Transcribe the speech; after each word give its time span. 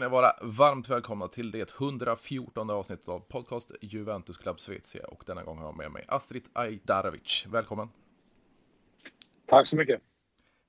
Ni 0.00 0.08
vara 0.08 0.32
varmt 0.42 0.88
välkomna 0.88 1.28
till 1.28 1.50
det 1.50 1.70
114 1.80 2.70
avsnittet 2.70 3.08
av 3.08 3.20
podcast 3.20 3.70
Juventus 3.80 4.38
Club 4.38 4.60
Svezia 4.60 5.06
och 5.06 5.22
denna 5.26 5.42
gång 5.42 5.58
har 5.58 5.64
jag 5.64 5.76
med 5.76 5.90
mig 5.90 6.04
Astrid 6.08 6.44
Ajdarovic. 6.52 7.44
Välkommen! 7.48 7.88
Tack 9.46 9.66
så 9.66 9.76
mycket! 9.76 10.00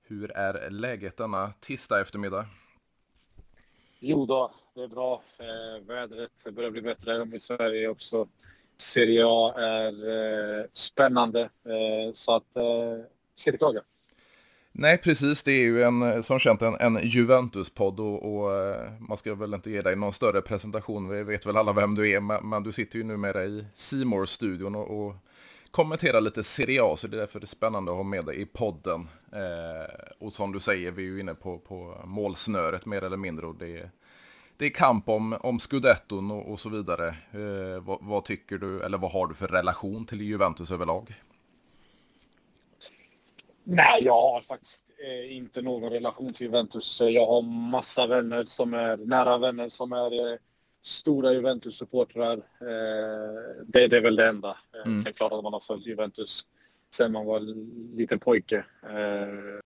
Hur 0.03 0.31
är 0.31 0.69
läget 0.69 1.17
denna 1.17 1.53
tisdag 1.59 2.01
eftermiddag? 2.01 2.47
Jo 3.99 4.25
då, 4.25 4.51
det 4.75 4.81
är 4.81 4.87
bra. 4.87 5.23
Eh, 5.37 5.85
vädret 5.85 6.31
börjar 6.51 6.71
bli 6.71 6.81
bättre 6.81 7.29
i 7.33 7.39
Sverige 7.39 7.87
också. 7.87 8.27
Serie 8.77 9.23
A 9.25 9.53
är 9.57 10.09
eh, 10.59 10.65
spännande 10.73 11.41
eh, 11.41 12.13
så 12.13 12.35
att 12.35 12.57
eh, 12.57 13.05
ska 13.35 13.49
inte 13.49 13.57
klaga. 13.57 13.81
Nej, 14.81 14.97
precis. 14.97 15.43
Det 15.43 15.51
är 15.51 15.63
ju 15.63 15.83
en, 15.83 16.01
eh, 16.01 16.21
som 16.21 16.39
känt 16.39 16.61
en, 16.61 16.75
en 16.79 16.99
Juventus-podd 17.03 17.99
och, 17.99 18.35
och, 18.35 18.55
eh, 18.55 18.91
man 18.99 19.17
ska 19.17 19.35
väl 19.35 19.53
inte 19.53 19.71
ge 19.71 19.81
dig 19.81 19.95
någon 19.95 20.13
större 20.13 20.41
presentation. 20.41 21.09
Vi 21.09 21.23
vet 21.23 21.45
väl 21.45 21.57
alla 21.57 21.73
vem 21.73 21.95
du 21.95 22.11
är, 22.11 22.19
men, 22.19 22.49
men 22.49 22.63
du 22.63 22.71
sitter 22.71 22.97
ju 22.97 23.03
numera 23.03 23.45
i 23.45 23.65
simor 23.73 24.25
studion 24.25 24.75
och, 24.75 25.05
och 25.05 25.15
kommenterar 25.71 26.21
lite 26.21 26.43
Serie 26.43 26.83
A, 26.83 26.95
så 26.97 27.07
det 27.07 27.17
är 27.17 27.19
därför 27.19 27.39
det 27.39 27.43
är 27.43 27.47
spännande 27.47 27.91
att 27.91 27.97
ha 27.97 28.03
med 28.03 28.25
dig 28.25 28.41
i 28.41 28.45
podden. 28.45 29.07
Eh, 29.31 29.93
och 30.19 30.33
som 30.33 30.51
du 30.51 30.59
säger, 30.59 30.91
vi 30.91 31.03
är 31.03 31.07
ju 31.07 31.19
inne 31.19 31.33
på, 31.33 31.57
på 31.57 32.01
målsnöret 32.05 32.85
mer 32.85 33.03
eller 33.03 33.17
mindre 33.17 33.45
och 33.45 33.55
det 33.55 33.77
är, 33.77 33.91
det 34.57 34.65
är 34.65 34.69
kamp 34.69 35.09
om, 35.09 35.33
om 35.33 35.59
scudetton 35.59 36.31
och, 36.31 36.51
och 36.51 36.59
så 36.59 36.69
vidare. 36.69 37.07
Eh, 37.31 37.83
vad, 37.83 37.97
vad 38.01 38.25
tycker 38.25 38.57
du, 38.57 38.81
eller 38.81 38.97
vad 38.97 39.11
har 39.11 39.27
du 39.27 39.33
för 39.33 39.47
relation 39.47 40.05
till 40.05 40.21
Juventus 40.21 40.71
överlag? 40.71 41.15
Nej, 43.63 44.03
jag 44.03 44.21
har 44.21 44.41
faktiskt 44.41 44.83
eh, 45.03 45.35
inte 45.35 45.61
någon 45.61 45.91
relation 45.91 46.33
till 46.33 46.45
Juventus. 46.45 47.01
Jag 47.01 47.25
har 47.25 47.41
massa 47.41 48.07
vänner 48.07 48.45
som 48.45 48.73
är 48.73 48.97
nära 48.97 49.37
vänner 49.37 49.69
som 49.69 49.91
är 49.91 50.31
eh, 50.31 50.37
stora 50.83 51.33
Juventus-supportrar. 51.33 52.37
Eh, 52.37 53.65
det, 53.65 53.87
det, 53.87 53.97
är 53.97 54.01
väl 54.01 54.15
det 54.15 54.27
enda. 54.27 54.57
Eh, 54.75 54.85
mm. 54.85 54.99
Sen 54.99 55.13
klart 55.13 55.31
att 55.31 55.43
man 55.43 55.53
har 55.53 55.59
följt 55.59 55.85
Juventus 55.85 56.47
sen 56.95 57.11
man 57.11 57.25
var 57.25 57.39
liten 57.97 58.19
pojke. 58.19 58.65
Eh, 58.83 59.59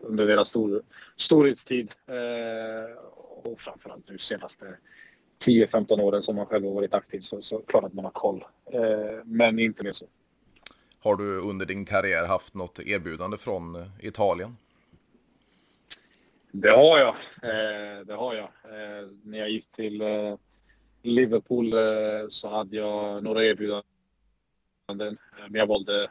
under 0.00 0.26
deras 0.26 0.48
stor, 0.48 0.82
storhetstid. 1.16 1.94
Eh, 2.06 2.96
och 3.18 3.60
framförallt 3.60 4.08
nu 4.08 4.18
senaste 4.18 4.78
10-15 5.46 6.00
åren 6.00 6.22
som 6.22 6.36
man 6.36 6.46
själv 6.46 6.64
har 6.64 6.72
varit 6.72 6.94
aktiv 6.94 7.20
så, 7.20 7.42
så 7.42 7.58
klart 7.58 7.84
att 7.84 7.94
man 7.94 8.04
har 8.04 8.12
koll. 8.12 8.44
men 9.24 9.58
inte 9.58 9.84
mer 9.84 9.92
så. 9.92 10.06
Har 11.04 11.16
du 11.16 11.40
under 11.40 11.66
din 11.66 11.84
karriär 11.84 12.26
haft 12.26 12.54
något 12.54 12.80
erbjudande 12.80 13.36
från 13.36 13.76
eh, 13.76 13.86
Italien? 14.00 14.56
Det 16.52 16.70
har 16.70 16.98
jag. 16.98 17.14
Eh, 17.42 18.06
det 18.06 18.14
har 18.14 18.34
jag. 18.34 18.44
Eh, 18.44 19.08
när 19.22 19.38
jag 19.38 19.50
gick 19.50 19.70
till 19.70 20.00
eh, 20.00 20.36
Liverpool 21.02 21.72
så 22.30 22.48
hade 22.48 22.76
jag 22.76 23.22
några 23.22 23.44
erbjudanden. 23.44 23.84
Men 25.48 25.54
jag 25.54 25.66
valde, 25.66 26.10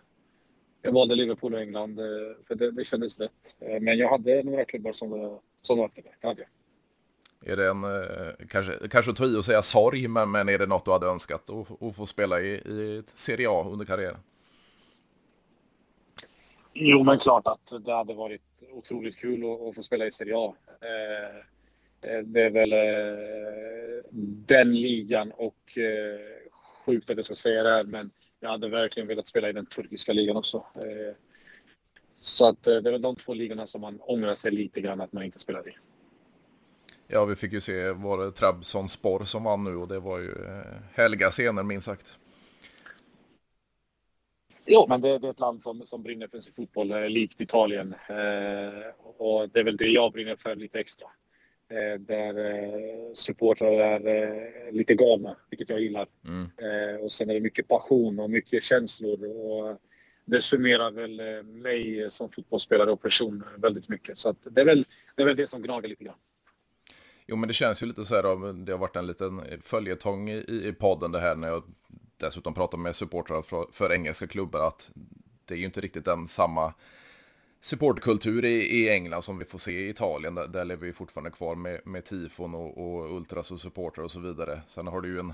jag 0.82 0.92
valde 0.92 1.16
Liverpool 1.16 1.54
och 1.54 1.62
England 1.62 1.96
för 2.48 2.56
det, 2.56 2.72
det 2.72 2.84
kändes 2.84 3.20
rätt. 3.20 3.56
men 3.82 3.98
jag 3.98 4.10
hade 4.10 4.44
några 4.44 4.66
klubbar 4.66 4.94
som 4.94 5.10
var, 5.10 5.40
som 5.62 5.78
var 5.78 5.86
efter 5.86 6.02
det. 6.02 6.16
det 6.22 6.28
hade 6.28 6.42
jag. 6.42 7.52
Är 7.52 7.58
det 7.58 7.70
en, 7.70 7.86
kanske, 8.48 8.88
kanske 8.90 9.14
ta 9.14 9.26
i 9.26 9.38
att 9.38 9.46
säga 9.46 9.62
sorg, 9.62 10.08
men, 10.08 10.32
men 10.32 10.50
är 10.50 10.60
det 10.60 10.66
något 10.66 10.86
du 10.86 10.92
hade 10.92 11.08
önskat 11.08 11.50
att, 11.50 11.82
att 11.84 11.96
få 11.96 12.06
spela 12.06 12.42
i, 12.42 12.54
i 12.54 13.04
Serie 13.06 13.50
A 13.50 13.66
under 13.72 13.86
karriären? 13.86 14.20
Jo, 16.74 17.04
men 17.04 17.20
klart 17.20 17.48
att 17.48 17.86
det 17.86 17.94
hade 17.94 18.14
varit 18.14 18.42
otroligt 18.72 19.18
kul 19.18 19.44
att, 19.44 19.62
att 19.62 19.76
få 19.76 19.84
spela 19.84 20.06
i 20.06 20.12
Serie 20.12 20.34
A. 20.38 20.56
Eh, 20.82 21.38
eh, 22.12 22.24
det 22.24 22.42
är 22.42 22.52
väl 22.52 22.74
eh, 22.74 24.04
den 24.48 24.76
ligan 24.76 25.32
och 25.32 25.78
eh, 25.78 26.20
sjukt 26.86 27.10
att 27.10 27.18
jag 27.18 27.26
ska 27.26 27.36
säga 27.36 27.64
det 27.64 27.70
här, 27.70 27.84
men 27.84 28.12
jag 28.40 28.50
hade 28.50 28.70
verkligen 28.70 29.08
velat 29.08 29.28
spela 29.28 29.50
i 29.50 29.54
den 29.54 29.66
turkiska 29.66 30.14
ligan 30.14 30.38
också. 30.38 30.66
Eh, 30.76 31.16
så 32.22 32.50
att 32.50 32.68
eh, 32.68 32.76
det 32.76 32.90
är 32.90 32.92
väl 32.92 33.02
de 33.02 33.16
två 33.16 33.34
ligorna 33.34 33.68
som 33.68 33.82
man 33.82 34.00
ångrar 34.02 34.36
sig 34.36 34.52
lite 34.52 34.82
grann 34.82 35.02
att 35.02 35.14
man 35.14 35.24
inte 35.24 35.40
spelade 35.40 35.70
i. 35.70 35.74
Ja, 37.08 37.26
vi 37.26 37.36
fick 37.36 37.54
ju 37.54 37.62
se 37.62 37.92
var 37.92 38.26
det 38.26 38.32
Trabzonspor 38.32 39.24
som 39.24 39.44
vann 39.44 39.64
nu 39.64 39.76
och 39.76 39.88
det 39.88 40.00
var 40.00 40.20
ju 40.20 40.36
helga 40.94 41.32
scener 41.32 41.64
minst 41.64 41.86
sagt. 41.86 42.18
Jo, 44.66 44.86
men 44.90 45.02
det, 45.02 45.20
det, 45.20 45.28
är 45.28 45.32
ett 45.32 45.40
land 45.40 45.64
som, 45.64 45.86
som 45.86 46.04
brinner 46.04 46.28
för 46.28 46.40
sin 46.40 46.54
fotboll, 46.54 46.92
eh, 46.92 47.10
likt 47.10 47.42
Italien. 47.42 47.96
Eh, 48.10 49.14
och 49.18 49.50
det 49.50 49.60
är 49.60 49.64
väl 49.64 49.78
det 49.78 49.88
jag 49.88 50.12
brinner 50.12 50.36
för 50.36 50.56
lite 50.56 50.80
extra. 50.80 51.08
Eh, 51.70 52.00
där 52.00 52.46
eh, 52.46 53.14
supportrar 53.14 53.72
är 53.72 54.08
eh, 54.08 54.72
lite 54.72 54.96
galna, 54.96 55.36
vilket 55.50 55.70
jag 55.70 55.82
gillar. 55.82 56.08
Mm. 56.26 56.42
Eh, 56.44 57.02
och 57.02 57.12
sen 57.12 57.30
är 57.30 57.34
det 57.34 57.40
mycket 57.40 57.68
passion 57.68 58.20
och 58.20 58.30
mycket 58.30 58.64
känslor. 58.64 59.26
Och 59.26 59.78
det 60.26 60.42
summerar 60.42 60.92
väl 60.92 61.44
mig 61.44 62.08
som 62.12 62.32
fotbollsspelare 62.32 62.92
och 62.92 63.02
person 63.02 63.44
väldigt 63.58 63.90
mycket. 63.90 64.20
Så 64.20 64.36
det, 64.44 64.62
är 64.62 64.66
väl, 64.66 64.86
det 65.16 65.22
är 65.22 65.26
väl 65.26 65.36
det 65.36 65.48
som 65.48 65.62
gnager 65.62 65.90
lite 65.90 66.04
grann. 66.04 66.18
Jo, 67.28 67.36
men 67.36 67.48
det 67.48 67.54
känns 67.54 67.84
ju 67.84 67.86
lite 67.86 68.06
så 68.06 68.16
här, 68.16 68.54
det 68.66 68.72
har 68.72 68.80
varit 68.80 68.96
en 68.96 69.08
liten 69.08 69.42
följetong 69.62 70.30
i, 70.30 70.38
i 70.68 70.74
podden 70.80 71.12
det 71.12 71.20
här 71.20 71.36
när 71.36 71.48
jag 71.48 71.64
dessutom 72.24 72.54
pratar 72.54 72.78
med 72.78 72.96
supportrar 72.96 73.42
för, 73.42 73.68
för, 73.72 73.94
engelska 73.94 74.28
klubbar 74.28 74.68
att 74.68 74.90
det 75.46 75.54
är 75.54 75.58
ju 75.58 75.66
inte 75.66 75.82
riktigt 75.82 76.06
den 76.06 76.28
samma 76.28 76.74
supportkultur 77.62 78.46
i, 78.46 78.80
i 78.80 78.90
England 78.90 79.22
som 79.22 79.38
vi 79.38 79.46
får 79.46 79.60
se 79.60 79.72
i 79.72 79.90
Italien. 79.90 80.36
Där, 80.36 80.48
där 80.48 80.66
lever 80.66 80.88
vi 80.88 80.94
fortfarande 80.94 81.32
kvar 81.32 81.56
med, 81.56 81.82
med 81.86 82.06
tifon 82.06 82.56
och, 82.56 82.78
och 82.78 83.16
ultras 83.16 83.52
och 83.52 83.60
supportrar 83.60 84.04
och 84.04 84.12
så 84.12 84.20
vidare. 84.20 84.62
Sen 84.68 84.88
har 84.88 85.02
du 85.02 85.10
ju 85.10 85.20
en, 85.20 85.34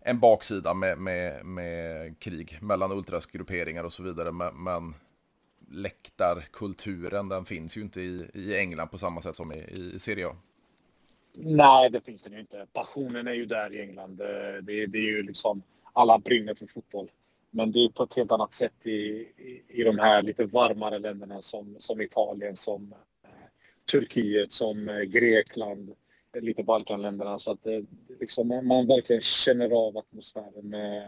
en 0.00 0.20
baksida 0.20 0.74
med, 0.74 0.98
med, 0.98 1.46
med 1.46 2.18
krig 2.18 2.58
mellan 2.60 2.92
ultrasgrupperingar 2.92 3.84
och 3.84 3.92
så 3.92 4.02
vidare. 4.02 4.32
Men, 4.32 4.64
men 4.64 4.94
läktarkulturen 5.70 7.28
den 7.28 7.44
finns 7.44 7.76
ju 7.76 7.80
inte 7.80 8.00
i, 8.00 8.30
i 8.34 8.56
England 8.56 8.88
på 8.88 8.98
samma 8.98 9.22
sätt 9.22 9.36
som 9.36 9.52
i, 9.52 9.90
i 9.94 9.98
Serie 9.98 10.28
A. 10.28 10.36
Nej, 11.40 11.90
det 11.90 12.00
finns 12.00 12.22
den 12.22 12.32
ju 12.32 12.40
inte. 12.40 12.66
Passionen 12.72 13.28
är 13.28 13.32
ju 13.32 13.46
där 13.46 13.72
i 13.74 13.80
England. 13.80 14.20
Eh, 14.20 14.62
det, 14.62 14.86
det 14.86 14.98
är 14.98 15.16
ju 15.16 15.22
liksom 15.22 15.62
alla 15.98 16.18
brinner 16.18 16.54
för 16.54 16.66
fotboll. 16.66 17.10
Men 17.50 17.72
det 17.72 17.84
är 17.84 17.88
på 17.88 18.02
ett 18.02 18.14
helt 18.14 18.32
annat 18.32 18.52
sätt 18.52 18.86
i, 18.86 18.90
i, 18.90 19.62
i 19.68 19.84
de 19.84 19.98
här 19.98 20.22
lite 20.22 20.44
varmare 20.44 20.98
länderna 20.98 21.42
som, 21.42 21.76
som 21.78 22.00
Italien, 22.00 22.56
som 22.56 22.94
eh, 23.24 23.30
Turkiet, 23.92 24.52
som 24.52 24.88
eh, 24.88 25.00
Grekland, 25.00 25.94
eh, 26.36 26.42
lite 26.42 26.62
Balkanländerna. 26.62 27.38
Så 27.38 27.50
att 27.50 27.66
eh, 27.66 27.80
liksom, 28.20 28.50
eh, 28.50 28.62
man 28.62 28.86
verkligen 28.86 29.22
känner 29.22 29.70
av 29.70 29.98
atmosfären 29.98 30.68
med, 30.68 31.02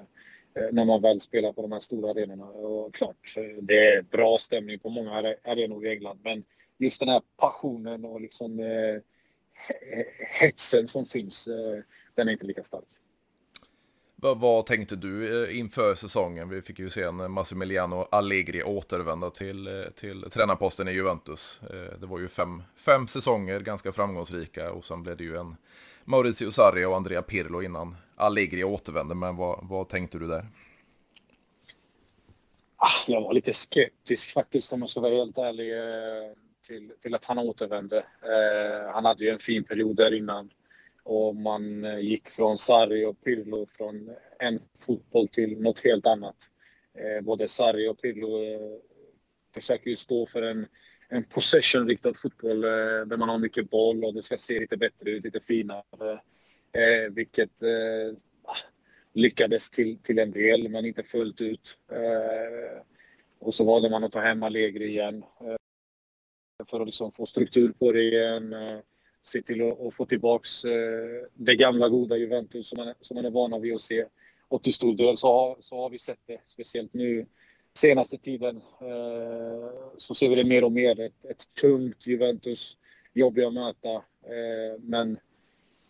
eh, 0.55 0.69
när 0.73 0.85
man 0.85 1.03
väl 1.03 1.21
spelar 1.21 1.53
på 1.53 1.63
de 1.63 1.73
här 1.73 1.81
stora 1.81 2.11
arenorna. 2.11 2.45
Och 2.45 2.95
klart, 2.95 3.35
eh, 3.37 3.63
det 3.63 3.89
är 3.89 4.03
bra 4.03 4.39
stämning 4.39 4.79
på 4.79 4.89
många 4.89 5.13
arenor 5.45 5.87
i 5.87 5.91
England. 5.91 6.21
Men 6.25 6.45
just 6.79 7.01
den 7.01 7.09
här 7.09 7.23
passionen 7.37 8.05
och 8.05 8.21
liksom, 8.21 8.61
eh, 8.61 9.03
hetsen 10.41 10.89
som 10.89 11.07
finns, 11.07 11.47
eh, 11.47 11.83
den 12.15 12.29
är 12.29 12.33
inte 12.33 12.47
lika 12.47 12.65
stark. 12.65 13.00
Vad, 14.23 14.41
vad, 14.41 14.67
tänkte 14.67 14.97
du 14.97 15.45
eh, 15.45 15.59
inför 15.59 15.95
säsongen? 15.95 16.49
Vi 16.49 16.63
fick 16.63 16.79
ju 16.79 16.91
se 16.91 17.03
en 17.03 17.33
Massimiliano 17.33 18.07
Allegri 18.11 18.63
återvända 18.63 19.31
till, 19.31 19.67
eh, 19.67 19.91
till 19.95 20.31
tränarposten 20.31 20.89
i 20.89 20.93
Juventus. 20.93 21.61
Eh, 21.63 21.99
det 22.01 22.07
var 22.07 22.19
ju 22.19 22.29
fem, 22.29 22.63
fem 22.77 23.07
säsonger, 23.07 23.61
ganska 23.61 23.93
framgångsrika 23.93 24.73
och 24.73 24.85
sen 24.85 25.03
blev 25.03 25.17
det 25.17 25.25
ju 25.25 25.37
en 25.37 25.57
Maurizio 26.05 26.51
Sarri 26.51 26.85
och 26.85 26.97
Andrea 26.97 27.23
Pirlo 27.23 27.63
innan 27.63 27.97
Allegri 28.17 28.65
återvände. 28.65 29.15
Men 29.15 29.37
vad, 29.37 29.59
vad 29.63 29.89
tänkte 29.89 30.19
du 30.19 30.27
där? 30.27 30.47
Ah, 32.77 33.05
jag 33.07 33.21
var 33.21 33.33
lite 33.33 33.53
skeptisk 33.53 34.33
faktiskt 34.33 34.73
om 34.73 34.81
jag 34.81 34.91
ska 34.91 35.01
vara 35.01 35.15
helt 35.15 35.39
ärlig 35.39 35.73
till, 36.67 36.93
till 37.03 37.15
att 37.15 37.25
han 37.25 37.39
återvände. 37.39 38.05
Han 38.93 39.05
hade 39.05 39.25
ju 39.25 39.31
en 39.31 39.39
fin 39.39 39.65
period 39.65 39.97
där 39.97 40.15
innan 40.15 40.51
och 41.11 41.37
man 41.37 41.85
eh, 41.85 41.99
gick 41.99 42.31
från 42.31 42.59
Sarri 42.59 43.05
och 43.05 43.25
Pirlo 43.25 43.67
från 43.77 44.11
en 44.39 44.61
fotboll 44.87 45.29
till 45.29 45.61
något 45.61 45.81
helt 45.85 46.07
annat. 46.07 46.37
Eh, 46.99 47.25
både 47.25 47.49
Sarri 47.49 47.89
och 47.89 48.03
Pirlo 48.03 48.43
eh, 48.43 48.79
försöker 49.55 49.91
ju 49.91 49.97
stå 49.97 50.27
för 50.27 50.43
en, 50.43 50.67
en 51.09 51.25
possession-riktad 51.25 52.15
fotboll 52.15 52.61
där 52.61 53.17
man 53.17 53.29
har 53.29 53.39
mycket 53.39 53.71
boll 53.71 54.05
och 54.05 54.15
det 54.15 54.23
ska 54.23 54.39
se 54.39 54.61
lite 54.61 54.77
bättre 54.77 55.11
ut, 55.11 55.25
lite 55.25 55.41
finare. 55.41 56.21
vilket 57.11 57.63
ah, 58.43 58.57
lyckades 59.13 59.71
till, 59.71 59.99
till 59.99 60.19
en 60.19 60.33
del, 60.33 60.69
men 60.69 60.85
inte 60.85 61.03
fullt 61.03 61.41
ut. 61.41 61.79
och 63.39 63.55
så 63.55 63.65
valde 63.65 63.91
man 63.91 64.05
att 64.05 64.13
ta 64.13 64.21
hem 64.21 64.43
Allegri 64.43 64.85
igen 64.85 65.25
för 66.71 66.81
att 66.81 66.87
liksom 66.87 67.13
få 67.13 67.27
struktur 67.27 67.73
på 67.73 67.93
det 67.93 68.03
igen 68.03 68.55
se 69.23 69.43
till 69.43 69.69
att, 69.69 69.81
att 69.81 69.95
få 69.95 70.07
tillbaks 70.07 70.65
eh, 70.65 71.27
det 71.35 71.57
gamla 71.57 71.89
goda 71.89 72.17
Juventus 72.17 72.69
som 72.69 72.77
man, 72.77 72.95
som 73.01 73.15
man 73.15 73.25
är 73.25 73.31
vana 73.31 73.59
vid 73.59 73.75
att 73.75 73.83
se. 73.83 74.05
Och 74.49 74.63
till 74.63 74.75
stor 74.75 74.95
del 74.95 75.17
så 75.17 75.27
har, 75.27 75.57
så 75.61 75.77
har 75.77 75.91
vi 75.91 75.99
sett 75.99 76.21
det, 76.27 76.41
speciellt 76.47 76.95
nu 76.95 77.27
senaste 77.75 78.19
tiden. 78.19 78.57
Eh, 78.81 79.71
så 79.97 80.15
ser 80.15 80.29
vi 80.29 80.35
det 80.35 80.45
mer 80.45 80.65
och 80.65 80.73
mer. 80.73 81.01
Ett, 81.01 81.25
ett 81.25 81.55
tungt 81.61 82.07
Juventus, 82.07 82.77
jobbiga 83.15 83.47
att 83.47 83.55
möta. 83.55 83.95
Eh, 84.23 84.81
men 84.81 85.19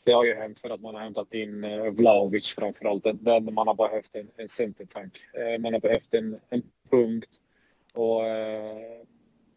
det 0.05 0.13
har 0.13 0.25
ju 0.25 0.35
hänt 0.35 0.59
för 0.59 0.71
att 0.71 0.81
man 0.81 0.95
har 0.95 1.03
hämtat 1.03 1.35
in 1.35 1.65
eh, 1.65 1.91
Vlahovic 1.91 2.55
framförallt. 2.55 3.05
Där 3.05 3.41
man 3.41 3.67
har 3.67 3.75
behövt 3.75 4.17
en, 4.17 4.31
en 4.37 4.49
centertank. 4.49 5.13
Eh, 5.35 5.61
man 5.61 5.73
har 5.73 5.81
behövt 5.81 6.15
en, 6.15 6.41
en 6.49 6.63
punkt. 6.91 7.31
Och, 7.93 8.21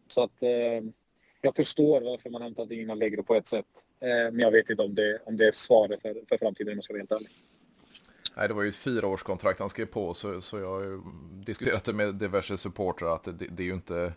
så 0.08 0.22
att 0.22 0.42
jag 1.44 1.56
förstår 1.56 2.00
varför 2.00 2.30
man 2.30 2.42
hämtat 2.42 2.70
in 2.70 2.90
Allegro 2.90 3.22
på 3.22 3.34
ett 3.34 3.46
sätt. 3.46 3.66
Eh, 4.00 4.08
men 4.08 4.38
jag 4.38 4.50
vet 4.50 4.70
inte 4.70 4.82
om 4.82 4.94
det, 4.94 5.18
om 5.24 5.36
det 5.36 5.46
är 5.46 5.52
svaret 5.52 6.02
för, 6.02 6.14
för 6.28 6.38
framtiden 6.38 6.72
om 6.72 6.76
jag 6.76 6.84
ska 6.84 6.92
vara 6.92 7.00
helt 7.00 7.12
ärlig. 7.12 7.28
Nej, 8.36 8.48
det 8.48 8.54
var 8.54 8.62
ju 8.62 8.68
ett 8.68 8.76
fyraårskontrakt 8.76 9.60
han 9.60 9.68
skrev 9.68 9.86
på, 9.86 10.14
så, 10.14 10.40
så 10.40 10.58
jag 10.58 10.68
har 10.68 10.82
ju 10.82 11.00
diskuterat 11.44 11.84
det 11.84 11.92
med 11.92 12.14
diverse 12.14 12.56
supportrar 12.56 13.14
att 13.14 13.24
det, 13.24 13.32
det, 13.32 13.62
är 13.62 13.66
ju 13.66 13.74
inte 13.74 14.12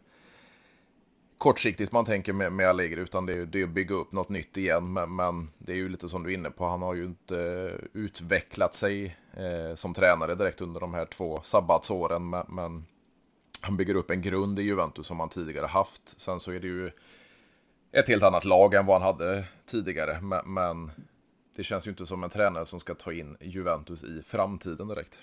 kortsiktigt 1.38 1.92
man 1.92 2.06
tänker 2.06 2.34
med, 2.34 2.52
med 2.52 2.70
Allegri, 2.70 3.02
utan 3.02 3.26
det 3.26 3.34
är, 3.34 3.46
det 3.46 3.60
är 3.60 3.64
att 3.64 3.70
bygga 3.70 3.96
upp 3.96 4.12
något 4.12 4.30
nytt 4.30 4.58
igen. 4.58 4.94
Men, 4.94 5.16
men, 5.16 5.50
det 5.58 5.72
är 5.72 5.76
ju 5.76 5.90
lite 5.90 6.10
som 6.10 6.24
du 6.24 6.30
är 6.30 6.34
inne 6.34 6.52
på, 6.52 6.66
han 6.66 6.82
har 6.82 6.94
ju 6.94 7.06
inte 7.06 7.72
utvecklat 7.94 8.76
sig 8.76 9.18
eh, 9.34 9.76
som 9.76 9.94
tränare 9.94 10.36
direkt 10.36 10.62
under 10.62 10.80
de 10.80 10.94
här 10.94 11.06
två 11.06 11.42
sabbatsåren, 11.44 12.30
men, 12.30 12.46
men 12.50 12.86
han 13.62 13.78
bygger 13.78 13.96
upp 13.96 14.12
en 14.12 14.22
grund 14.22 14.60
i 14.60 14.62
Juventus 14.62 15.08
som 15.08 15.20
han 15.20 15.30
tidigare 15.30 15.66
haft. 15.66 16.22
Sen 16.22 16.40
så 16.40 16.52
är 16.52 16.60
det 16.60 16.68
ju 16.68 16.92
ett 17.92 18.08
helt 18.08 18.24
annat 18.24 18.46
lag 18.46 18.74
än 18.74 18.86
vad 18.86 19.02
han 19.02 19.16
hade 19.16 19.44
tidigare, 19.66 20.22
men, 20.22 20.54
men 20.54 20.92
det 21.56 21.64
känns 21.64 21.88
ju 21.88 21.92
inte 21.92 22.06
som 22.06 22.24
en 22.24 22.30
tränare 22.30 22.66
som 22.66 22.80
ska 22.80 22.96
ta 22.96 23.14
in 23.14 23.38
Juventus 23.42 24.04
i 24.04 24.22
framtiden 24.26 24.88
direkt. 24.88 25.20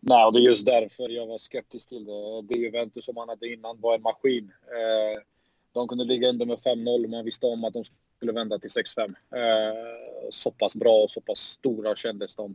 Nej, 0.00 0.24
och 0.26 0.32
det 0.32 0.38
är 0.38 0.42
just 0.42 0.66
därför 0.66 1.08
jag 1.08 1.26
var 1.26 1.38
skeptisk 1.38 1.88
till 1.88 2.04
det. 2.04 2.42
Det 2.42 2.58
Juventus 2.58 3.04
som 3.04 3.16
han 3.16 3.28
hade 3.28 3.52
innan 3.52 3.80
var 3.80 3.94
en 3.94 4.02
maskin. 4.02 4.52
Eh, 4.66 5.22
de 5.72 5.88
kunde 5.88 6.04
ligga 6.04 6.28
under 6.28 6.46
med 6.46 6.58
5-0, 6.58 7.08
man 7.08 7.24
visste 7.24 7.46
om 7.46 7.64
att 7.64 7.72
de 7.72 7.84
skulle 8.16 8.32
vända 8.32 8.58
till 8.58 8.70
6-5. 8.70 9.14
Eh, 9.34 9.74
så 10.30 10.50
pass 10.50 10.76
bra 10.76 11.02
och 11.04 11.10
så 11.10 11.20
pass 11.20 11.38
stora 11.38 11.96
kändes 11.96 12.36
de. 12.36 12.54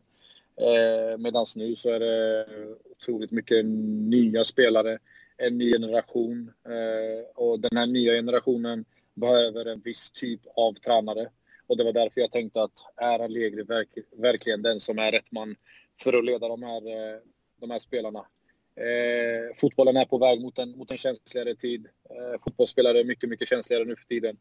Eh, 0.62 1.18
Medan 1.18 1.46
nu 1.56 1.76
så 1.76 1.90
är 1.90 2.00
det 2.00 2.46
otroligt 2.92 3.31
mycket 3.31 3.66
nya 3.66 4.46
spelare, 4.46 5.00
en 5.38 5.58
ny 5.58 5.72
generation. 5.72 6.52
Eh, 6.66 7.28
och 7.36 7.60
den 7.60 7.78
här 7.78 7.88
nya 7.88 8.14
generationen 8.14 8.86
behöver 9.14 9.66
en 9.66 9.82
viss 9.82 10.12
typ 10.12 10.42
av 10.56 10.74
tränare. 10.74 11.30
Och 11.68 11.78
det 11.78 11.84
var 11.84 11.94
därför 11.94 12.22
jag 12.22 12.32
tänkte 12.32 12.64
att 12.64 12.80
är 12.96 13.20
Allegri 13.20 13.64
verk, 13.64 13.90
verkligen 14.12 14.62
den 14.62 14.80
som 14.80 15.00
är 15.00 15.12
rätt 15.12 15.32
man 15.32 15.56
för 16.04 16.14
att 16.14 16.26
leda 16.26 16.48
de 16.48 16.64
här, 16.64 16.88
eh, 16.88 17.20
de 17.60 17.72
här 17.72 17.80
spelarna? 17.80 18.26
Eh, 18.76 19.56
fotbollen 19.58 19.98
är 19.98 20.06
på 20.06 20.18
väg 20.18 20.42
mot 20.42 20.60
en, 20.60 20.78
mot 20.78 20.92
en 20.92 20.98
känsligare 20.98 21.56
tid. 21.56 21.88
Eh, 22.10 22.42
fotbollsspelare 22.44 23.00
är 23.00 23.04
mycket, 23.04 23.30
mycket 23.30 23.48
känsligare 23.48 23.86
nu 23.86 23.96
för 23.96 24.06
tiden. 24.06 24.38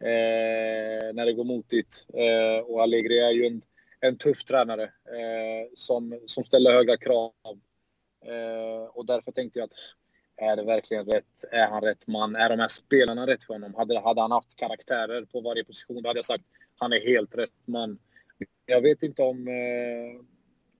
Eh, 0.00 1.14
när 1.14 1.26
det 1.26 1.32
går 1.32 1.44
motigt. 1.44 2.06
Eh, 2.14 2.64
och 2.64 2.82
Allegri 2.82 3.18
är 3.18 3.30
ju 3.30 3.46
en, 3.46 3.62
en 4.00 4.18
tuff 4.18 4.44
tränare 4.44 4.82
eh, 4.84 5.70
som, 5.74 6.20
som 6.26 6.44
ställer 6.44 6.72
höga 6.72 6.96
krav. 6.96 7.32
Eh, 8.24 8.84
och 8.92 9.06
därför 9.06 9.32
tänkte 9.32 9.58
jag 9.58 9.66
att 9.66 9.74
är 10.36 10.56
det 10.56 10.62
verkligen 10.62 11.06
rätt? 11.06 11.44
Är 11.50 11.66
han 11.66 11.82
rätt 11.82 12.06
man? 12.06 12.36
Är 12.36 12.48
de 12.48 12.58
här 12.58 12.68
spelarna 12.68 13.26
rätt 13.26 13.44
för 13.44 13.54
honom? 13.54 13.74
Hade, 13.74 14.00
hade 14.00 14.20
han 14.20 14.30
haft 14.30 14.56
karaktärer 14.56 15.24
på 15.24 15.40
varje 15.40 15.64
position, 15.64 16.02
då 16.02 16.08
hade 16.08 16.18
jag 16.18 16.24
sagt 16.24 16.44
han 16.78 16.92
är 16.92 17.00
helt 17.00 17.34
rätt 17.34 17.50
man. 17.64 17.98
Jag 18.66 18.80
vet 18.80 19.02
inte 19.02 19.22
om, 19.22 19.48
eh, 19.48 20.22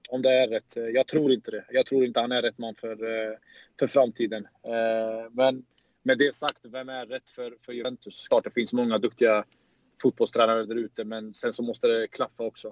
om 0.08 0.22
det 0.22 0.32
är 0.32 0.48
rätt. 0.48 0.76
Jag 0.94 1.06
tror 1.06 1.32
inte 1.32 1.50
det. 1.50 1.64
Jag 1.70 1.86
tror 1.86 2.04
inte 2.04 2.20
han 2.20 2.32
är 2.32 2.42
rätt 2.42 2.58
man 2.58 2.74
för, 2.74 3.04
eh, 3.04 3.36
för 3.78 3.86
framtiden. 3.86 4.44
Eh, 4.44 5.30
men 5.30 5.64
med 6.02 6.18
det 6.18 6.34
sagt, 6.34 6.60
vem 6.62 6.88
är 6.88 7.06
rätt 7.06 7.30
för, 7.30 7.56
för 7.66 7.72
Juventus? 7.72 8.28
Klart 8.28 8.44
det 8.44 8.50
finns 8.50 8.72
många 8.72 8.98
duktiga 8.98 9.44
fotbollstränare 10.02 10.66
där 10.66 10.74
ute, 10.74 11.04
men 11.04 11.34
sen 11.34 11.52
så 11.52 11.62
måste 11.62 11.86
det 11.86 12.08
klaffa 12.08 12.44
också. 12.44 12.68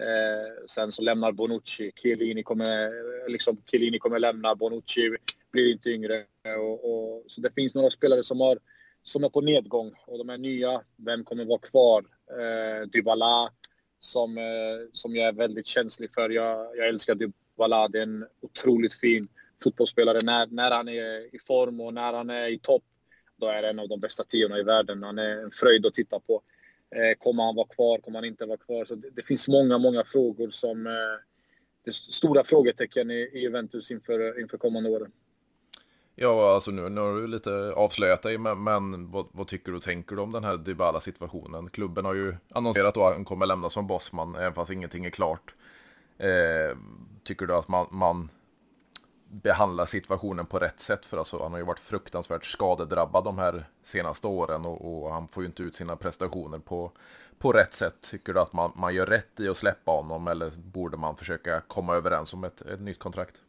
Eh, 0.00 0.66
sen 0.66 0.92
så 0.92 1.02
lämnar 1.02 1.32
Bonucci. 1.32 1.92
Chiellini 1.94 2.42
kommer, 2.42 2.86
eh, 2.86 3.28
liksom, 3.28 3.62
Chiellini 3.66 3.98
kommer 3.98 4.18
lämna. 4.18 4.54
Bonucci 4.54 5.16
blir 5.52 5.72
inte 5.72 5.90
yngre. 5.90 6.24
Och, 6.58 6.84
och, 6.84 7.24
så 7.28 7.40
det 7.40 7.54
finns 7.54 7.74
några 7.74 7.90
spelare 7.90 8.24
som, 8.24 8.40
har, 8.40 8.58
som 9.02 9.24
är 9.24 9.28
på 9.28 9.40
nedgång. 9.40 9.92
Och 10.06 10.18
de 10.18 10.30
är 10.30 10.38
nya. 10.38 10.82
Vem 10.96 11.24
kommer 11.24 11.44
vara 11.44 11.58
kvar? 11.58 12.04
Eh, 12.30 12.88
Dybala, 12.88 13.52
som, 13.98 14.38
eh, 14.38 14.88
som 14.92 15.16
jag 15.16 15.28
är 15.28 15.32
väldigt 15.32 15.66
känslig 15.66 16.14
för. 16.14 16.30
Jag, 16.30 16.76
jag 16.76 16.88
älskar 16.88 17.14
Dybala. 17.14 17.88
Det 17.88 17.98
är 17.98 18.02
en 18.02 18.26
otroligt 18.40 18.94
fin 18.94 19.28
fotbollsspelare. 19.62 20.18
När, 20.22 20.46
när 20.46 20.70
han 20.70 20.88
är 20.88 21.34
i 21.34 21.38
form 21.38 21.80
och 21.80 21.94
när 21.94 22.12
han 22.12 22.30
är 22.30 22.48
i 22.48 22.58
topp, 22.58 22.84
då 23.36 23.46
är 23.46 23.62
det 23.62 23.68
en 23.68 23.78
av 23.78 23.88
de 23.88 24.00
bästa 24.00 24.24
tiorna 24.24 24.58
i 24.58 24.62
världen. 24.62 25.02
Han 25.02 25.18
är 25.18 25.42
en 25.42 25.50
fröjd 25.50 25.86
att 25.86 25.94
titta 25.94 26.20
på. 26.20 26.42
Eh, 26.96 27.18
kommer 27.18 27.42
han 27.42 27.54
vara 27.54 27.66
kvar? 27.66 27.98
Kommer 27.98 28.18
han 28.18 28.24
inte 28.24 28.46
vara 28.46 28.58
kvar? 28.58 28.84
Så 28.84 28.94
det, 28.94 29.10
det 29.10 29.22
finns 29.22 29.48
många, 29.48 29.78
många 29.78 30.04
frågor 30.04 30.50
som... 30.50 30.86
Eh, 30.86 30.92
det 31.84 31.90
är 31.90 31.92
stora 31.92 32.44
frågetecken 32.44 33.10
i, 33.10 33.30
i 33.32 33.38
Juventus 33.38 33.90
inför, 33.90 34.40
inför 34.40 34.58
kommande 34.58 34.90
åren. 34.90 35.12
Ja, 36.18 36.54
alltså 36.54 36.70
nu, 36.70 36.88
nu 36.88 37.00
har 37.00 37.14
du 37.14 37.26
lite 37.26 37.72
avslöjat 37.76 38.22
dig, 38.22 38.38
men, 38.38 38.62
men 38.62 39.10
vad, 39.10 39.26
vad, 39.32 39.48
tycker 39.48 39.70
du 39.70 39.76
och 39.76 39.82
tänker 39.82 40.16
du 40.16 40.22
om 40.22 40.32
den 40.32 40.44
här 40.44 40.56
Dybala-situationen? 40.56 41.70
Klubben 41.70 42.04
har 42.04 42.14
ju 42.14 42.36
annonserat 42.52 42.96
att 42.96 43.14
han 43.14 43.24
kommer 43.24 43.46
lämna 43.46 43.70
som 43.70 43.86
bossman, 43.86 44.34
även 44.34 44.54
fast 44.54 44.70
ingenting 44.70 45.04
är 45.04 45.10
klart. 45.10 45.54
Eh, 46.18 46.76
tycker 47.24 47.46
du 47.46 47.54
att 47.54 47.68
man, 47.68 47.86
man 47.90 48.28
behandlar 49.28 49.84
situationen 49.84 50.46
på 50.46 50.58
rätt 50.58 50.80
sätt? 50.80 51.04
För 51.04 51.16
alltså, 51.16 51.42
han 51.42 51.52
har 51.52 51.58
ju 51.58 51.64
varit 51.64 51.78
fruktansvärt 51.78 52.44
skadedrabbad 52.44 53.24
de 53.24 53.38
här 53.38 53.68
senaste 53.82 54.26
åren 54.26 54.64
och, 54.64 55.04
och 55.04 55.12
han 55.12 55.28
får 55.28 55.42
ju 55.42 55.46
inte 55.46 55.62
ut 55.62 55.76
sina 55.76 55.96
prestationer 55.96 56.58
på, 56.58 56.92
på 57.38 57.52
rätt 57.52 57.74
sätt. 57.74 58.00
Tycker 58.10 58.34
du 58.34 58.40
att 58.40 58.52
man, 58.52 58.72
man 58.74 58.94
gör 58.94 59.06
rätt 59.06 59.40
i 59.40 59.48
att 59.48 59.56
släppa 59.56 59.92
honom 59.92 60.28
eller 60.28 60.50
borde 60.56 60.96
man 60.96 61.16
försöka 61.16 61.60
komma 61.60 61.94
överens 61.94 62.34
om 62.34 62.44
ett, 62.44 62.60
ett 62.60 62.80
nytt 62.80 62.98
kontrakt? 62.98 63.42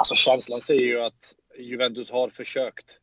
Alltså 0.00 0.14
känslan 0.14 0.60
säger 0.60 0.82
ju 0.82 1.00
att 1.00 1.36
Juventus 1.58 2.10
har 2.10 2.30
försökt. 2.30 2.98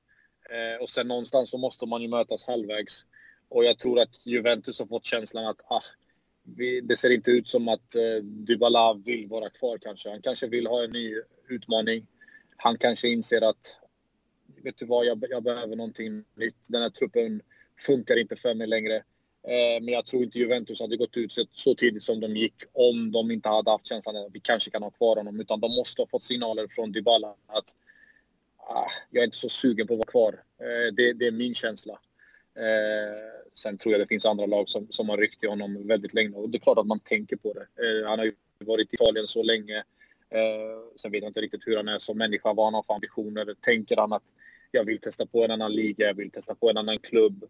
Eh, 0.49 0.81
och 0.81 0.89
sen 0.89 1.07
någonstans 1.07 1.49
så 1.49 1.57
måste 1.57 1.85
man 1.85 2.01
ju 2.01 2.07
mötas 2.07 2.45
halvvägs. 2.45 3.05
Och 3.49 3.63
jag 3.65 3.79
tror 3.79 3.99
att 3.99 4.25
Juventus 4.25 4.79
har 4.79 4.85
fått 4.85 5.05
känslan 5.05 5.45
att 5.45 5.61
ah, 5.67 5.83
vi, 6.43 6.81
det 6.81 6.97
ser 6.97 7.09
inte 7.09 7.31
ut 7.31 7.49
som 7.49 7.67
att 7.67 7.95
eh, 7.95 8.23
Dybala 8.23 8.93
vill 8.93 9.27
vara 9.27 9.49
kvar 9.49 9.77
kanske. 9.77 10.09
Han 10.09 10.21
kanske 10.21 10.47
vill 10.47 10.67
ha 10.67 10.83
en 10.83 10.91
ny 10.91 11.15
utmaning. 11.49 12.07
Han 12.57 12.77
kanske 12.77 13.07
inser 13.07 13.41
att, 13.49 13.75
vet 14.63 14.77
du 14.77 14.85
vad, 14.85 15.05
jag, 15.05 15.25
jag 15.29 15.43
behöver 15.43 15.75
någonting 15.75 16.23
nytt. 16.35 16.65
Den 16.67 16.81
här 16.81 16.89
truppen 16.89 17.41
funkar 17.79 18.19
inte 18.19 18.35
för 18.35 18.53
mig 18.53 18.67
längre. 18.67 19.03
Eh, 19.47 19.81
men 19.81 19.93
jag 19.93 20.05
tror 20.05 20.23
inte 20.23 20.39
Juventus 20.39 20.79
hade 20.79 20.97
gått 20.97 21.17
ut 21.17 21.33
så 21.51 21.75
tidigt 21.75 22.03
som 22.03 22.19
de 22.19 22.35
gick 22.35 22.55
om 22.73 23.11
de 23.11 23.31
inte 23.31 23.49
hade 23.49 23.71
haft 23.71 23.87
känslan 23.87 24.15
att 24.15 24.31
vi 24.33 24.39
kanske 24.39 24.71
kan 24.71 24.83
ha 24.83 24.89
kvar 24.89 25.15
honom. 25.15 25.39
Utan 25.39 25.59
de 25.59 25.75
måste 25.75 26.01
ha 26.01 26.07
fått 26.07 26.23
signaler 26.23 26.67
från 26.67 26.91
Dybala 26.91 27.27
att 27.27 27.65
ah, 28.57 28.91
jag 29.11 29.21
är 29.21 29.25
inte 29.25 29.37
så 29.37 29.49
sugen 29.49 29.87
på 29.87 29.93
att 29.93 29.97
vara 29.97 30.11
kvar. 30.11 30.43
Eh, 30.59 30.93
det, 30.93 31.13
det, 31.13 31.27
är 31.27 31.31
min 31.31 31.53
känsla. 31.53 31.93
Eh, 32.55 33.41
sen 33.55 33.77
tror 33.77 33.91
jag 33.91 34.01
det 34.01 34.07
finns 34.07 34.25
andra 34.25 34.45
lag 34.45 34.69
som, 34.69 34.87
som 34.89 35.09
har 35.09 35.17
ryckt 35.17 35.43
i 35.43 35.47
honom 35.47 35.87
väldigt 35.87 36.13
länge 36.13 36.35
och 36.35 36.49
det 36.49 36.57
är 36.57 36.59
klart 36.59 36.77
att 36.77 36.87
man 36.87 36.99
tänker 36.99 37.35
på 37.35 37.53
det. 37.53 37.99
Eh, 38.01 38.09
han 38.09 38.19
har 38.19 38.25
ju 38.25 38.33
varit 38.59 38.93
i 38.93 38.95
Italien 38.95 39.27
så 39.27 39.43
länge. 39.43 39.83
Sen 40.95 41.11
vet 41.11 41.21
jag 41.21 41.29
inte 41.29 41.41
riktigt 41.41 41.67
hur 41.67 41.77
han 41.77 41.87
är 41.87 41.99
som 41.99 42.17
människa, 42.17 42.53
vad 42.53 42.65
han 42.65 42.73
har 42.73 42.83
för 42.83 42.93
ambitioner. 42.93 43.55
Tänker 43.61 43.97
han 43.97 44.13
att 44.13 44.23
jag 44.71 44.85
vill 44.85 44.99
testa 44.99 45.25
på 45.25 45.43
en 45.43 45.51
annan 45.51 45.73
liga, 45.73 46.07
jag 46.07 46.13
vill 46.13 46.31
testa 46.31 46.55
på 46.55 46.69
en 46.69 46.77
annan 46.77 46.99
klubb. 46.99 47.45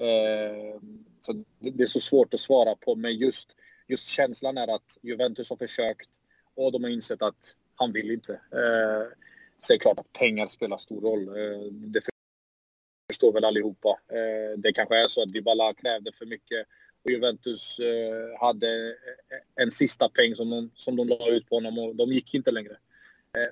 Ehm, 0.00 1.04
så 1.20 1.44
det 1.58 1.82
är 1.82 1.86
så 1.86 2.00
svårt 2.00 2.34
att 2.34 2.40
svara 2.40 2.74
på, 2.76 2.94
men 2.94 3.16
just, 3.16 3.56
just 3.86 4.08
känslan 4.08 4.58
är 4.58 4.74
att 4.74 4.98
Juventus 5.02 5.50
har 5.50 5.56
försökt 5.56 6.08
och 6.54 6.72
de 6.72 6.84
har 6.84 6.90
insett 6.90 7.22
att 7.22 7.56
han 7.74 7.92
vill 7.92 8.10
inte. 8.10 8.32
Eh, 8.32 9.16
så 9.58 9.72
är 9.72 9.76
det 9.76 9.82
klart 9.82 9.98
att 9.98 10.12
pengar 10.12 10.46
spelar 10.46 10.78
stor 10.78 11.00
roll. 11.00 11.28
Ehm, 11.28 11.92
det 11.92 12.00
förstår 13.12 13.32
väl 13.32 13.44
allihopa. 13.44 13.98
Ehm, 14.08 14.60
det 14.60 14.72
kanske 14.72 14.96
är 14.96 15.08
så 15.08 15.22
att 15.22 15.32
Dybala 15.32 15.74
krävde 15.74 16.12
för 16.12 16.26
mycket 16.26 16.66
och 17.04 17.10
Juventus 17.10 17.78
eh, 17.78 18.40
hade 18.40 18.96
en 19.54 19.70
sista 19.70 20.08
peng 20.08 20.36
som 20.36 20.50
de, 20.50 20.70
som 20.74 20.96
de 20.96 21.08
la 21.08 21.28
ut 21.28 21.48
på 21.48 21.54
honom 21.54 21.78
och 21.78 21.96
de 21.96 22.12
gick 22.12 22.34
inte 22.34 22.50
längre. 22.50 22.76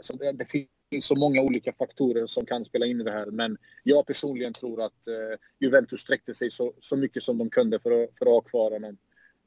Så 0.01 0.17
det, 0.17 0.33
det 0.33 0.45
finns 0.45 0.69
finns 0.95 1.07
så 1.07 1.15
många 1.15 1.43
olika 1.43 1.73
faktorer 1.73 2.27
som 2.27 2.47
kan 2.47 2.65
spela 2.65 2.87
in 2.87 3.01
i 3.01 3.05
det 3.05 3.11
här. 3.11 3.27
Men 3.27 3.59
jag 3.83 4.07
personligen 4.07 4.53
tror 4.53 4.83
att 4.83 5.07
eh, 5.07 5.39
Juventus 5.61 6.01
sträckte 6.01 6.35
sig 6.35 6.51
så, 6.51 6.73
så 6.81 6.97
mycket 6.97 7.23
som 7.23 7.39
de 7.39 7.51
kunde 7.51 7.79
för 7.79 7.91
att, 7.91 8.11
för 8.19 8.27
att 8.27 8.33
ha 8.33 8.41
kvar 8.41 8.71
honom. 8.71 8.97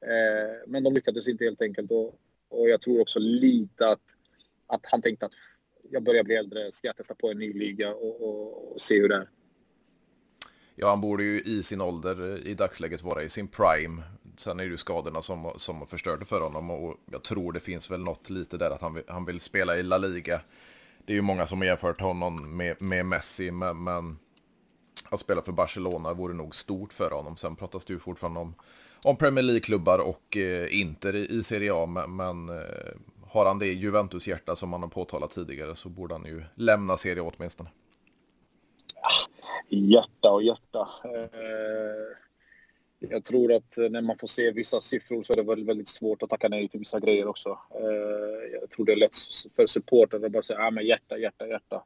Eh, 0.02 0.68
men 0.68 0.84
de 0.84 0.94
lyckades 0.94 1.28
inte 1.28 1.44
helt 1.44 1.62
enkelt. 1.62 1.92
Och, 1.92 2.20
och 2.50 2.70
jag 2.70 2.82
tror 2.82 3.02
också 3.02 3.20
lite 3.20 3.88
att, 3.90 4.02
att 4.68 4.82
han 4.84 5.02
tänkte 5.02 5.26
att 5.26 5.32
jag 5.92 6.04
börjar 6.04 6.24
bli 6.24 6.36
äldre, 6.36 6.72
ska 6.72 6.88
jag 6.88 6.96
testa 6.96 7.16
på 7.16 7.32
en 7.32 7.40
ny 7.40 7.54
liga 7.54 7.94
och, 7.94 8.22
och, 8.22 8.74
och 8.74 8.82
se 8.82 9.02
hur 9.02 9.10
det 9.10 9.16
är. 9.16 9.30
Ja, 10.76 10.90
han 10.90 11.02
borde 11.02 11.24
ju 11.24 11.42
i 11.42 11.64
sin 11.64 11.82
ålder 11.82 12.48
i 12.48 12.54
dagsläget 12.54 13.04
vara 13.04 13.24
i 13.24 13.30
sin 13.30 13.48
prime. 13.48 14.04
Sen 14.38 14.60
är 14.60 14.64
det 14.64 14.70
ju 14.70 14.78
skadorna 14.78 15.22
som, 15.22 15.54
som 15.58 15.88
förstörde 15.88 16.26
för 16.26 16.42
honom 16.42 16.70
och 16.72 16.96
jag 17.12 17.24
tror 17.24 17.54
det 17.54 17.60
finns 17.60 17.92
väl 17.92 18.00
något 18.00 18.30
lite 18.30 18.58
där 18.58 18.72
att 18.72 18.82
han 18.82 19.04
han 19.08 19.26
vill 19.26 19.40
spela 19.40 19.78
i 19.78 19.84
La 19.84 19.98
Liga 19.98 20.42
det 21.08 21.14
är 21.14 21.16
ju 21.16 21.22
många 21.22 21.46
som 21.46 21.60
har 21.60 21.66
jämfört 21.66 22.02
honom 22.02 22.58
med, 22.58 22.82
med 22.82 23.06
Messi, 23.06 23.52
men, 23.52 23.84
men 23.84 24.20
att 25.10 25.20
spela 25.20 25.42
för 25.42 25.52
Barcelona 25.52 26.14
vore 26.14 26.34
nog 26.34 26.56
stort 26.56 26.94
för 26.94 27.12
honom. 27.12 27.38
Sen 27.38 27.56
pratas 27.56 27.86
det 27.86 27.94
ju 27.94 28.00
fortfarande 28.00 28.40
om, 28.40 28.56
om 29.04 29.18
Premier 29.18 29.44
League-klubbar 29.44 30.00
och 30.00 30.38
eh, 30.38 30.80
Inter 30.82 31.16
i, 31.16 31.38
i 31.38 31.44
Serie 31.44 31.74
A, 31.74 31.86
men, 31.86 32.16
men 32.16 32.50
eh, 32.50 32.94
har 33.28 33.46
han 33.46 33.60
det 33.60 33.66
Juventus-hjärta 33.66 34.56
som 34.56 34.74
han 34.74 34.82
har 34.82 34.90
påtalat 34.90 35.32
tidigare 35.32 35.76
så 35.76 35.90
borde 35.90 36.16
han 36.16 36.26
ju 36.26 36.44
lämna 36.56 36.98
Serie 36.98 37.24
A 37.24 37.32
åtminstone. 37.38 37.70
Ah, 38.96 39.30
hjärta 39.70 40.32
och 40.32 40.44
hjärta. 40.44 40.90
Eh, 41.04 42.27
jag 43.00 43.24
tror 43.24 43.54
att 43.54 43.78
eh, 43.78 43.90
när 43.90 44.02
man 44.02 44.18
får 44.18 44.28
se 44.28 44.52
vissa 44.52 44.82
siffror 44.82 45.24
så 45.24 45.34
är 45.34 45.38
det 45.38 45.44
väldigt, 45.44 45.68
väldigt 45.68 45.88
svårt 45.88 46.24
att 46.24 46.30
tacka 46.30 46.50
nej 46.50 46.68
till 46.68 46.80
vissa 46.80 47.00
grejer 47.00 47.28
också. 47.28 47.60
Eh, 47.76 48.60
jag 48.62 48.70
tror 48.70 48.86
det 48.86 48.92
är 48.92 48.96
lätt 48.96 49.16
för 49.56 49.68
supportrar 49.68 50.26
att 50.26 50.32
bara 50.32 50.44
säga 50.44 50.60
ah, 50.60 50.72
men 50.72 50.86
hjärta, 50.86 51.18
hjärta, 51.18 51.48
hjärta. 51.48 51.84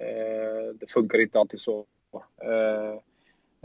Eh, 0.00 0.74
det 0.74 0.90
funkar 0.90 1.18
inte 1.18 1.40
alltid 1.40 1.60
så. 1.60 1.86
Eh, 2.42 3.00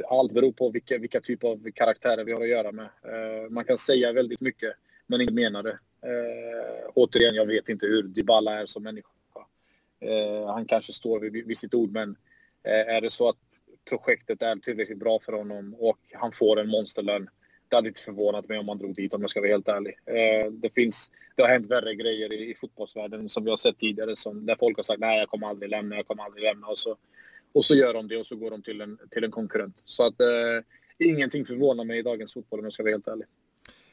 allt 0.10 0.32
beror 0.32 0.52
på 0.52 0.70
vilka, 0.70 0.98
vilka 0.98 1.22
typer 1.22 1.48
av 1.48 1.72
karaktärer 1.72 2.24
vi 2.24 2.32
har 2.32 2.42
att 2.42 2.48
göra 2.48 2.72
med. 2.72 2.86
Eh, 2.86 3.50
man 3.50 3.66
kan 3.66 3.78
säga 3.78 4.14
väldigt 4.14 4.42
mycket 4.42 4.74
men 5.08 5.22
inte 5.22 5.34
mena 5.34 5.62
det. 5.62 5.80
Återigen, 6.94 7.36
jag 7.36 7.46
vet 7.46 7.70
inte 7.70 7.86
hur 7.86 8.04
Dybala 8.04 8.62
är 8.62 8.66
som 8.66 8.84
människa. 8.84 9.10
Han 10.48 10.66
kanske 10.66 10.94
står 10.94 11.20
vid, 11.20 11.48
vid 11.48 11.58
sitt 11.58 11.74
ord 11.74 11.92
men 11.92 12.16
är 12.64 13.02
det 13.02 13.10
så 13.10 13.30
att 13.30 13.38
projektet 13.90 14.42
är 14.42 14.56
tillräckligt 14.56 15.00
bra 15.00 15.20
för 15.20 15.34
honom 15.34 15.76
och 15.80 16.00
han 16.14 16.32
får 16.32 16.60
en 16.60 16.70
monsterlön. 16.70 17.30
Det 17.70 17.76
hade 17.76 17.88
inte 17.88 18.02
förvånat 18.02 18.50
mig 18.50 18.60
om 18.60 18.68
han 18.68 18.78
drog 18.78 18.96
dit 18.96 19.14
om 19.14 19.22
jag 19.22 19.30
ska 19.30 19.40
vara 19.40 19.52
helt 19.52 19.68
ärlig. 19.68 20.00
Eh, 20.06 20.52
det, 20.52 20.70
finns, 20.76 21.12
det 21.36 21.42
har 21.42 21.50
hänt 21.50 21.72
värre 21.72 21.96
grejer 21.96 22.34
i, 22.34 22.52
i 22.52 22.56
fotbollsvärlden 22.56 23.30
som 23.30 23.44
vi 23.44 23.50
har 23.50 23.58
sett 23.58 23.78
tidigare 23.78 24.16
som, 24.16 24.46
där 24.46 24.56
folk 24.60 24.78
har 24.78 24.84
sagt 24.84 25.00
nej 25.00 25.20
jag 25.20 25.30
kommer 25.30 25.48
aldrig 25.48 25.70
lämna, 25.70 25.96
jag 25.96 26.08
kommer 26.08 26.24
aldrig 26.24 26.44
lämna 26.44 26.68
och 26.68 26.80
så, 26.80 26.98
och 27.54 27.66
så 27.66 27.76
gör 27.76 27.94
de 27.94 28.08
det 28.08 28.18
och 28.18 28.28
så 28.28 28.36
går 28.36 28.52
de 28.52 28.64
till 28.64 28.82
en, 28.82 29.00
till 29.12 29.24
en 29.24 29.32
konkurrent. 29.32 29.82
Så 29.86 30.04
att 30.04 30.22
eh, 30.22 30.64
ingenting 30.98 31.46
förvånar 31.46 31.84
mig 31.84 32.00
i 32.00 32.02
dagens 32.02 32.34
fotboll 32.34 32.60
om 32.60 32.66
jag 32.66 32.74
ska 32.74 32.84
vara 32.84 32.94
helt 32.94 33.08
ärlig. 33.08 33.26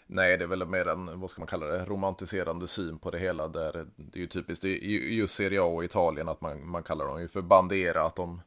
Nej, 0.06 0.38
det 0.38 0.44
är 0.44 0.48
väl 0.48 0.66
mer 0.66 0.88
en, 0.88 1.20
vad 1.20 1.30
ska 1.30 1.40
man 1.40 1.48
kalla 1.48 1.66
det, 1.66 1.84
romantiserande 1.84 2.66
syn 2.66 2.98
på 2.98 3.10
det 3.10 3.18
hela. 3.18 3.48
Där 3.48 3.86
det 3.96 4.18
är 4.18 4.20
ju 4.20 4.26
typiskt 4.26 4.64
i 4.64 5.14
just 5.14 5.34
Serie 5.34 5.60
A 5.60 5.64
och 5.64 5.84
Italien 5.84 6.28
att 6.28 6.40
man, 6.40 6.68
man 6.68 6.82
kallar 6.82 7.06
dem 7.06 7.20
ju 7.20 7.28
för 7.28 7.42
Bandera, 7.42 8.02
att 8.02 8.16
de 8.16 8.40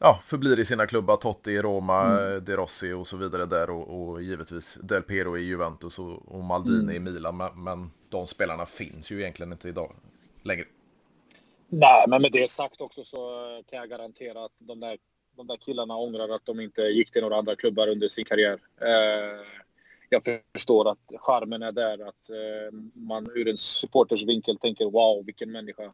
ja, 0.00 0.20
förblir 0.24 0.60
i 0.60 0.64
sina 0.64 0.86
klubbar. 0.86 1.16
Totti 1.16 1.50
i 1.50 1.62
Roma, 1.62 2.02
mm. 2.02 2.44
De 2.44 2.56
Rossi 2.56 2.92
och 2.92 3.06
så 3.06 3.16
vidare 3.16 3.46
där 3.46 3.70
och, 3.70 4.10
och 4.10 4.22
givetvis 4.22 4.78
Del 4.82 5.02
Piero 5.02 5.38
i 5.38 5.40
Juventus 5.40 5.98
och, 5.98 6.34
och 6.34 6.44
Maldini 6.44 6.96
mm. 6.96 6.96
i 6.96 6.98
Milan. 6.98 7.36
Men, 7.36 7.64
men, 7.64 7.90
de 8.10 8.26
spelarna 8.26 8.66
finns 8.66 9.12
ju 9.12 9.20
egentligen 9.20 9.52
inte 9.52 9.68
idag 9.68 9.92
längre. 10.42 10.64
Nej, 11.68 12.04
men 12.08 12.22
med 12.22 12.32
det 12.32 12.50
sagt 12.50 12.80
också 12.80 13.04
så 13.04 13.18
kan 13.70 13.78
jag 13.78 13.88
garantera 13.88 14.44
att 14.44 14.52
de 14.58 14.80
där, 14.80 14.98
de 15.36 15.46
där 15.46 15.56
killarna 15.56 15.96
ångrar 15.96 16.34
att 16.34 16.46
de 16.46 16.60
inte 16.60 16.82
gick 16.82 17.10
till 17.10 17.22
några 17.22 17.36
andra 17.36 17.56
klubbar 17.56 17.88
under 17.88 18.08
sin 18.08 18.24
karriär. 18.24 18.58
Eh, 18.80 19.44
jag 20.08 20.22
förstår 20.52 20.90
att 20.90 21.12
charmen 21.16 21.62
är 21.62 21.72
där, 21.72 22.08
att 22.08 22.30
eh, 22.30 22.72
man 22.94 23.30
ur 23.34 23.48
en 23.48 23.58
supporters 23.58 24.22
vinkel 24.22 24.56
tänker 24.56 24.84
wow, 24.84 25.24
vilken 25.26 25.52
människa 25.52 25.92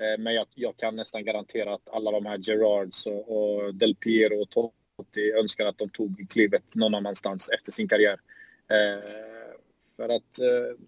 Eh, 0.00 0.18
men 0.18 0.34
jag, 0.34 0.46
jag, 0.54 0.76
kan 0.76 0.96
nästan 0.96 1.24
garantera 1.24 1.74
att 1.74 1.90
alla 1.90 2.10
de 2.10 2.26
här 2.26 2.38
Gerards 2.38 3.06
och, 3.06 3.36
och 3.36 3.74
Del 3.74 3.94
Piero 3.94 4.42
och 4.42 4.50
Totti 4.50 5.32
önskar 5.32 5.66
att 5.66 5.78
de 5.78 5.88
tog 5.88 6.26
klivet 6.30 6.74
någon 6.74 6.94
annanstans 6.94 7.48
efter 7.48 7.72
sin 7.72 7.88
karriär. 7.88 8.20
Eh, 8.68 9.56
för 9.96 10.08
att, 10.08 10.38
eh, 10.38 10.78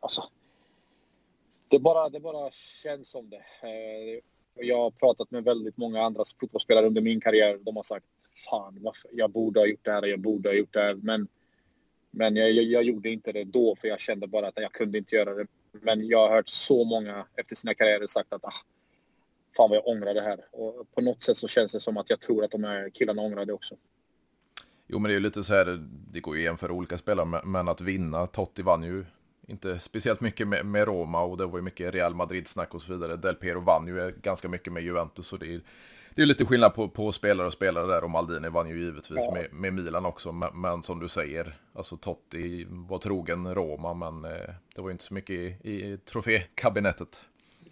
alltså, 0.00 0.30
det 1.68 1.78
bara, 1.78 2.08
det 2.08 2.20
bara 2.20 2.50
känns 2.50 3.08
som 3.08 3.30
det. 3.30 3.44
Eh, 3.62 4.20
jag 4.54 4.78
har 4.78 4.90
pratat 4.90 5.30
med 5.30 5.44
väldigt 5.44 5.76
många 5.76 6.02
andra 6.02 6.24
fotbollsspelare 6.40 6.86
under 6.86 7.02
min 7.02 7.20
karriär. 7.20 7.58
De 7.60 7.76
har 7.76 7.82
sagt 7.82 8.06
fan, 8.50 8.78
varför? 8.80 9.10
jag 9.12 9.30
borde 9.30 9.60
ha 9.60 9.66
gjort 9.66 9.84
det 9.84 9.92
här, 9.92 10.06
jag 10.06 10.20
borde 10.20 10.48
ha 10.48 10.54
gjort 10.54 10.72
det 10.72 10.80
här. 10.80 10.94
Men, 10.94 11.28
men 12.10 12.36
jag, 12.36 12.50
jag, 12.50 12.64
jag 12.64 12.82
gjorde 12.82 13.10
inte 13.10 13.32
det 13.32 13.44
då 13.44 13.76
för 13.76 13.88
jag 13.88 14.00
kände 14.00 14.26
bara 14.26 14.48
att 14.48 14.54
jag 14.56 14.72
kunde 14.72 14.98
inte 14.98 15.16
göra 15.16 15.34
det 15.34 15.46
men 15.80 16.06
jag 16.06 16.28
har 16.28 16.34
hört 16.34 16.48
så 16.48 16.84
många 16.84 17.26
efter 17.36 17.56
sina 17.56 17.74
karriärer 17.74 18.06
sagt 18.06 18.32
att 18.32 18.44
ah, 18.44 18.54
fan 19.56 19.70
vad 19.70 19.76
jag 19.76 19.88
ångrar 19.88 20.14
det 20.14 20.20
här. 20.20 20.40
Och 20.50 20.94
på 20.94 21.00
något 21.00 21.22
sätt 21.22 21.36
så 21.36 21.48
känns 21.48 21.72
det 21.72 21.80
som 21.80 21.96
att 21.96 22.10
jag 22.10 22.20
tror 22.20 22.44
att 22.44 22.50
de 22.50 22.64
här 22.64 22.90
killarna 22.90 23.22
ångrar 23.22 23.44
det 23.44 23.52
också. 23.52 23.74
Jo, 24.86 24.98
men 24.98 25.08
det 25.08 25.12
är 25.12 25.18
ju 25.18 25.20
lite 25.20 25.44
så 25.44 25.54
här, 25.54 25.88
det 26.12 26.20
går 26.20 26.36
ju 26.36 26.42
att 26.42 26.44
jämföra 26.44 26.72
olika 26.72 26.98
spelare, 26.98 27.42
men 27.44 27.68
att 27.68 27.80
vinna, 27.80 28.26
Totti 28.26 28.62
vann 28.62 28.82
ju 28.82 29.04
inte 29.46 29.78
speciellt 29.78 30.20
mycket 30.20 30.48
med, 30.48 30.66
med 30.66 30.84
Roma 30.84 31.22
och 31.22 31.36
det 31.36 31.46
var 31.46 31.58
ju 31.58 31.62
mycket 31.62 31.94
Real 31.94 32.14
Madrid-snack 32.14 32.74
och 32.74 32.82
så 32.82 32.92
vidare. 32.92 33.16
Del 33.16 33.34
Piero 33.34 33.60
vann 33.60 33.86
ju 33.86 34.14
ganska 34.22 34.48
mycket 34.48 34.72
med 34.72 34.82
Juventus 34.82 35.32
och 35.32 35.38
det 35.38 35.54
är, 35.54 35.60
det 36.14 36.22
är 36.22 36.26
lite 36.26 36.44
skillnad 36.44 36.74
på, 36.74 36.88
på 36.88 37.12
spelare 37.12 37.46
och 37.46 37.52
spelare 37.52 37.86
där 37.86 38.04
och 38.04 38.10
Maldini 38.10 38.48
vann 38.48 38.68
ju 38.68 38.84
givetvis 38.84 39.18
ja. 39.20 39.34
med, 39.34 39.52
med, 39.52 39.72
Milan 39.72 40.06
också. 40.06 40.32
Men, 40.32 40.60
men, 40.60 40.82
som 40.82 41.00
du 41.00 41.08
säger, 41.08 41.56
alltså 41.72 41.96
Totti 41.96 42.66
var 42.68 42.98
trogen 42.98 43.54
Roma 43.54 43.94
men 43.94 44.24
eh, 44.32 44.54
det 44.74 44.82
var 44.82 44.88
ju 44.88 44.92
inte 44.92 45.04
så 45.04 45.14
mycket 45.14 45.36
i, 45.36 45.70
i 45.70 45.98
trofékabinettet. 46.04 47.20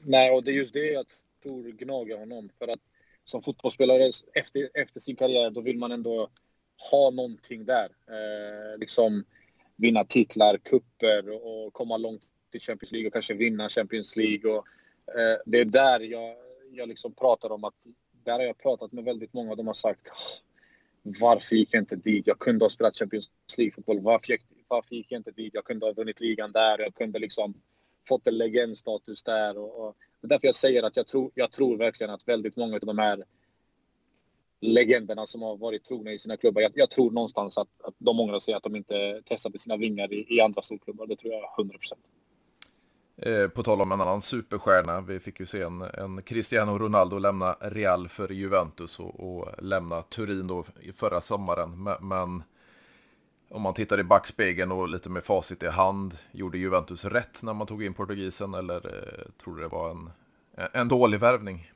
Nej, 0.02 0.30
och 0.30 0.44
det 0.44 0.50
är 0.50 0.54
just 0.54 0.72
det 0.72 0.92
jag 0.92 1.06
tror 1.42 1.62
gnager 1.62 2.18
honom. 2.18 2.50
För 2.58 2.68
att 2.68 2.80
som 3.24 3.42
fotbollsspelare 3.42 4.10
efter, 4.34 4.68
efter 4.74 5.00
sin 5.00 5.16
karriär 5.16 5.50
då 5.50 5.60
vill 5.60 5.78
man 5.78 5.92
ändå 5.92 6.28
ha 6.90 7.10
någonting 7.10 7.64
där. 7.64 7.88
Eh, 8.08 8.78
liksom 8.78 9.24
vinna 9.76 10.04
titlar, 10.04 10.56
kupper 10.56 11.44
och 11.44 11.72
komma 11.72 11.96
långt 11.96 12.22
till 12.50 12.60
Champions 12.60 12.92
League 12.92 13.06
och 13.06 13.12
kanske 13.12 13.34
vinna 13.34 13.68
Champions 13.68 14.16
League. 14.16 14.50
Och, 14.50 14.66
eh, 15.20 15.38
det 15.46 15.60
är 15.60 15.64
där 15.64 16.00
jag, 16.00 16.36
jag 16.70 16.88
liksom 16.88 17.14
pratar 17.14 17.52
om 17.52 17.64
att 17.64 17.86
där 18.30 18.38
har 18.38 18.46
jag 18.46 18.58
pratat 18.58 18.92
med 18.92 19.04
väldigt 19.04 19.32
många 19.32 19.50
och 19.50 19.56
de 19.56 19.66
har 19.66 19.74
sagt 19.74 20.08
varför 21.02 21.56
gick 21.56 21.74
jag 21.74 21.82
inte 21.82 21.96
dit? 21.96 22.26
Jag 22.26 22.38
kunde 22.38 22.64
ha 22.64 22.70
spelat 22.70 22.98
Champions 22.98 23.30
League-fotboll. 23.58 24.00
Varför, 24.00 24.36
varför 24.68 24.94
gick 24.94 25.06
jag 25.12 25.18
inte 25.18 25.30
dit? 25.30 25.54
Jag 25.54 25.64
kunde 25.64 25.86
ha 25.86 25.92
vunnit 25.92 26.20
ligan 26.20 26.52
där. 26.52 26.78
Jag 26.78 26.94
kunde 26.94 27.18
liksom 27.18 27.54
fått 28.08 28.26
en 28.26 28.38
legendstatus 28.38 29.22
där. 29.22 29.58
Och, 29.58 29.86
och, 29.86 29.96
det 30.20 30.26
är 30.26 30.28
därför 30.28 30.46
jag 30.46 30.54
säger 30.54 30.82
att 30.82 30.96
jag 30.96 31.06
tror, 31.06 31.30
jag 31.34 31.52
tror 31.52 31.76
verkligen 31.76 32.10
att 32.10 32.28
väldigt 32.28 32.56
många 32.56 32.74
av 32.74 32.80
de 32.80 32.98
här 32.98 33.24
legenderna 34.60 35.26
som 35.26 35.42
har 35.42 35.56
varit 35.56 35.84
trogna 35.84 36.12
i 36.12 36.18
sina 36.18 36.36
klubbar. 36.36 36.62
Jag, 36.62 36.72
jag 36.74 36.90
tror 36.90 37.10
någonstans 37.10 37.58
att, 37.58 37.68
att 37.82 37.94
de 37.98 38.20
ångrar 38.20 38.40
sig 38.40 38.54
att 38.54 38.62
de 38.62 38.76
inte 38.76 39.22
testade 39.24 39.58
sina 39.58 39.76
vingar 39.76 40.12
i, 40.12 40.36
i 40.36 40.40
andra 40.40 40.62
storklubbar. 40.62 41.06
Det 41.06 41.16
tror 41.16 41.32
jag 41.32 41.58
100 41.58 41.78
procent. 41.78 42.00
Eh, 43.22 43.48
på 43.48 43.62
tal 43.62 43.80
om 43.80 43.92
en 43.92 44.00
annan 44.00 44.20
superstjärna, 44.20 45.00
vi 45.00 45.20
fick 45.20 45.40
ju 45.40 45.46
se 45.46 45.62
en, 45.62 45.82
en 45.82 46.22
Cristiano 46.22 46.78
Ronaldo 46.78 47.18
lämna 47.18 47.56
Real 47.60 48.08
för 48.08 48.32
Juventus 48.32 49.00
och, 49.00 49.20
och 49.20 49.62
lämna 49.62 50.02
Turin 50.02 50.46
då 50.46 50.64
förra 50.94 51.20
sommaren. 51.20 51.82
Men, 51.82 52.08
men, 52.08 52.42
om 53.48 53.62
man 53.62 53.74
tittar 53.74 54.00
i 54.00 54.04
backspegeln 54.04 54.72
och 54.72 54.88
lite 54.88 55.10
med 55.10 55.24
facit 55.24 55.62
i 55.62 55.66
hand, 55.66 56.18
gjorde 56.32 56.58
Juventus 56.58 57.04
rätt 57.04 57.42
när 57.42 57.54
man 57.54 57.66
tog 57.66 57.84
in 57.84 57.94
portugisen 57.94 58.54
eller 58.54 58.86
eh, 58.86 59.30
tror 59.44 59.56
du 59.56 59.62
det 59.62 59.68
var 59.68 59.90
en, 59.90 60.10
en 60.72 60.88
dålig 60.88 61.20
värvning? 61.20 61.70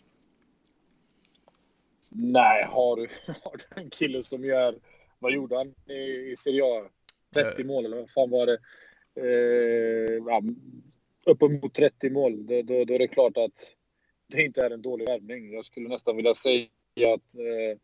Nej, 2.08 2.64
har 2.70 2.96
du, 2.96 3.08
har 3.44 3.56
du 3.56 3.80
en 3.80 3.90
kille 3.90 4.22
som 4.22 4.44
gör, 4.44 4.74
vad 5.18 5.32
gjorde 5.32 5.56
han 5.56 5.74
i, 5.96 6.30
i 6.32 6.34
Serie 6.36 6.62
A? 6.64 6.88
30 7.34 7.62
eh, 7.62 7.66
mål 7.66 7.84
eller 7.84 7.96
vad 7.96 8.10
fan 8.10 8.30
var 8.30 8.46
det? 8.46 8.58
Eh, 9.16 10.22
ja, 10.26 10.42
uppemot 11.26 11.74
30 11.74 12.10
mål, 12.10 12.46
då, 12.46 12.62
då, 12.62 12.84
då, 12.84 12.94
är 12.94 12.98
det 12.98 13.08
klart 13.08 13.36
att 13.36 13.70
det 14.26 14.42
inte 14.42 14.62
är 14.62 14.70
en 14.70 14.82
dålig 14.82 15.06
värvning. 15.06 15.52
Jag 15.52 15.64
skulle 15.64 15.88
nästan 15.88 16.16
vilja 16.16 16.34
säga 16.34 16.68
att 16.98 17.34
eh, 17.34 17.78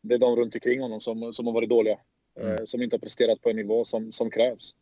det 0.00 0.14
är 0.14 0.18
de 0.18 0.36
runt 0.36 0.54
omkring 0.54 0.80
honom 0.80 1.00
som, 1.00 1.34
som 1.34 1.46
har 1.46 1.52
varit 1.52 1.68
dåliga. 1.68 1.98
Eh, 2.40 2.50
mm. 2.50 2.66
som 2.66 2.82
inte 2.82 2.96
har 2.96 3.00
presterat 3.00 3.40
på 3.40 3.50
en 3.50 3.56
nivå 3.56 3.84
som, 3.84 4.12
som 4.12 4.30
krävs. 4.30 4.76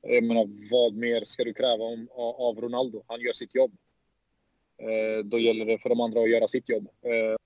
Jag 0.00 0.24
menar, 0.24 0.70
vad 0.70 0.94
mer 0.94 1.24
ska 1.24 1.44
du 1.44 1.54
kräva 1.54 1.84
om, 1.84 2.08
av 2.16 2.60
Ronaldo? 2.60 3.02
Han 3.06 3.20
gör 3.20 3.32
sitt 3.32 3.54
jobb. 3.54 3.72
Eh, 4.78 5.24
då 5.24 5.38
gäller 5.38 5.64
det 5.64 5.78
för 5.78 5.88
de 5.88 6.00
andra 6.00 6.20
att 6.20 6.30
göra 6.30 6.48
sitt 6.48 6.68
jobb. 6.68 6.88
Eh, 7.02 7.36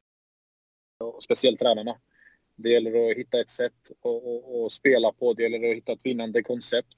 speciellt 1.22 1.58
tränarna. 1.58 1.96
Det 2.56 2.70
gäller 2.70 3.10
att 3.10 3.16
hitta 3.16 3.40
ett 3.40 3.50
sätt 3.50 3.90
att 4.64 4.72
spela 4.72 5.12
på. 5.12 5.32
Det 5.32 5.42
gäller 5.42 5.70
att 5.70 5.76
hitta 5.76 5.92
ett 5.92 6.06
vinnande 6.06 6.42
koncept 6.42 6.96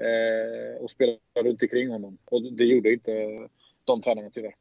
eh, 0.00 0.82
och 0.82 0.90
spela 0.90 1.16
runt 1.44 1.62
omkring 1.62 1.90
honom. 1.90 2.18
Och 2.24 2.42
det 2.42 2.64
gjorde 2.64 2.92
inte 2.92 3.12
de 3.84 4.02
tränarna 4.02 4.30
tyvärr. 4.30 4.54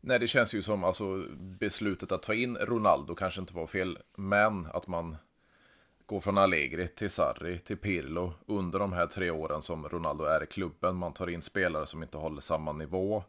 Nej, 0.00 0.18
det 0.18 0.26
känns 0.26 0.54
ju 0.54 0.62
som 0.62 0.84
alltså 0.84 1.24
beslutet 1.38 2.12
att 2.12 2.22
ta 2.22 2.34
in 2.34 2.56
Ronaldo 2.56 3.14
kanske 3.14 3.40
inte 3.40 3.54
var 3.54 3.66
fel, 3.66 3.98
men 4.16 4.66
att 4.66 4.86
man 4.86 5.16
går 6.06 6.20
från 6.20 6.38
Allegri 6.38 6.88
till 6.88 7.10
Sarri 7.10 7.58
till 7.58 7.76
Pirlo 7.76 8.32
under 8.46 8.78
de 8.78 8.92
här 8.92 9.06
tre 9.06 9.30
åren 9.30 9.62
som 9.62 9.88
Ronaldo 9.88 10.24
är 10.24 10.42
i 10.42 10.46
klubben. 10.46 10.96
Man 10.96 11.12
tar 11.12 11.30
in 11.30 11.42
spelare 11.42 11.86
som 11.86 12.02
inte 12.02 12.16
håller 12.16 12.40
samma 12.40 12.72
nivå. 12.72 13.22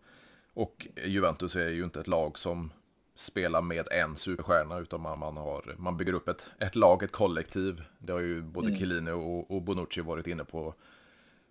Och 0.54 0.88
Juventus 1.06 1.56
är 1.56 1.70
ju 1.70 1.84
inte 1.84 2.00
ett 2.00 2.08
lag 2.08 2.38
som 2.38 2.72
spela 3.20 3.62
med 3.62 3.88
en 3.92 4.16
superstjärna 4.16 4.80
utan 4.80 5.02
man, 5.02 5.20
man, 5.20 5.38
har, 5.38 5.76
man 5.78 5.98
bygger 5.98 6.14
upp 6.14 6.28
ett, 6.28 6.46
ett 6.60 6.76
lag, 6.76 7.04
ett 7.04 7.12
kollektiv. 7.12 7.82
Det 8.00 8.14
har 8.14 8.20
ju 8.20 8.42
både 8.42 8.68
mm. 8.68 8.80
Chiellini 8.80 9.12
och, 9.12 9.52
och 9.52 9.62
Bonucci 9.62 10.02
varit 10.02 10.28
inne 10.28 10.44
på. 10.44 10.74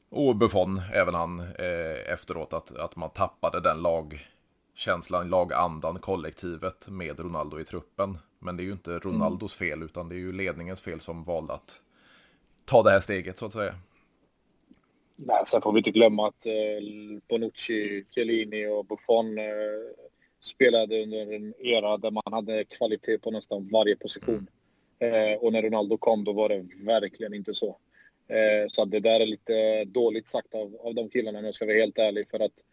Och 0.09 0.37
Buffon, 0.37 0.83
även 0.95 1.15
han 1.15 1.41
eh, 1.41 2.13
efteråt, 2.13 2.53
att, 2.53 2.77
att 2.77 2.97
man 2.97 3.11
tappade 3.11 3.61
den 3.61 3.83
känslan, 4.75 5.29
lagandan, 5.29 5.99
kollektivet 5.99 6.89
med 6.89 7.21
Ronaldo 7.21 7.61
i 7.61 7.65
truppen. 7.65 8.19
Men 8.39 8.57
det 8.57 8.63
är 8.63 8.65
ju 8.65 8.73
inte 8.73 8.99
Ronaldos 8.99 9.55
fel 9.55 9.83
utan 9.83 10.09
det 10.09 10.15
är 10.15 10.19
ju 10.19 10.33
ledningens 10.33 10.81
fel 10.81 11.01
som 11.01 11.23
valde 11.23 11.53
att 11.53 11.81
ta 12.65 12.83
det 12.83 12.91
här 12.91 13.01
steget 13.01 13.39
så 13.39 13.47
att 13.47 13.53
säga. 13.53 13.75
Nej, 15.17 15.43
sen 15.47 15.63
får 15.63 15.73
vi 15.73 15.79
inte 15.79 15.91
glömma 15.91 16.29
att 16.29 16.47
eh, 16.47 16.53
Bonucci, 17.29 18.05
Chiellini 18.11 18.67
och 18.67 18.85
Buffon 18.85 19.39
eh, 19.39 19.45
spelade 20.41 21.03
under 21.03 21.33
en 21.33 21.55
era 21.59 21.97
där 21.97 22.11
man 22.11 22.23
hade 22.33 22.65
kvalitet 22.65 23.19
på 23.19 23.31
nästan 23.31 23.69
varje 23.73 23.97
position. 23.97 24.51
Mm. 24.99 25.33
Eh, 25.33 25.39
och 25.39 25.53
när 25.53 25.63
Ronaldo 25.63 25.97
kom 25.99 26.25
då 26.25 26.33
var 26.33 26.49
det 26.49 26.67
verkligen 26.85 27.35
inte 27.35 27.55
så. 27.55 27.79
Eh, 28.29 28.69
så 28.69 28.85
det 28.85 29.01
där 29.01 29.21
är 29.21 29.27
lite 29.27 29.85
dåligt 29.85 30.29
sagt 30.29 30.55
av, 30.55 30.77
av 30.81 30.95
de 30.95 31.11
killarna 31.11 31.39
om 31.39 31.45
jag 31.45 31.55
ska 31.55 31.67
vara 31.67 31.77
helt 31.77 31.99
ärlig 31.99 32.31
för 32.31 32.41
att 32.41 32.65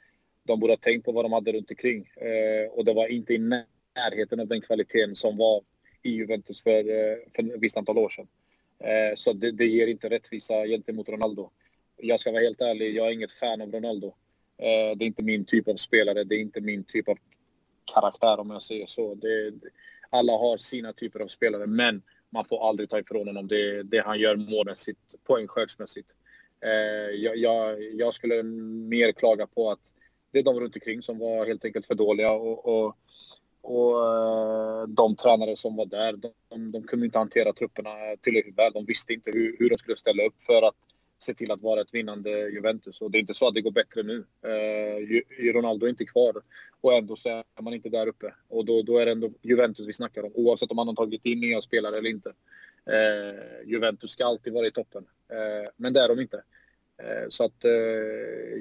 de 0.43 0.60
borde 0.60 0.74
ha 0.74 0.77
tänkt 0.77 1.05
på 1.05 1.12
vad 1.12 1.25
de 1.25 1.34
hade 1.34 1.51
runt 1.51 1.72
omkring. 1.72 2.10
Eh, 2.15 2.72
och 2.72 2.86
det 2.86 2.93
var 2.93 3.07
inte 3.07 3.34
i 3.34 3.38
närheten 3.38 4.39
av 4.39 4.48
den 4.48 4.62
kvaliteten 4.62 5.15
som 5.15 5.38
var 5.38 5.62
i 6.03 6.10
Juventus 6.10 6.63
för, 6.63 6.79
eh, 6.79 7.17
för 7.36 7.43
ett 7.43 7.62
visst 7.62 7.77
antal 7.77 7.98
år 7.98 8.10
sedan. 8.10 8.27
Eh, 8.79 9.15
så 9.15 9.34
det, 9.34 9.51
det, 9.51 9.65
ger 9.65 9.88
inte 9.88 10.10
rättvisa 10.10 10.67
gentemot 10.67 11.10
Ronaldo. 11.10 11.50
Jag 11.98 12.19
ska 12.19 12.31
vara 12.31 12.41
helt 12.41 12.62
ärlig, 12.62 12.95
jag 12.95 13.07
är 13.07 13.12
inget 13.12 13.31
fan 13.31 13.62
av 13.62 13.72
Ronaldo. 13.72 14.07
Eh, 14.57 14.98
det 14.98 15.05
är 15.05 15.07
inte 15.07 15.24
min 15.24 15.45
typ 15.45 15.67
av 15.67 15.75
spelare, 15.75 16.24
det 16.24 16.36
är 16.36 16.39
inte 16.39 16.62
min 16.62 16.84
typ 16.84 17.10
av 17.10 17.17
karaktär 17.86 18.39
om 18.39 18.50
jag 18.50 18.63
säger 18.63 18.86
så. 18.86 19.15
Det, 19.15 19.54
alla 20.10 20.34
har 20.34 20.58
sina 20.58 20.94
typer 20.94 21.20
av 21.20 21.27
spelare, 21.27 21.68
men 21.68 22.01
man 22.30 22.46
får 22.46 22.70
aldrig 22.70 22.89
ta 22.89 23.00
ifrån 23.00 23.27
honom 23.27 23.48
det, 23.48 23.84
det 23.84 24.00
han 24.00 24.20
gör 24.20 24.36
målmässigt, 24.36 25.00
poängskördsmässigt. 25.24 26.10
Eh, 26.65 27.15
jag, 27.15 27.38
jag, 27.38 27.84
jag, 27.94 28.13
skulle 28.13 28.44
mer 28.44 29.12
klaga 29.12 29.48
på 29.48 29.72
att 29.72 29.80
det 30.32 30.39
är 30.39 30.44
de 30.44 30.60
runt 30.60 30.75
omkring 30.75 31.01
som 31.01 31.20
var 31.20 31.46
helt 31.46 31.65
enkelt 31.65 31.86
för 31.86 31.96
dåliga 31.96 32.32
och, 32.32 32.65
och, 32.65 32.96
och 33.62 34.08
eh, 34.08 34.88
de 34.88 35.15
tränare 35.15 35.58
som 35.58 35.75
var 35.75 35.86
där, 35.86 36.13
de, 36.13 36.72
de 36.72 36.84
kunde 36.84 37.06
inte 37.06 37.18
hantera 37.18 37.54
trupperna 37.54 37.89
tillräckligt 38.22 38.58
väl. 38.58 38.74
De 38.74 38.86
visste 38.86 39.13
inte 39.13 39.32
hur, 39.32 39.56
hur 39.60 39.70
de 39.70 39.77
skulle 39.77 39.98
ställa 39.98 40.24
upp 40.24 40.44
för 40.46 40.68
att 40.68 40.75
se 41.19 41.34
till 41.34 41.51
att 41.51 41.62
vara 41.62 41.81
ett 41.81 41.93
vinnande 41.93 42.29
Juventus. 42.50 43.01
Och 43.01 43.12
det 43.12 43.17
är 43.17 43.19
inte 43.19 43.34
så 43.34 43.48
att 43.48 43.53
det 43.53 43.62
går 43.62 43.72
bättre 43.72 44.03
nu. 44.03 44.25
Eh, 44.41 45.53
Ronaldo 45.53 45.86
är 45.86 45.89
inte 45.89 46.05
kvar 46.05 46.34
och 46.81 46.93
ändå 46.93 47.15
så 47.15 47.29
är 47.29 47.62
man 47.62 47.74
inte 47.74 47.89
där 47.89 48.07
uppe. 48.07 48.34
Och 48.48 48.65
då, 48.65 48.81
då 48.81 48.98
är 48.98 49.05
det 49.05 49.12
ändå 49.12 49.29
Juventus 49.41 49.88
vi 49.88 49.93
snackar 49.93 50.24
om, 50.24 50.31
oavsett 50.36 50.72
om 50.72 50.75
man 50.75 50.88
har 50.88 50.95
tagit 50.95 51.25
in 51.25 51.39
nya 51.39 51.62
spelare 51.62 51.98
eller 51.98 52.10
inte. 52.10 52.34
Eh, 52.86 53.69
Juventus 53.69 54.12
ska 54.12 54.25
alltid 54.25 54.53
vara 54.53 54.67
i 54.67 54.72
toppen, 54.72 55.05
eh, 55.29 55.69
men 55.77 55.93
det 55.93 56.01
är 56.01 56.07
de 56.07 56.19
inte. 56.19 56.43
Eh, 56.98 57.29
så 57.29 57.45
att 57.45 57.65
eh, 57.65 57.72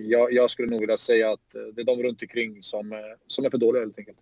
jag, 0.05 0.33
jag, 0.33 0.51
skulle 0.51 0.71
nog 0.71 0.81
vilja 0.81 0.99
säga 0.99 1.33
att 1.33 1.55
eh, 1.55 1.63
det 1.63 1.81
är 1.81 1.85
de 1.85 2.03
runt 2.03 2.23
omkring 2.23 2.63
som, 2.63 2.93
eh, 2.93 2.99
som 3.27 3.45
är 3.45 3.51
för 3.51 3.59
dåliga 3.59 3.83
helt 3.83 3.99
enkelt. 3.99 4.19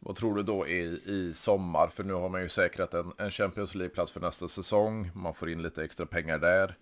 Vad 0.00 0.16
tror 0.16 0.34
du 0.34 0.42
då 0.42 0.68
i, 0.68 1.00
i 1.06 1.32
sommar? 1.34 1.88
För 1.88 2.04
nu 2.04 2.12
har 2.12 2.28
man 2.28 2.42
ju 2.42 2.48
säkrat 2.48 2.94
en, 2.94 3.12
en 3.18 3.30
Champions 3.30 3.74
League-plats 3.74 4.12
för 4.12 4.20
nästa 4.20 4.48
säsong. 4.48 5.10
Man 5.14 5.34
får 5.34 5.50
in 5.50 5.62
lite 5.62 5.84
extra 5.84 6.06
pengar 6.06 6.38
där. 6.38 6.76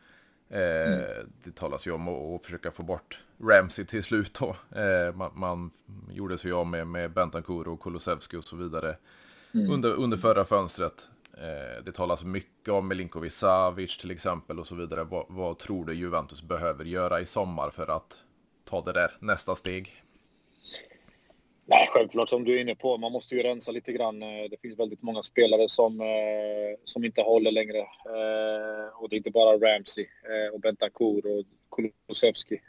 Eh, 0.48 0.92
mm. 0.92 1.32
Det 1.44 1.54
talas 1.54 1.86
ju 1.86 1.92
om 1.92 2.08
att, 2.08 2.44
försöka 2.44 2.70
få 2.70 2.82
bort 2.82 3.20
Ramsey 3.40 3.84
till 3.84 4.04
slut 4.04 4.40
då. 4.40 4.56
Eh, 4.80 5.14
man, 5.14 5.30
man 5.34 5.70
gjorde 6.10 6.38
sig 6.38 6.52
av 6.52 6.66
med, 6.66 6.86
med 6.86 7.12
Bentancourt 7.12 7.66
och 7.66 7.80
Kulusevski 7.80 8.36
och 8.36 8.44
så 8.44 8.56
vidare 8.56 8.96
mm. 9.54 9.70
under, 9.70 9.92
under 9.92 10.16
förra 10.16 10.44
fönstret. 10.44 11.08
Eh, 11.32 11.84
det 11.84 11.92
talas 11.92 12.24
mycket 12.24 12.68
om 12.68 12.88
Milinkovic 12.88 13.34
Savic 13.34 13.98
till 13.98 14.10
exempel 14.10 14.58
och 14.58 14.66
så 14.66 14.74
vidare. 14.74 15.04
Vad, 15.04 15.26
vad, 15.28 15.58
tror 15.58 15.84
du 15.84 15.94
Juventus 15.94 16.42
behöver 16.42 16.84
göra 16.84 17.20
i 17.20 17.26
sommar 17.26 17.70
för 17.70 17.96
att 17.96 18.18
ta 18.64 18.80
det 18.84 18.92
där 18.92 19.16
nästa 19.20 19.54
steg? 19.54 20.02
Nej, 21.68 21.88
självklart 21.90 22.28
som 22.28 22.44
du 22.44 22.56
är 22.56 22.60
inne 22.60 22.74
på. 22.74 22.98
Man 22.98 23.12
måste 23.12 23.34
ju 23.34 23.42
rensa 23.42 23.72
lite 23.72 23.92
grann. 23.92 24.22
Eh, 24.22 24.50
det 24.50 24.60
finns 24.62 24.78
väldigt 24.78 25.02
många 25.02 25.22
spelare 25.22 25.68
som, 25.68 26.00
eh, 26.00 26.78
som 26.84 27.04
inte 27.04 27.22
håller 27.22 27.50
längre. 27.50 27.78
Eh, 27.78 29.02
och 29.02 29.08
det 29.08 29.16
är 29.16 29.18
inte 29.18 29.30
bara 29.30 29.58
Ramsey 29.58 30.06
och 30.52 30.60
Bentancur 30.60 31.38
och 31.38 31.44
Kulusevski. 31.70 32.60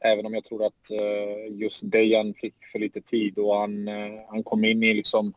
Även 0.00 0.26
om 0.26 0.34
jag 0.34 0.44
tror 0.44 0.66
att 0.66 0.90
just 1.50 1.90
Dejan 1.90 2.34
fick 2.34 2.54
för 2.72 2.78
lite 2.78 3.00
tid 3.00 3.38
och 3.38 3.54
han, 3.54 3.88
han 4.28 4.42
kom 4.42 4.64
in 4.64 4.82
i, 4.82 4.94
liksom, 4.94 5.34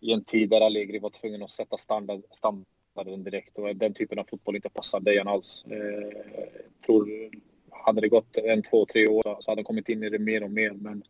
i 0.00 0.12
en 0.12 0.24
tid 0.24 0.48
där 0.48 0.60
Allegri 0.60 0.98
var 0.98 1.10
tvungen 1.10 1.42
att 1.42 1.50
sätta 1.50 1.78
standard, 1.78 2.22
standarden 2.32 3.24
direkt 3.24 3.58
och 3.58 3.76
den 3.76 3.94
typen 3.94 4.18
av 4.18 4.24
fotboll 4.30 4.56
inte 4.56 4.70
passar 4.70 5.00
Dejan 5.00 5.28
alls. 5.28 5.64
jag 5.66 6.84
tror, 6.86 7.30
hade 7.70 8.00
det 8.00 8.08
gått 8.08 8.36
en, 8.36 8.62
två, 8.62 8.86
tre 8.86 9.06
år 9.06 9.36
så 9.40 9.50
hade 9.50 9.58
han 9.58 9.64
kommit 9.64 9.88
in 9.88 10.02
i 10.02 10.10
det 10.10 10.18
mer 10.18 10.42
och 10.42 10.50
mer. 10.50 10.70
Men 10.70 11.02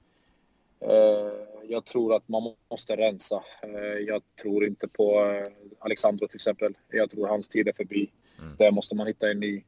jag 1.70 1.84
tror 1.84 2.14
att 2.14 2.28
man 2.28 2.54
måste 2.70 2.96
rensa. 2.96 3.44
Eh, 3.62 3.98
jag 4.06 4.22
tror 4.42 4.64
inte 4.64 4.88
på 4.88 5.24
eh, 5.24 5.46
Alexandro 5.78 6.28
till 6.28 6.36
exempel. 6.36 6.74
Jag 6.90 7.10
tror 7.10 7.28
hans 7.28 7.48
tid 7.48 7.68
är 7.68 7.72
förbi. 7.72 8.10
Mm. 8.38 8.56
Där 8.58 8.70
måste 8.70 8.94
man 8.96 9.06
hitta 9.06 9.30
en 9.30 9.40
ny. 9.40 9.64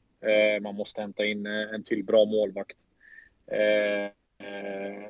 Man 0.63 0.75
måste 0.75 1.01
hämta 1.01 1.25
in 1.25 1.47
en 1.47 1.83
till 1.83 2.05
bra 2.05 2.25
målvakt. 2.25 2.77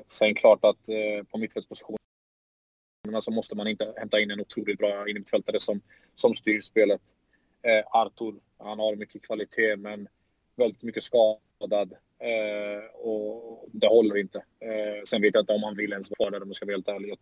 Sen 0.07 0.35
klart 0.35 0.65
att 0.65 0.85
på 1.31 1.37
mittfältspositionerna 1.37 3.21
så 3.21 3.31
måste 3.31 3.55
man 3.55 3.67
inte 3.67 3.93
hämta 3.97 4.19
in 4.19 4.31
en 4.31 4.39
otroligt 4.39 4.77
bra 4.77 5.09
innermittfältare 5.09 5.59
som, 5.59 5.81
som 6.15 6.35
styr 6.35 6.61
spelet. 6.61 7.01
Artur, 7.91 8.35
han 8.57 8.79
har 8.79 8.95
mycket 8.95 9.25
kvalitet 9.25 9.75
men 9.75 10.07
väldigt 10.55 10.83
mycket 10.83 11.03
skadad. 11.03 11.93
Eh, 12.23 12.83
och 12.93 13.69
det 13.71 13.87
håller 13.87 14.17
inte. 14.17 14.37
Eh, 14.37 15.03
sen 15.05 15.21
vet 15.21 15.35
jag 15.35 15.41
inte 15.41 15.53
om 15.53 15.63
han 15.63 15.75
vill 15.75 15.91
ens 15.91 16.11
vara 16.19 16.29
där 16.29 16.41
om 16.41 16.49
jag 16.49 16.55
ska 16.55 16.65
vara 16.65 16.75
helt 16.75 16.87
ärlig. 16.87 17.09
Jag, 17.09 17.17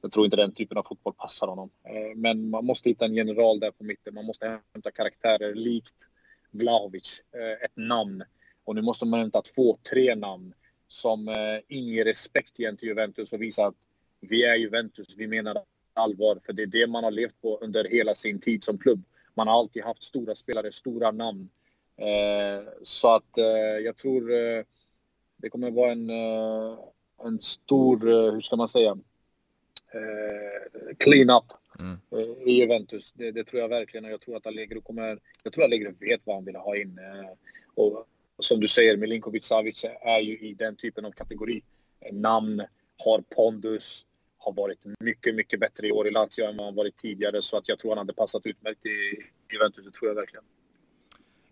jag 0.00 0.12
tror 0.12 0.24
inte 0.24 0.36
den 0.36 0.52
typen 0.52 0.78
av 0.78 0.82
fotboll 0.82 1.14
passar 1.14 1.46
honom. 1.46 1.70
Eh, 1.84 2.16
men 2.16 2.50
man 2.50 2.64
måste 2.64 2.88
hitta 2.88 3.04
en 3.04 3.14
general 3.14 3.60
där 3.60 3.70
på 3.70 3.84
mitten. 3.84 4.14
Man 4.14 4.24
måste 4.24 4.60
hämta 4.74 4.90
karaktärer 4.90 5.54
likt 5.54 5.94
Vlahovic, 6.50 7.22
eh, 7.34 7.64
ett 7.64 7.76
namn. 7.76 8.22
Och 8.64 8.74
nu 8.74 8.82
måste 8.82 9.04
man 9.04 9.20
hämta 9.20 9.42
två, 9.42 9.78
tre 9.90 10.14
namn 10.14 10.54
som 10.88 11.28
eh, 11.28 11.34
inger 11.68 12.04
respekt 12.04 12.56
gentemot 12.56 12.82
Juventus 12.82 13.32
och 13.32 13.42
visar 13.42 13.68
att 13.68 13.74
vi 14.20 14.44
är 14.44 14.56
Juventus, 14.56 15.14
vi 15.16 15.26
menar 15.26 15.58
allvar. 15.94 16.40
För 16.46 16.52
det 16.52 16.62
är 16.62 16.66
det 16.66 16.86
man 16.86 17.04
har 17.04 17.10
levt 17.10 17.40
på 17.42 17.58
under 17.58 17.84
hela 17.84 18.14
sin 18.14 18.40
tid 18.40 18.64
som 18.64 18.78
klubb. 18.78 19.02
Man 19.34 19.48
har 19.48 19.58
alltid 19.58 19.82
haft 19.82 20.02
stora 20.02 20.34
spelare, 20.34 20.72
stora 20.72 21.10
namn. 21.10 21.48
Eh, 21.96 22.64
så 22.82 23.14
att 23.14 23.38
eh, 23.38 23.78
jag 23.84 23.96
tror 23.96 24.32
eh, 24.32 24.64
det 25.36 25.50
kommer 25.50 25.70
vara 25.70 25.92
en, 25.92 26.10
en 27.24 27.40
stor, 27.40 28.30
hur 28.32 28.40
ska 28.40 28.56
man 28.56 28.68
säga, 28.68 28.98
clean-up 30.98 31.44
mm. 31.80 31.98
i 32.46 32.52
Juventus. 32.52 33.12
Det, 33.12 33.30
det, 33.30 33.44
tror 33.44 33.62
jag 33.62 33.68
verkligen. 33.68 34.04
Jag 34.04 34.20
tror 34.20 34.36
att 34.36 34.46
Allegro 34.46 34.80
kommer... 34.80 35.18
Jag 35.44 35.52
tror 35.52 35.64
Allegro 35.64 35.94
vet 36.00 36.26
vad 36.26 36.36
han 36.36 36.44
vill 36.44 36.56
ha 36.56 36.76
in. 36.76 36.98
Och 37.74 38.06
som 38.38 38.60
du 38.60 38.68
säger, 38.68 38.96
Milinkovic 38.96 39.44
Savic 39.44 39.84
är 40.00 40.20
ju 40.20 40.38
i 40.38 40.54
den 40.54 40.76
typen 40.76 41.04
av 41.04 41.10
kategori. 41.10 41.62
Namn, 42.12 42.62
har 43.04 43.24
pondus, 43.36 44.06
har 44.38 44.52
varit 44.52 44.84
mycket, 45.00 45.34
mycket 45.34 45.60
bättre 45.60 45.86
i 45.86 45.92
år 45.92 46.08
i 46.08 46.10
Lazio 46.10 46.44
än 46.44 46.56
vad 46.56 46.66
han 46.66 46.74
varit 46.74 46.96
tidigare. 46.96 47.42
Så 47.42 47.56
att 47.56 47.68
jag 47.68 47.78
tror 47.78 47.90
han 47.90 47.98
hade 47.98 48.14
passat 48.14 48.46
utmärkt 48.46 48.86
i 48.86 49.22
Juventus, 49.52 49.84
det 49.84 49.90
tror 49.90 50.08
jag 50.08 50.14
verkligen. 50.14 50.44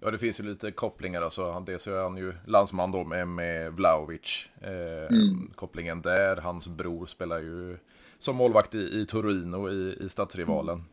Ja, 0.02 0.10
det 0.10 0.18
finns 0.18 0.40
ju 0.40 0.44
lite 0.44 0.70
kopplingar. 0.70 1.22
Alltså, 1.22 1.60
dels 1.66 1.86
är 1.86 2.02
han 2.02 2.16
ju 2.16 2.34
landsman 2.46 2.92
då 2.92 3.04
med, 3.04 3.28
med 3.28 3.72
Vlaovic. 3.72 4.48
Eh, 4.60 5.16
mm. 5.16 5.52
Kopplingen 5.54 6.02
där. 6.02 6.36
Hans 6.36 6.68
bror 6.68 7.06
spelar 7.06 7.38
ju 7.38 7.76
som 8.18 8.36
målvakt 8.36 8.74
i, 8.74 8.78
i 8.78 9.06
Torino 9.06 9.70
i, 9.70 10.04
i 10.04 10.08
stadsrivalen. 10.08 10.84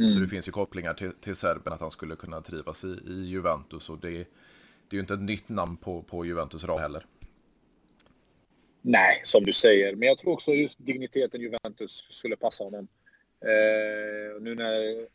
Mm. 0.00 0.10
Så 0.10 0.20
det 0.20 0.28
finns 0.28 0.48
ju 0.48 0.52
kopplingar 0.52 0.94
till, 0.94 1.12
till 1.12 1.36
Serben 1.36 1.72
att 1.72 1.80
han 1.80 1.90
skulle 1.90 2.16
kunna 2.16 2.40
trivas 2.40 2.84
i, 2.84 2.98
i 3.06 3.24
Juventus. 3.24 3.90
Och 3.90 3.98
det, 3.98 4.10
det 4.10 4.90
är 4.90 4.94
ju 4.94 5.00
inte 5.00 5.14
ett 5.14 5.20
nytt 5.20 5.48
namn 5.48 5.76
på, 5.76 6.02
på 6.02 6.26
Juventus 6.26 6.64
rad 6.64 6.80
heller. 6.80 7.06
Nej, 8.82 9.20
som 9.24 9.44
du 9.44 9.52
säger. 9.52 9.96
Men 9.96 10.08
jag 10.08 10.18
tror 10.18 10.32
också 10.32 10.50
just 10.50 10.86
digniteten 10.86 11.40
Juventus 11.40 12.06
skulle 12.10 12.36
passa 12.36 12.64
honom. 12.64 12.88
Eh, 13.40 14.42
nu 14.42 14.54
när 14.54 15.06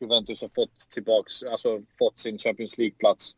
Juventus 0.00 0.42
har 0.42 0.48
fått 0.48 0.90
tillbaks, 0.90 1.42
alltså 1.42 1.82
fått 1.98 2.18
sin 2.18 2.38
Champions 2.38 2.78
League-plats. 2.78 3.36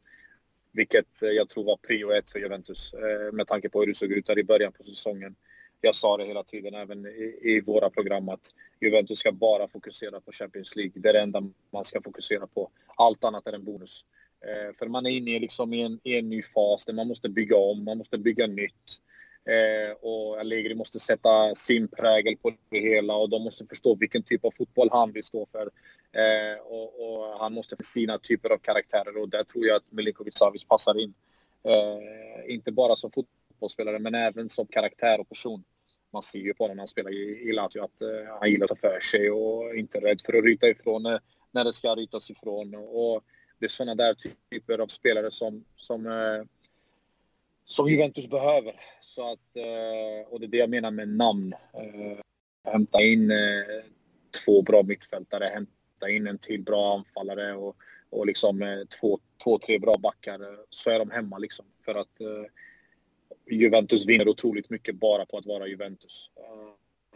Vilket 0.72 1.22
eh, 1.22 1.30
jag 1.30 1.48
tror 1.48 1.64
var 1.64 1.76
prio 1.76 2.10
ett 2.10 2.30
för 2.30 2.38
Juventus 2.38 2.94
eh, 2.94 3.32
med 3.32 3.46
tanke 3.46 3.68
på 3.68 3.80
hur 3.80 3.86
det 3.86 3.94
såg 3.94 4.12
ut 4.12 4.26
där 4.26 4.38
i 4.38 4.44
början 4.44 4.72
på 4.72 4.84
säsongen. 4.84 5.36
Jag 5.80 5.94
sa 5.94 6.16
det 6.16 6.24
hela 6.24 6.44
tiden 6.44 6.74
även 6.74 7.06
i, 7.06 7.38
i 7.42 7.60
våra 7.60 7.90
program 7.90 8.28
att 8.28 8.54
Juventus 8.80 9.18
ska 9.18 9.32
bara 9.32 9.68
fokusera 9.68 10.20
på 10.20 10.32
Champions 10.32 10.76
League. 10.76 10.92
Det 10.94 11.08
är 11.08 11.12
det 11.12 11.20
enda 11.20 11.42
man 11.72 11.84
ska 11.84 12.02
fokusera 12.02 12.46
på. 12.46 12.70
Allt 12.96 13.24
annat 13.24 13.46
är 13.46 13.52
en 13.52 13.64
bonus. 13.64 14.04
Eh, 14.46 14.76
för 14.78 14.86
man 14.86 15.06
är 15.06 15.10
inne 15.10 15.38
liksom 15.38 15.72
i, 15.72 15.82
en, 15.82 16.00
i 16.02 16.18
en 16.18 16.28
ny 16.28 16.42
fas 16.42 16.84
där 16.84 16.92
man 16.92 17.08
måste 17.08 17.28
bygga 17.28 17.56
om, 17.56 17.84
man 17.84 17.98
måste 17.98 18.18
bygga 18.18 18.46
nytt. 18.46 19.00
Eh, 19.48 19.96
och 20.00 20.40
Allegri 20.40 20.74
måste 20.74 21.00
sätta 21.00 21.54
sin 21.54 21.88
prägel 21.88 22.36
på 22.36 22.52
det 22.70 22.78
hela 22.78 23.16
och 23.16 23.30
de 23.30 23.42
måste 23.42 23.66
förstå 23.66 23.94
vilken 23.94 24.22
typ 24.22 24.44
av 24.44 24.50
fotboll 24.50 24.88
han 24.92 25.12
vill 25.12 25.24
stå 25.24 25.46
för. 25.52 25.70
Eh, 26.16 26.58
och, 26.60 26.88
och, 27.00 27.38
han 27.38 27.52
måste 27.52 27.76
få 27.76 27.82
sina 27.82 28.18
typer 28.18 28.50
av 28.50 28.58
karaktärer 28.58 29.16
och 29.16 29.28
där 29.28 29.44
tror 29.44 29.66
jag 29.66 29.76
att 29.76 29.92
Milinkovic 29.92 30.38
Savic 30.38 30.64
passar 30.64 31.00
in. 31.00 31.14
Eh, 31.62 32.54
inte 32.54 32.72
bara 32.72 32.96
som 32.96 33.10
fotbollsspelare 33.10 33.98
men 33.98 34.14
även 34.14 34.48
som 34.48 34.66
karaktär 34.66 35.20
och 35.20 35.28
person. 35.28 35.64
Man 36.12 36.22
ser 36.22 36.38
ju 36.38 36.54
på 36.54 36.64
honom 36.64 36.76
när 36.76 36.80
han 36.80 36.88
spelar 36.88 37.10
i, 37.10 37.48
i 37.48 37.52
Lazio 37.52 37.80
att 37.84 38.02
eh, 38.02 38.38
han 38.40 38.50
gillar 38.50 38.64
att 38.64 38.80
ta 38.80 38.88
för 38.88 39.00
sig 39.00 39.30
och 39.30 39.76
inte 39.76 39.98
är 39.98 40.02
rädd 40.02 40.20
för 40.26 40.38
att 40.38 40.44
ryta 40.44 40.68
ifrån 40.68 41.06
uh, 41.06 41.18
när 41.50 41.64
det 41.64 41.72
ska 41.72 41.94
rytas 41.94 42.30
ifrån. 42.30 42.74
Och 42.74 43.24
det 43.58 43.66
är 43.66 43.68
sådana 43.68 43.94
där 43.94 44.16
typer 44.50 44.78
av 44.78 44.86
spelare 44.86 45.30
som, 45.30 45.64
som, 45.76 46.06
eh, 46.06 46.44
som 47.64 47.88
Juventus 47.88 48.30
behöver. 48.30 48.80
Så 49.00 49.32
att, 49.32 49.56
eh, 49.56 50.28
och 50.28 50.40
det 50.40 50.46
är 50.46 50.48
det 50.48 50.58
jag 50.58 50.70
menar 50.70 50.90
med 50.90 51.08
namn. 51.08 51.54
hämta 52.64 53.02
in 53.02 53.32
två 54.44 54.62
bra 54.62 54.82
mittfältare, 54.82 55.44
hämta 56.00 56.10
in 56.10 56.26
en 56.26 56.38
till 56.38 56.62
bra 56.62 56.96
anfallare 56.96 57.54
och, 57.54 57.76
och 58.10 58.26
liksom 58.26 58.84
två, 59.00 59.18
två, 59.44 59.58
tre 59.58 59.78
bra 59.78 59.96
backar 59.98 60.40
så 60.70 60.90
är 60.90 60.98
de 60.98 61.10
hemma 61.10 61.38
liksom. 61.38 61.66
För 61.84 61.94
att 61.94 62.20
Juventus 63.50 64.06
vinner 64.06 64.28
otroligt 64.28 64.70
mycket 64.70 64.96
bara 64.96 65.26
på 65.26 65.38
att 65.38 65.46
vara 65.46 65.66
Juventus. 65.66 66.30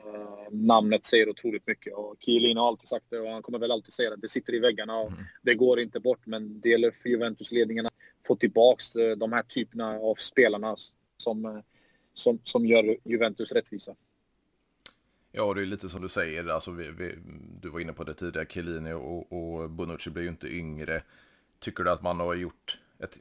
Uh, 0.05 0.51
namnet 0.51 1.05
säger 1.05 1.29
otroligt 1.29 1.66
mycket 1.66 1.95
och 1.95 2.16
Kielin 2.21 2.57
har 2.57 2.69
alltid 2.69 2.88
sagt 2.88 3.07
det 3.09 3.21
och 3.21 3.31
han 3.31 3.43
kommer 3.43 3.59
väl 3.59 3.71
alltid 3.71 3.95
säga 3.95 4.11
det. 4.11 4.16
Det 4.16 4.29
sitter 4.29 4.55
i 4.55 4.59
väggarna 4.59 4.97
och 4.97 5.12
mm. 5.12 5.25
det 5.43 5.55
går 5.55 5.81
inte 5.81 6.01
bort 6.01 6.27
men 6.27 6.61
det 6.61 6.69
gäller 6.69 6.90
för 6.90 7.09
Juventus-ledningen 7.09 7.87
att 7.87 7.93
få 8.27 8.37
tillbaks 8.37 8.97
eh, 8.97 9.16
de 9.16 9.33
här 9.33 9.43
typerna 9.43 9.99
av 9.99 10.14
spelarna 10.14 10.77
som, 11.16 11.45
eh, 11.45 11.59
som, 12.14 12.40
som 12.45 12.66
gör 12.66 12.97
Juventus 13.05 13.53
rättvisa. 13.53 13.97
Ja, 15.33 15.55
det 15.55 15.62
är 15.62 15.66
lite 15.66 15.88
som 15.88 16.03
du 16.03 16.09
säger. 16.09 16.49
Alltså, 16.49 16.71
vi, 16.71 16.90
vi, 16.90 17.19
du 17.61 17.69
var 17.69 17.81
inne 17.81 17.93
på 17.93 18.05
det 18.05 18.14
tidigare. 18.14 18.47
Chiellini 18.47 18.93
och, 18.93 19.33
och 19.33 19.71
Bonucci 19.71 20.11
blir 20.11 20.23
ju 20.23 20.29
inte 20.29 20.49
yngre. 20.49 21.03
Tycker 21.59 21.85
du 21.85 21.90
att 21.90 22.03
man 22.03 22.21
har 22.21 22.35
gjort 22.35 22.79
ett 22.99 23.19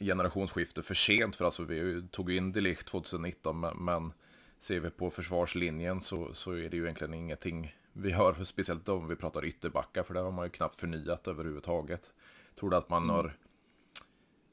generationsskifte 0.00 0.82
för 0.82 0.94
sent. 0.94 1.36
För 1.36 1.44
alltså 1.44 1.64
vi 1.64 2.08
tog 2.10 2.32
in 2.32 2.52
Delicht 2.52 2.86
2019 2.86 3.60
men 3.60 4.12
ser 4.60 4.80
vi 4.80 4.90
på 4.90 5.10
försvarslinjen 5.10 6.00
så, 6.00 6.34
så 6.34 6.52
är 6.52 6.68
det 6.68 6.76
ju 6.76 6.82
egentligen 6.82 7.14
ingenting 7.14 7.76
vi 7.92 8.12
hör, 8.12 8.44
speciellt 8.44 8.88
om 8.88 9.08
vi 9.08 9.16
pratar 9.16 9.44
ytterbackar 9.44 10.02
för 10.02 10.14
det 10.14 10.20
har 10.20 10.30
man 10.30 10.46
ju 10.46 10.50
knappt 10.50 10.74
förnyat 10.74 11.28
överhuvudtaget. 11.28 12.12
Tror 12.58 12.70
du 12.70 12.76
att 12.76 12.88
man 12.88 13.02
mm. 13.02 13.16
har 13.16 13.36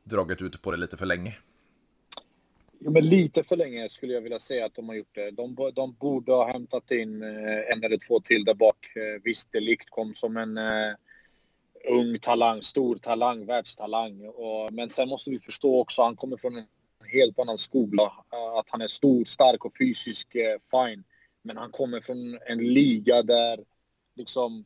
dragit 0.03 0.41
ut 0.41 0.61
på 0.61 0.71
det 0.71 0.77
lite 0.77 0.97
för 0.97 1.05
länge? 1.05 1.37
Ja, 2.85 2.91
men 2.91 3.07
lite 3.07 3.43
för 3.43 3.55
länge 3.55 3.89
skulle 3.89 4.13
jag 4.13 4.21
vilja 4.21 4.39
säga 4.39 4.65
att 4.65 4.75
de 4.75 4.89
har 4.89 4.95
gjort 4.95 5.15
det. 5.15 5.31
De, 5.31 5.71
de 5.75 5.93
borde 5.93 6.31
ha 6.31 6.51
hämtat 6.51 6.91
in 6.91 7.23
eh, 7.23 7.71
en 7.71 7.83
eller 7.83 7.97
två 8.07 8.19
till 8.19 8.45
där 8.45 8.53
bak. 8.53 8.95
Eh, 8.95 9.21
visst, 9.23 9.51
Delikt 9.51 9.89
kom 9.89 10.15
som 10.15 10.37
en 10.37 10.57
uh, 10.57 10.95
ung 11.89 12.19
talang, 12.19 12.61
stor 12.61 12.95
talang, 12.95 13.45
världstalang. 13.45 14.27
Och, 14.27 14.73
men 14.73 14.89
sen 14.89 15.09
måste 15.09 15.29
vi 15.29 15.39
förstå 15.39 15.79
också, 15.79 16.01
han 16.01 16.15
kommer 16.15 16.37
från 16.37 16.57
en 16.57 16.65
helt 17.13 17.39
annan 17.39 17.57
skola. 17.57 18.11
Att 18.59 18.69
han 18.69 18.81
är 18.81 18.87
stor, 18.87 19.23
stark 19.25 19.65
och 19.65 19.77
fysisk, 19.77 20.35
uh, 20.35 20.41
fine. 20.71 21.03
Men 21.41 21.57
han 21.57 21.71
kommer 21.71 22.01
från 22.01 22.39
en 22.45 22.57
liga 22.57 23.23
där 23.23 23.59
liksom 24.15 24.65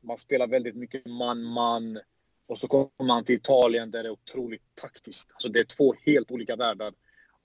man 0.00 0.18
spelar 0.18 0.46
väldigt 0.46 0.76
mycket 0.76 1.06
man-man. 1.06 1.98
Och 2.46 2.58
så 2.58 2.68
kommer 2.68 3.14
han 3.14 3.24
till 3.24 3.36
Italien 3.36 3.90
där 3.90 4.02
det 4.02 4.08
är 4.08 4.12
otroligt 4.12 4.62
taktiskt. 4.74 5.32
Alltså 5.32 5.48
det 5.48 5.60
är 5.60 5.64
två 5.64 5.94
helt 6.06 6.30
olika 6.30 6.56
världar. 6.56 6.92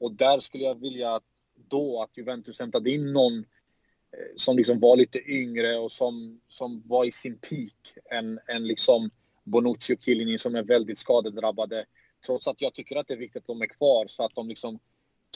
Och 0.04 0.12
där 0.12 0.40
skulle 0.40 0.64
jag 0.64 0.82
vilja 0.82 1.16
att 1.16 1.24
då 1.70 2.02
att 2.02 2.18
Juventus 2.18 2.60
hämtade 2.60 2.90
in 2.90 3.14
någon 3.14 3.38
eh, 3.38 4.34
som 4.36 4.58
liksom 4.58 4.80
var 4.80 4.98
lite 4.98 5.32
yngre 5.32 5.78
och 5.78 5.92
som, 5.92 6.42
som 6.48 6.84
var 6.86 7.06
i 7.06 7.12
sin 7.12 7.38
peak 7.38 7.98
än, 8.12 8.40
än 8.48 8.68
liksom 8.68 9.12
Bonucci 9.44 9.96
och 9.96 10.02
Chiellini 10.02 10.38
som 10.38 10.56
är 10.56 10.64
väldigt 10.64 10.98
skadedrabbade. 10.98 11.86
Trots 12.26 12.48
att 12.48 12.62
jag 12.62 12.74
tycker 12.74 12.96
att 12.96 13.08
det 13.08 13.14
är 13.14 13.18
viktigt 13.18 13.42
att 13.42 13.48
de 13.48 13.62
är 13.62 13.66
kvar 13.66 14.08
så 14.08 14.24
att 14.24 14.36
de 14.36 14.50
liksom 14.50 14.80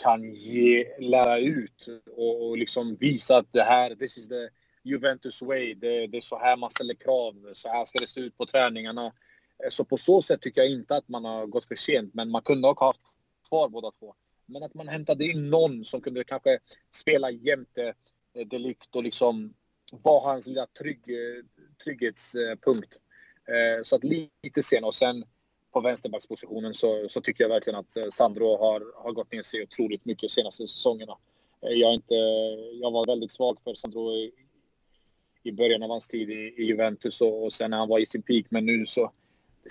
kan 0.04 0.34
ge, 0.34 0.98
lära 1.00 1.40
ut 1.40 1.88
och, 2.18 2.48
och 2.48 2.58
liksom 2.58 2.96
visa 2.96 3.38
att 3.38 3.54
det 3.54 3.64
här, 3.64 3.96
this 3.96 4.18
is 4.18 4.28
the 4.28 4.50
Juventus 4.84 5.42
way. 5.42 5.74
Det, 5.74 6.08
det 6.08 6.18
är 6.18 6.22
så 6.22 6.40
här 6.40 6.58
man 6.58 6.72
ställer 6.72 6.94
krav. 6.94 7.50
Så 7.54 7.70
här 7.70 7.86
ska 7.86 8.00
det 8.00 8.08
se 8.08 8.20
ut 8.20 8.38
på 8.38 8.46
träningarna. 8.46 9.06
Eh, 9.64 9.70
så 9.70 9.86
på 9.86 9.98
så 9.98 10.22
sätt 10.22 10.42
tycker 10.42 10.62
jag 10.62 10.72
inte 10.72 10.96
att 10.96 11.08
man 11.08 11.26
har 11.26 11.46
gått 11.46 11.66
för 11.66 11.76
sent. 11.76 12.14
Men 12.14 12.32
man 12.32 12.42
kunde 12.42 12.68
ha 12.68 12.86
haft 12.86 13.02
kvar 13.50 13.70
båda 13.70 13.92
två. 13.92 14.16
Men 14.48 14.64
att 14.64 14.74
man 14.74 14.88
hämtade 14.88 15.26
in 15.26 15.50
någon 15.50 15.86
som 15.86 16.02
kunde 16.02 16.24
kanske 16.24 16.60
spela 16.92 17.32
jämte 17.32 17.94
eh, 18.34 18.48
delikt 18.48 18.96
och 18.96 19.04
liksom 19.04 19.54
var 19.92 20.22
hans 20.22 20.48
lilla 20.48 20.66
trygg, 20.66 21.10
eh, 21.10 21.44
trygghetspunkt. 21.84 23.00
Eh, 23.48 23.84
så 23.84 23.96
att 23.96 24.04
lite 24.04 24.64
sen 24.64 24.84
och 24.84 24.96
sen 24.96 25.24
på 25.74 25.82
vänsterbackspositionen 25.82 26.74
så, 26.74 27.10
så 27.10 27.22
tycker 27.22 27.44
jag 27.44 27.50
verkligen 27.50 27.80
att 27.80 28.14
Sandro 28.14 28.58
har, 28.58 29.04
har 29.04 29.12
gått 29.12 29.32
ner 29.32 29.44
sig 29.44 29.64
otroligt 29.64 30.06
mycket 30.06 30.22
de 30.22 30.30
senaste 30.30 30.68
säsongerna. 30.68 31.18
Jag, 31.60 31.94
inte, 31.94 32.16
jag 32.82 32.92
var 32.92 33.06
väldigt 33.06 33.32
svag 33.32 33.62
för 33.64 33.74
Sandro 33.74 34.12
i, 34.12 34.32
i 35.44 35.52
början 35.52 35.84
av 35.84 35.90
hans 35.90 36.08
tid 36.08 36.30
i, 36.30 36.54
i 36.58 36.64
Juventus 36.64 37.22
och, 37.22 37.46
och, 37.46 37.54
sen 37.54 37.72
när 37.72 37.78
han 37.78 37.90
var 37.90 38.00
i 38.00 38.06
sin 38.06 38.22
peak. 38.22 38.46
Men 38.50 38.66
nu 38.66 38.86
så 38.86 39.12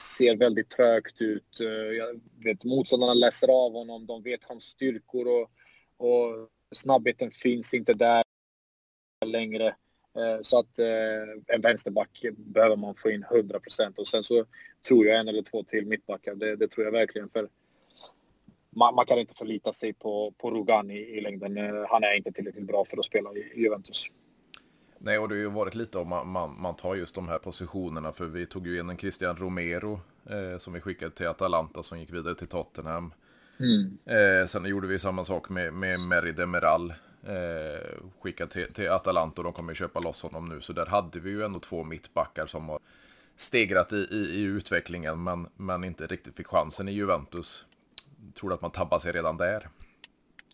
ser 0.01 0.37
väldigt 0.37 0.71
trögt 0.71 1.21
ut. 1.21 1.61
Eh, 1.61 1.97
jag 1.97 2.21
vet, 2.45 2.65
motståndarna 2.65 3.15
läser 3.15 3.49
av 3.49 3.73
honom. 3.73 4.07
De 4.07 4.23
vet 4.23 4.45
hans 4.45 4.65
styrkor 4.65 5.27
och, 5.29 5.51
och 6.07 6.49
snabbheten 6.75 7.31
finns 7.31 7.75
inte 7.75 7.95
där 7.95 8.23
längre. 9.27 9.67
Eh, 10.17 10.39
så 10.43 10.59
att 10.59 10.79
eh, 10.79 11.55
en 11.55 11.61
vänsterback 11.61 12.25
behöver 12.37 12.77
man 12.77 12.95
få 12.95 13.11
in 13.11 13.25
100 13.31 13.61
procent. 13.61 13.99
Och 13.99 14.09
sen 14.09 14.23
så 14.23 14.45
tror 14.89 15.07
jag 15.07 15.21
en 15.21 15.29
eller 15.29 15.43
två 15.43 15.63
till 15.63 15.87
mittbackar. 15.87 16.35
Det, 16.35 16.57
det 16.57 16.69
tror 16.69 16.85
jag 16.87 16.93
verkligen. 16.93 17.29
för 17.29 17.49
man, 18.71 18.95
man, 18.95 19.07
kan 19.07 19.19
inte 19.19 19.35
förlita 19.35 19.73
sig 19.73 19.93
på, 19.93 20.35
på 20.39 20.51
Rugani 20.51 20.95
i, 20.95 21.19
i 21.19 21.21
längden. 21.21 21.57
Han 21.89 22.03
är 22.03 22.17
inte 22.17 22.33
tillräckligt 22.33 22.67
bra 22.67 22.85
för 22.85 22.99
att 22.99 23.05
spela 23.05 23.35
i 23.35 23.53
Juventus. 23.63 24.07
Nej, 24.99 25.19
och 25.19 25.29
det 25.29 25.35
har 25.35 25.41
ju 25.41 25.51
varit 25.51 25.75
lite 25.75 25.99
om 25.99 26.09
man, 26.09 26.29
man, 26.29 26.61
man, 26.61 26.77
tar 26.77 26.95
just 26.95 27.15
de 27.15 27.29
här 27.29 27.39
positionerna. 27.39 28.13
För 28.13 28.27
vi 28.27 28.47
tog 28.47 28.67
ju 28.67 28.81
in 28.81 28.91
en 28.91 28.99
Christian 28.99 29.37
Romero 29.37 30.01
eh, 30.31 30.59
som 30.59 30.73
vi 30.73 30.81
skickade 30.81 31.11
till 31.11 31.27
Atalanta 31.27 31.83
som 31.83 32.01
gick 32.01 32.13
vidare 32.13 32.35
till 32.35 32.47
Tottenham. 32.47 33.13
Mm. 33.61 33.99
Eh, 34.05 34.47
sen 34.47 34.65
gjorde 34.65 34.87
vi 34.87 34.99
samma 34.99 35.25
sak 35.25 35.49
med, 35.49 35.75
med 35.75 36.01
Meri 36.01 36.33
Demiral 36.33 36.95
eh, 37.27 38.01
skickad 38.21 38.51
till, 38.51 38.73
till 38.73 38.91
Atalanta 38.91 39.41
och 39.41 39.45
de 39.45 39.53
kommer 39.53 39.75
köpa 39.75 40.01
loss 40.01 40.23
honom 40.23 40.49
nu. 40.49 40.61
Så 40.61 40.73
där 40.73 40.87
hade 40.87 41.21
vi 41.21 41.31
ju 41.31 41.45
ändå 41.45 41.61
två 41.61 41.85
mittbackar 41.85 42.47
som 42.47 42.69
har 42.69 42.79
stegrat 43.37 43.93
i, 43.93 43.97
i, 43.97 44.17
i 44.17 44.43
utvecklingen 44.43 45.25
men, 45.25 45.49
men 45.57 45.85
inte 45.85 46.07
riktigt 46.07 46.37
fick 46.37 46.47
chansen 46.47 46.89
i 46.89 46.93
Juventus. 46.93 47.67
Tror 48.35 48.51
du 48.51 48.55
att 48.55 48.63
man 48.63 48.71
tabbar 48.71 48.99
sig 48.99 49.13
redan 49.13 49.37
där? 49.37 49.69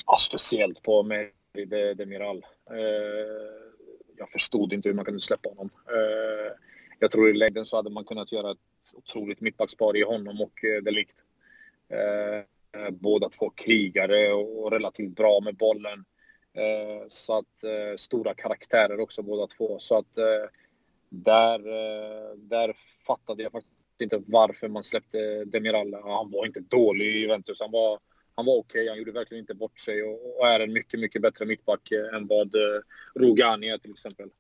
Ja, 0.07 0.17
speciellt 0.21 0.83
på 0.83 1.03
Meri 1.03 1.95
Demiral. 1.95 2.45
Eh, 2.71 3.62
jag 4.17 4.31
förstod 4.31 4.73
inte 4.73 4.89
hur 4.89 4.97
man 4.97 5.05
kunde 5.05 5.21
släppa 5.21 5.49
honom. 5.49 5.71
Eh, 5.89 6.53
jag 6.99 7.11
tror 7.11 7.31
i 7.31 7.35
längden 7.35 7.67
så 7.67 7.77
hade 7.77 7.91
man 7.91 8.05
kunnat 8.05 8.33
göra 8.33 8.51
ett 8.51 8.59
otroligt 8.95 9.41
mittbackspar 9.41 9.97
i 9.97 10.03
honom 10.03 10.41
och 10.41 10.65
eh, 10.65 10.83
Delikt. 10.83 11.17
Eh, 11.89 12.45
båda 12.91 13.29
två 13.29 13.51
krigare 13.51 14.33
och 14.33 14.73
relativt 14.73 15.17
bra 15.17 15.41
med 15.45 15.57
bollen. 15.57 16.05
Eh, 16.55 17.05
så 17.09 17.39
att 17.39 17.65
eh, 17.65 17.97
stora 17.97 18.35
karaktärer 18.35 19.01
också 19.01 19.23
båda 19.23 19.47
två. 19.47 19.79
Så 19.79 19.99
att 19.99 20.19
eh, 20.19 20.49
där, 21.09 21.59
eh, 21.59 22.37
där 22.37 22.75
fattade 23.07 23.43
jag 23.43 23.53
faktiskt 23.53 24.01
inte 24.01 24.23
varför 24.27 24.69
man 24.69 24.85
släppte 24.85 25.45
Demiral. 25.45 25.95
Han 25.95 26.31
var 26.31 26.47
inte 26.47 26.61
dålig 26.61 27.07
i 27.07 27.19
Juventus. 27.19 27.61
Han 27.61 27.71
var, 27.71 27.99
han 28.35 28.47
var 28.47 28.57
okej. 28.57 28.81
Okay. 28.81 28.89
Han 28.89 28.99
gjorde 28.99 29.13
verkligen 29.13 29.43
inte 29.43 29.55
bort 29.55 29.79
sig 29.79 30.03
och, 30.03 30.39
och, 30.41 30.47
är 30.47 30.61
en 30.61 30.73
mycket, 30.73 31.01
mycket 31.01 31.23
bättre 31.23 31.47
mittback 31.47 31.93
eh, 31.93 32.17
än 32.17 32.27
vad 32.27 32.55
eh, 32.55 32.81
Rogani 33.15 33.69
är 33.69 33.79
till 33.79 33.93
exempel. 33.93 34.31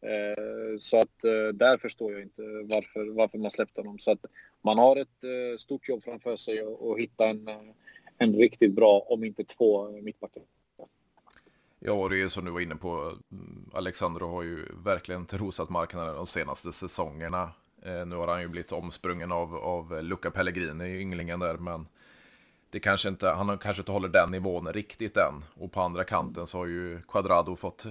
Eh, 0.00 0.78
så 0.78 1.00
att 1.00 1.20
där 1.54 1.78
förstår 1.78 2.12
jag 2.12 2.22
inte 2.22 2.42
varför, 2.42 3.14
varför 3.14 3.38
man 3.38 3.50
släppte 3.50 3.80
honom. 3.80 3.98
Så 3.98 4.10
att 4.10 4.24
man 4.62 4.78
har 4.78 4.96
ett 4.96 5.60
stort 5.60 5.88
jobb 5.88 6.02
framför 6.02 6.36
sig 6.36 6.60
att 6.60 6.98
hitta 6.98 7.28
en, 7.28 7.48
en 8.18 8.34
riktigt 8.34 8.72
bra, 8.72 9.06
om 9.08 9.24
inte 9.24 9.44
två, 9.44 9.90
mittbackar. 9.90 10.42
Ja, 11.78 12.08
det 12.08 12.22
är 12.22 12.28
som 12.28 12.44
du 12.44 12.50
var 12.50 12.60
inne 12.60 12.76
på. 12.76 13.18
Alexandro 13.72 14.26
har 14.26 14.42
ju 14.42 14.66
verkligen 14.84 15.26
rosat 15.30 15.70
marknaden 15.70 16.14
de 16.14 16.26
senaste 16.26 16.72
säsongerna. 16.72 17.50
Nu 18.06 18.16
har 18.16 18.28
han 18.28 18.42
ju 18.42 18.48
blivit 18.48 18.72
omsprungen 18.72 19.32
av, 19.32 19.54
av 19.56 20.02
Luca 20.02 20.30
Pellegrini, 20.30 21.00
ynglingen 21.00 21.40
där, 21.40 21.56
men 21.56 21.86
det 22.72 22.80
kanske 22.80 23.08
inte, 23.08 23.28
han 23.28 23.58
kanske 23.58 23.80
inte 23.80 23.92
håller 23.92 24.08
den 24.08 24.30
nivån 24.30 24.72
riktigt 24.72 25.16
än. 25.16 25.44
Och 25.54 25.72
på 25.72 25.80
andra 25.80 26.04
kanten 26.04 26.46
så 26.46 26.58
har 26.58 26.66
ju 26.66 27.02
Quadrado 27.02 27.56
fått 27.56 27.86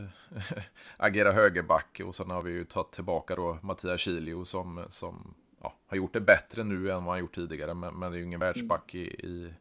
agera 0.98 1.32
högerback 1.32 2.02
och 2.06 2.15
sen 2.15 2.30
har 2.30 2.41
vi 2.41 2.52
ju 2.52 2.65
tagit 2.65 2.91
tillbaka 2.91 3.36
då 3.36 3.58
Mattias 3.62 4.02
Kilio 4.02 4.46
som, 4.46 4.86
som 4.89 5.34
ja, 5.62 5.74
har 5.88 5.98
gjort 5.98 6.13
det 6.13 6.22
bättre 6.22 6.63
nu 6.63 6.91
än 6.91 7.04
vad 7.04 7.13
han 7.13 7.20
gjort 7.20 7.36
tidigare, 7.36 7.74
men, 7.74 7.94
men 7.94 8.12
det 8.12 8.17
är 8.17 8.20
ju 8.20 8.26
ingen 8.26 8.39
världsback 8.39 8.96
i, 8.96 9.04
i, 9.04 9.54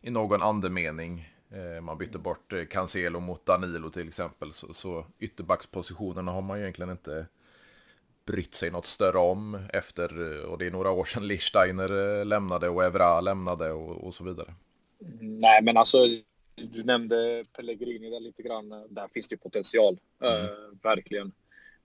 i 0.00 0.10
någon 0.10 0.42
andemening. 0.42 1.32
Eh, 1.50 1.80
man 1.82 1.98
bytte 1.98 2.18
bort 2.18 2.52
eh, 2.52 2.64
Cancelo 2.64 3.20
mot 3.20 3.46
Danilo 3.46 3.90
till 3.90 4.08
exempel. 4.08 4.52
Så, 4.52 4.74
så 4.74 5.06
ytterbackspositionerna 5.18 6.32
har 6.32 6.42
man 6.42 6.58
ju 6.58 6.62
egentligen 6.62 6.90
inte 6.90 7.26
brytt 8.26 8.54
sig 8.54 8.70
något 8.70 8.86
större 8.86 9.18
om 9.18 9.58
efter, 9.72 10.36
eh, 10.38 10.44
och 10.44 10.58
det 10.58 10.66
är 10.66 10.70
några 10.70 10.90
år 10.90 11.04
sedan 11.04 11.26
Lichsteiner 11.26 12.24
lämnade 12.24 12.68
och 12.68 12.84
Evra 12.84 13.20
lämnade 13.20 13.72
och, 13.72 14.06
och 14.06 14.14
så 14.14 14.24
vidare. 14.24 14.54
Nej, 15.20 15.62
men 15.62 15.76
alltså 15.76 15.98
du 16.54 16.84
nämnde 16.84 17.44
Pellegrini 17.56 18.10
där 18.10 18.20
lite 18.20 18.42
grann. 18.42 18.68
Där 18.88 19.08
finns 19.14 19.28
det 19.28 19.36
potential, 19.36 19.98
mm. 20.20 20.42
uh, 20.42 20.50
verkligen. 20.82 21.32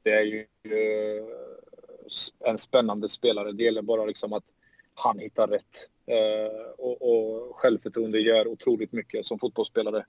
Det 0.03 0.11
är 0.11 0.23
ju 0.23 0.39
uh, 0.39 1.27
en 2.39 2.57
spännande 2.57 3.09
spelare. 3.09 3.51
Det 3.51 3.63
gäller 3.63 3.81
bara 3.81 4.05
liksom 4.05 4.33
att 4.33 4.43
han 4.93 5.19
hittar 5.19 5.47
rätt. 5.47 5.89
Uh, 6.11 6.69
och, 6.77 7.01
och 7.01 7.55
självförtroende 7.55 8.19
gör 8.19 8.47
otroligt 8.47 8.91
mycket 8.91 9.25
som 9.25 9.39
fotbollsspelare. 9.39 10.05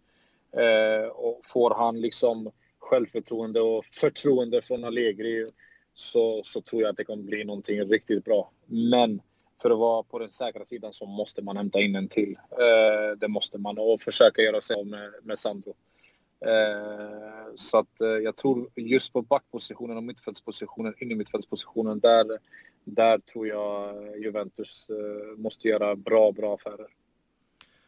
och 1.13 1.41
får 1.45 1.75
han 1.75 2.01
liksom 2.01 2.51
självförtroende 2.79 3.61
och 3.61 3.85
förtroende 3.85 4.63
från 4.63 4.85
Allegri 4.85 5.47
så, 6.01 6.41
så 6.45 6.61
tror 6.61 6.83
jag 6.83 6.91
att 6.91 6.97
det 6.97 7.05
kommer 7.05 7.23
bli 7.23 7.45
någonting 7.45 7.81
riktigt 7.81 8.25
bra. 8.25 8.51
Men 8.67 9.21
för 9.63 9.71
att 9.71 9.79
vara 9.79 10.03
på 10.03 10.19
den 10.19 10.31
säkra 10.31 10.65
sidan 10.65 10.93
så 10.93 11.07
måste 11.07 11.43
man 11.43 11.57
hämta 11.57 11.81
in 11.81 11.97
en 11.97 12.09
till. 12.09 12.37
Eh, 12.51 13.19
det 13.19 13.29
måste 13.29 13.59
man 13.59 13.79
och 13.79 14.03
försöka 14.03 14.43
göra 14.43 14.61
sig 14.61 14.77
av 14.77 14.87
med, 14.87 15.11
med 15.23 15.39
Sandro. 15.39 15.75
Eh, 16.47 17.55
så 17.55 17.79
att 17.79 18.01
eh, 18.01 18.09
jag 18.09 18.37
tror 18.37 18.71
just 18.75 19.13
på 19.13 19.23
backpositionen 19.23 19.97
och 19.97 20.03
mittfältspositionen, 20.03 20.95
in 20.99 21.11
i 21.11 21.15
mittfältspositionen, 21.15 22.01
där, 22.01 22.27
där 22.85 23.19
tror 23.19 23.47
jag 23.47 23.95
Juventus 24.19 24.91
eh, 24.91 25.39
måste 25.39 25.69
göra 25.69 25.97
bra, 25.97 26.33
bra 26.33 26.55
affärer. 26.55 26.87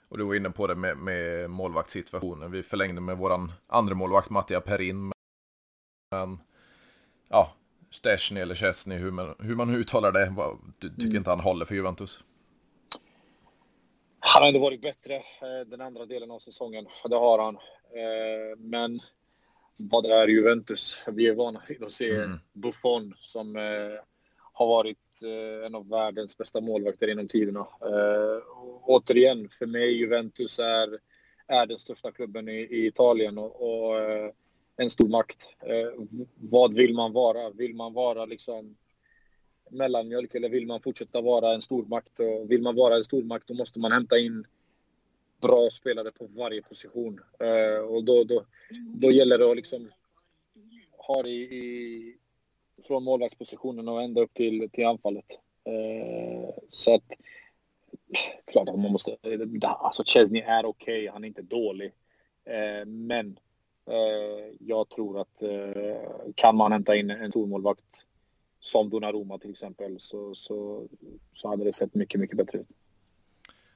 Och 0.09 0.19
du 0.19 0.25
var 0.25 0.35
inne 0.35 0.51
på 0.51 0.67
det 0.67 0.75
med, 0.75 0.97
med 0.97 1.51
målvaktssituationen. 1.51 2.51
Vi 2.51 2.63
förlängde 2.63 3.01
med 3.01 3.19
våran 3.19 3.53
andra 3.67 3.95
målvakt 3.95 4.31
Mattia 4.31 4.61
Perin. 4.61 5.13
Men 6.11 6.39
ja, 7.29 7.53
Stasny 7.93 8.41
eller 8.41 8.55
Chesney, 8.55 8.99
hur 8.99 9.11
man, 9.11 9.35
hur 9.39 9.55
man 9.55 9.75
uttalar 9.75 10.13
det, 10.13 10.33
du 10.79 10.89
tycker 10.89 11.05
mm. 11.05 11.17
inte 11.17 11.31
han 11.31 11.41
håller 11.41 11.65
för 11.65 11.75
Juventus? 11.75 12.25
Han 14.19 14.43
har 14.43 14.49
ändå 14.49 14.61
varit 14.61 14.83
bättre 14.83 15.15
eh, 15.15 15.67
den 15.67 15.81
andra 15.81 16.07
delen 16.07 16.31
av 16.31 16.39
säsongen, 16.39 16.87
det 17.09 17.17
har 17.17 17.39
han. 17.39 17.55
Eh, 17.55 18.59
men 18.59 19.01
vad 19.77 20.07
är 20.07 20.29
Juventus? 20.29 21.03
Vi 21.07 21.27
är 21.27 21.35
vana 21.35 21.63
vid 21.69 21.83
att 21.83 21.93
se 21.93 22.11
mm. 22.15 22.39
Buffon 22.53 23.15
som 23.19 23.57
eh, 23.57 24.01
har 24.53 24.67
varit 24.67 24.99
en 25.67 25.75
av 25.75 25.89
världens 25.89 26.39
bästa 26.39 26.61
målvakter 26.61 27.09
genom 27.09 27.29
tiderna. 27.29 27.67
Återigen, 28.83 29.49
för 29.49 29.67
mig 29.67 29.99
Juventus 29.99 30.59
är, 30.59 30.99
är 31.47 31.67
den 31.67 31.79
största 31.79 32.13
klubben 32.13 32.49
i, 32.49 32.53
i 32.53 32.87
Italien 32.87 33.39
och, 33.39 33.63
och 33.63 33.95
en 34.77 34.91
stor 34.91 35.09
makt. 35.09 35.57
Eh, 35.61 36.05
vad 36.35 36.75
vill 36.75 36.95
man 36.95 37.13
vara? 37.13 37.51
Vill 37.51 37.75
man 37.75 37.93
vara 37.93 38.25
liksom 38.25 38.77
mellanmjölk 39.71 40.35
eller 40.35 40.49
vill 40.49 40.67
man 40.67 40.81
fortsätta 40.81 41.21
vara 41.21 41.55
en 41.55 41.63
stormakt? 41.63 42.19
Och 42.19 42.51
vill 42.51 42.63
man 42.63 42.77
vara 42.77 42.97
en 42.97 43.05
stormakt 43.05 43.49
då 43.49 43.55
måste 43.55 43.79
man 43.79 43.93
hämta 43.93 44.19
in 44.19 44.45
bra 45.43 45.71
spelare 45.71 46.11
på 46.11 46.27
varje 46.27 46.63
position. 46.63 47.21
Eh, 47.41 47.85
och 47.85 48.05
då, 48.05 48.25
då, 48.25 48.45
då 48.95 49.11
gäller 49.11 49.39
det 49.39 49.51
att 49.51 49.57
liksom 49.57 49.91
ha 51.07 51.23
det 51.23 51.31
i, 51.31 51.43
i, 51.43 52.17
från 52.87 53.05
målvaktspositionen 53.05 53.89
och 53.89 54.03
ända 54.03 54.21
upp 54.21 54.35
till, 54.35 54.71
till 54.73 54.87
anfallet. 54.87 55.39
Eh, 55.65 56.55
så 56.69 56.95
att 56.95 57.13
klart 58.45 58.69
att 58.69 58.79
man 58.79 58.93
måste... 58.93 59.17
Alltså 59.63 60.03
Chesney 60.07 60.43
är 60.43 60.65
okej, 60.65 60.99
okay, 60.99 61.09
han 61.13 61.25
är 61.25 61.29
inte 61.29 61.43
dålig. 61.43 61.93
Eh, 62.45 62.87
men 62.87 63.39
jag 64.59 64.89
tror 64.89 65.21
att 65.21 65.43
eh, 65.43 66.31
kan 66.35 66.57
man 66.57 66.73
hämta 66.73 66.97
in 66.97 67.11
en 67.11 67.31
stormålvakt 67.31 68.07
som 68.61 68.91
Donnarumma 68.91 69.39
till 69.39 69.51
exempel 69.51 70.01
så, 70.01 70.35
så, 70.35 70.89
så 71.35 71.49
hade 71.49 71.65
det 71.65 71.73
sett 71.73 71.95
mycket, 71.95 72.21
mycket 72.21 72.37
bättre 72.37 72.59
ut. 72.59 72.69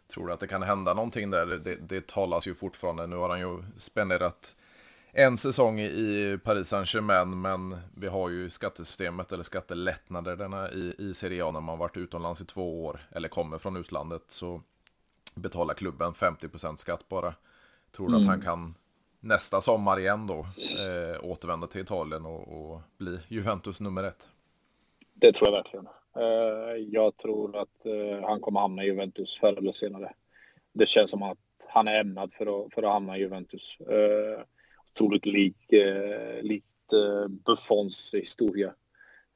Tror 0.09 0.27
du 0.27 0.33
att 0.33 0.41
det 0.41 0.47
kan 0.47 0.63
hända 0.63 0.95
någonting 0.95 1.31
där? 1.31 1.47
Det, 1.47 1.77
det 1.77 2.07
talas 2.07 2.47
ju 2.47 2.55
fortfarande. 2.55 3.07
Nu 3.07 3.17
har 3.17 3.29
han 3.29 3.41
ju 3.41 3.63
spenderat 3.77 4.57
en 5.13 5.39
säsong 5.39 5.81
i 5.81 6.39
Paris 6.45 6.69
Saint-Germain, 6.69 7.41
men 7.41 7.77
vi 7.95 8.07
har 8.07 8.29
ju 8.29 8.51
skattesystemet 8.51 9.33
eller 9.33 9.45
skattelättnaderna 9.45 10.71
i, 10.71 10.95
i 10.99 11.15
Serie 11.15 11.45
A 11.45 11.51
när 11.51 11.61
man 11.61 11.79
varit 11.79 11.97
utomlands 11.97 12.41
i 12.41 12.45
två 12.45 12.85
år 12.85 13.09
eller 13.11 13.29
kommer 13.29 13.59
från 13.59 13.77
utlandet 13.77 14.23
så 14.29 14.63
betalar 15.35 15.75
klubben 15.75 16.13
50% 16.13 16.77
skatt 16.77 17.09
bara. 17.09 17.35
Tror 17.93 18.09
du 18.09 18.15
mm. 18.15 18.23
att 18.23 18.35
han 18.35 18.43
kan 18.43 18.75
nästa 19.21 19.61
sommar 19.61 20.01
igen 20.01 20.27
då 20.27 20.39
eh, 20.85 21.25
återvända 21.25 21.67
till 21.67 21.81
Italien 21.81 22.27
och, 22.27 22.73
och, 22.73 22.81
bli 22.99 23.19
Juventus 23.29 23.81
nummer 23.81 24.05
ett? 24.05 24.29
Det 25.15 25.33
tror 25.33 25.49
jag 25.49 25.57
verkligen. 25.57 25.87
Eh, 26.17 26.77
jag 26.91 27.17
tror 27.17 27.57
att 27.57 27.87
eh, 27.87 28.29
han 28.29 28.41
kommer 28.41 28.61
hamna 28.61 28.85
i 28.85 28.87
Juventus 28.87 29.39
förr 29.39 29.59
eller 29.59 29.73
senare. 29.73 30.13
Det 30.73 30.89
känns 30.89 31.11
som 31.11 31.23
att 31.23 31.39
han 31.69 31.89
är 31.89 32.01
ämnad 32.01 32.33
för 32.33 32.47
att, 32.47 32.75
för 32.75 32.83
att 32.83 32.93
hamna 32.93 33.17
i 33.17 33.21
Juventus. 33.21 33.77
Eh, 33.81 34.45
otroligt 34.93 35.27
lik, 35.27 35.73
eh, 35.73 36.43
likt 36.43 36.93
eh, 36.93 37.29
Buffons 37.29 38.15
historia. 38.15 38.75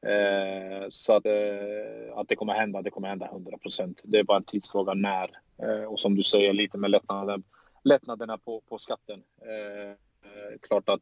Eh, 0.06 0.88
så 0.90 1.12
att, 1.12 1.26
eh, 1.26 2.16
att 2.18 2.28
det 2.28 2.36
kommer 2.36 2.52
hända, 2.52 2.82
det 2.82 2.90
kommer 2.90 3.08
hända 3.08 3.26
100 3.26 3.58
procent. 3.58 4.00
Det 4.04 4.18
är 4.18 4.24
bara 4.24 4.36
en 4.36 4.44
tidsfråga 4.44 4.94
när. 4.94 5.30
Eh, 5.62 5.84
och 5.84 6.00
som 6.00 6.14
du 6.14 6.22
säger, 6.22 6.52
lite 6.52 6.78
med 6.78 6.90
lättnaden 6.90 7.42
lättnaderna 7.82 8.38
på, 8.38 8.60
på 8.60 8.78
skatten. 8.78 9.22
Eh, 9.42 9.90
eh, 9.90 10.58
klart 10.60 10.88
att 10.88 11.00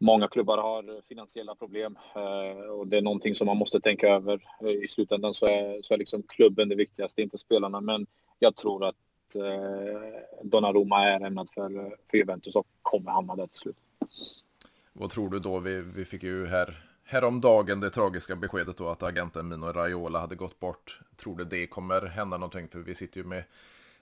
många 0.00 0.28
klubbar 0.28 0.58
har 0.58 1.02
finansiella 1.08 1.54
problem 1.54 1.98
eh, 2.14 2.70
och 2.70 2.86
det 2.86 2.98
är 2.98 3.02
någonting 3.02 3.34
som 3.34 3.46
man 3.46 3.56
måste 3.56 3.80
tänka 3.80 4.08
över. 4.08 4.46
Eh, 4.60 4.68
I 4.68 4.88
slutändan 4.88 5.34
så 5.34 5.46
är, 5.46 5.82
så 5.82 5.94
är 5.94 5.98
liksom 5.98 6.22
klubben 6.22 6.68
det 6.68 6.74
viktigaste, 6.74 7.22
inte 7.22 7.38
spelarna. 7.38 7.80
Men 7.80 8.06
jag 8.38 8.56
tror 8.56 8.84
att 8.84 8.96
eh, 9.34 10.42
Donnarumma 10.42 11.04
är 11.04 11.20
ämnad 11.20 11.48
för, 11.54 11.96
för 12.10 12.16
Juventus 12.16 12.56
och 12.56 12.66
kommer 12.82 13.10
hamna 13.10 13.36
där 13.36 13.46
till 13.46 13.60
slut. 13.60 13.76
Vad 14.92 15.10
tror 15.10 15.30
du 15.30 15.38
då? 15.38 15.58
Vi, 15.58 15.80
vi 15.80 16.04
fick 16.04 16.22
ju 16.22 16.46
här 16.46 16.86
häromdagen 17.04 17.80
det 17.80 17.90
tragiska 17.90 18.36
beskedet 18.36 18.76
då 18.76 18.88
att 18.88 19.02
agenten 19.02 19.48
Mino 19.48 19.66
Raiola 19.66 20.20
hade 20.20 20.36
gått 20.36 20.60
bort. 20.60 21.00
Tror 21.16 21.36
du 21.36 21.44
det 21.44 21.66
kommer 21.66 22.02
hända 22.02 22.36
någonting? 22.36 22.68
För 22.68 22.78
vi 22.78 22.94
sitter 22.94 23.20
ju 23.20 23.26
med 23.26 23.44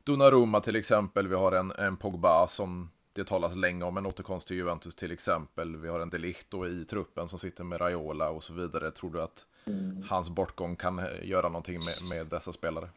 Donnarumma 0.08 0.60
till 0.60 0.76
exempel, 0.76 1.28
vi 1.28 1.34
har 1.34 1.52
en, 1.52 1.70
en 1.70 1.96
Pogba 1.96 2.48
som 2.48 2.90
det 3.12 3.24
talas 3.24 3.54
länge 3.54 3.84
om 3.84 3.96
en 3.96 4.06
återkomst 4.06 4.48
till 4.48 4.56
Juventus 4.56 4.94
till 4.94 5.12
exempel. 5.12 5.76
Vi 5.76 5.88
har 5.88 6.00
en 6.00 6.10
Delicht 6.10 6.54
i 6.54 6.84
truppen 6.84 7.28
som 7.28 7.38
sitter 7.38 7.64
med 7.64 7.80
Raiola 7.80 8.30
och 8.30 8.44
så 8.44 8.52
vidare. 8.52 8.90
Tror 8.90 9.10
du 9.10 9.22
att 9.22 9.44
mm. 9.66 10.02
hans 10.08 10.30
bortgång 10.30 10.76
kan 10.76 10.98
eh, 10.98 11.04
göra 11.22 11.48
någonting 11.48 11.78
med, 11.78 12.18
med 12.18 12.26
dessa 12.26 12.52
spelare? 12.52 12.88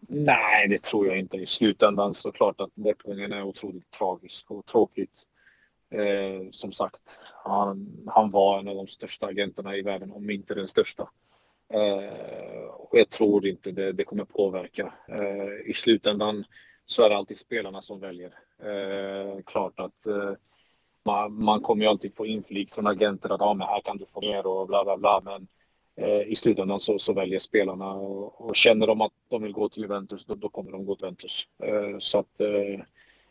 Nej, 0.00 0.68
det 0.68 0.82
tror 0.82 1.06
jag 1.06 1.18
inte. 1.18 1.36
I 1.36 1.46
slutändan 1.46 2.14
så 2.14 2.32
klart 2.32 2.60
att 2.60 2.74
bortgången 2.74 3.32
är 3.32 3.42
otroligt 3.42 3.90
tragisk 3.90 4.50
och 4.50 4.66
tråkigt. 4.66 5.26
Eh, 5.90 6.50
som 6.50 6.72
sagt, 6.72 7.18
han, 7.44 7.88
han 8.06 8.30
var 8.30 8.58
en 8.58 8.68
av 8.68 8.76
de 8.76 8.86
största 8.88 9.26
agenterna 9.26 9.76
i 9.76 9.82
världen, 9.82 10.12
om 10.12 10.30
inte 10.30 10.54
den 10.54 10.68
största. 10.68 11.08
Eh, 11.72 12.64
och 12.68 12.98
jag 12.98 13.08
tror 13.08 13.46
inte 13.46 13.72
det, 13.72 13.92
det 13.92 14.04
kommer 14.04 14.24
påverka. 14.24 14.92
Eh, 15.08 15.70
I 15.70 15.74
slutändan 15.74 16.44
så 16.86 17.02
är 17.02 17.08
det 17.10 17.16
alltid 17.16 17.38
spelarna 17.38 17.82
som 17.82 18.00
väljer. 18.00 18.34
Eh, 18.62 19.42
klart 19.46 19.80
att 19.80 20.06
eh, 20.06 20.32
man, 21.04 21.44
man 21.44 21.60
kommer 21.60 21.84
ju 21.84 21.90
alltid 21.90 22.16
få 22.16 22.26
inflik 22.26 22.72
från 22.72 22.86
agenter 22.86 23.34
att 23.34 23.40
ah, 23.40 23.54
men 23.54 23.68
här 23.68 23.80
kan 23.80 23.96
du 23.96 24.06
få 24.12 24.20
mer 24.20 24.46
och 24.46 24.66
bla 24.66 24.84
bla 24.84 24.96
bla. 24.96 25.20
Men 25.24 25.46
eh, 25.96 26.22
i 26.22 26.34
slutändan 26.36 26.80
så, 26.80 26.98
så 26.98 27.12
väljer 27.12 27.38
spelarna 27.38 27.92
och, 27.92 28.40
och, 28.40 28.56
känner 28.56 28.86
de 28.86 29.00
att 29.00 29.12
de 29.28 29.42
vill 29.42 29.52
gå 29.52 29.68
till 29.68 29.82
Juventus 29.82 30.24
då, 30.26 30.34
då 30.34 30.48
kommer 30.48 30.72
de 30.72 30.86
gå 30.86 30.96
till 30.96 31.04
Juventus. 31.04 31.46
Eh, 31.62 31.98
så 31.98 32.18
att 32.18 32.40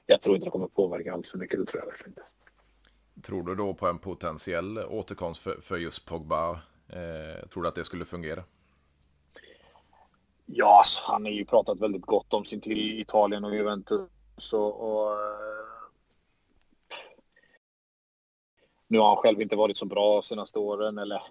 jag 0.06 0.22
tror 0.22 0.36
inte 0.36 0.48
det 0.48 0.52
kommer 0.52 0.68
påverka 0.68 1.14
allt 1.14 1.28
för 1.28 1.38
mycket, 1.38 1.60
det 1.60 1.66
tror 1.66 1.82
jag 1.82 1.88
verkligen 1.88 2.12
inte. 2.12 2.24
Tror 3.28 3.44
du 3.44 3.56
då 3.56 3.74
på 3.74 3.88
en 3.88 4.00
potentiell 4.00 4.78
återkomst 4.78 5.42
för, 5.42 5.62
för 5.62 5.78
just 5.78 6.06
Pogba 6.06 6.60
Eh, 6.94 7.48
tror 7.48 7.64
du 7.64 7.70
att 7.70 7.76
det 7.76 7.84
skulle 7.84 8.06
fungera? 8.06 8.44
Ja, 10.46 10.78
alltså, 10.78 11.12
han 11.12 11.26
har 11.26 11.32
ju 11.32 11.46
pratat 11.46 11.80
väldigt 11.80 12.02
gott 12.02 12.34
om 12.34 12.46
sin 12.46 12.62
tid 12.62 12.78
i 12.78 13.02
Italien 13.02 13.44
och 13.44 13.56
Juventus. 13.56 14.10
Och, 14.54 14.82
och, 14.82 15.12
eh, 15.12 15.72
nu 18.88 19.00
har 19.00 19.08
han 19.08 19.16
själv 19.16 19.42
inte 19.42 19.56
varit 19.56 19.78
så 19.78 19.86
bra 19.86 20.22
senaste 20.22 20.60
åren. 20.60 20.98
Eller, 20.98 21.22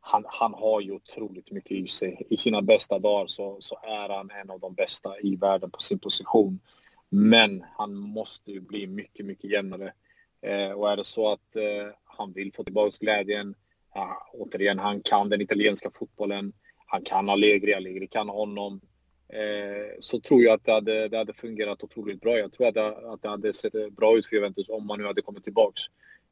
han, 0.00 0.24
han 0.26 0.54
har 0.54 0.80
ju 0.80 0.92
otroligt 0.92 1.50
mycket 1.50 1.72
i 1.72 1.88
sig. 1.88 2.26
I 2.30 2.36
sina 2.36 2.62
bästa 2.62 2.98
dagar 2.98 3.26
så, 3.26 3.56
så 3.60 3.78
är 3.82 4.08
han 4.08 4.30
en 4.30 4.50
av 4.50 4.60
de 4.60 4.74
bästa 4.74 5.20
i 5.20 5.36
världen 5.36 5.70
på 5.70 5.80
sin 5.80 5.98
position. 5.98 6.60
Men 7.08 7.64
han 7.76 7.94
måste 7.94 8.52
ju 8.52 8.60
bli 8.60 8.86
mycket, 8.86 9.26
mycket 9.26 9.50
jämnare. 9.50 9.92
Eh, 10.40 10.70
och 10.70 10.90
är 10.90 10.96
det 10.96 11.04
så 11.04 11.32
att 11.32 11.56
eh, 11.56 11.94
han 12.04 12.32
vill 12.32 12.52
få 12.52 12.64
tillbaka 12.64 12.96
glädjen 13.00 13.54
Ja, 13.98 14.28
återigen, 14.32 14.78
han 14.78 15.00
kan 15.00 15.28
den 15.28 15.40
italienska 15.40 15.90
fotbollen. 15.94 16.52
Han 16.86 17.02
kan 17.02 17.28
Allegri, 17.28 17.74
Allegri 17.74 18.06
kan 18.06 18.28
honom. 18.28 18.80
Eh, 19.28 19.96
så 20.00 20.20
tror 20.20 20.42
jag 20.42 20.54
att 20.54 20.64
det 20.64 20.72
hade, 20.72 21.08
det 21.08 21.16
hade 21.16 21.32
fungerat 21.32 21.84
otroligt 21.84 22.20
bra. 22.20 22.38
Jag 22.38 22.52
tror 22.52 22.68
att 22.68 22.74
det, 22.74 22.86
att 22.86 23.22
det 23.22 23.28
hade 23.28 23.52
sett 23.54 23.92
bra 23.92 24.18
ut 24.18 24.26
för 24.26 24.36
Juventus 24.36 24.68
om 24.68 24.86
man 24.86 24.98
nu 24.98 25.06
hade 25.06 25.22
kommit 25.22 25.44
tillbaks. 25.44 25.80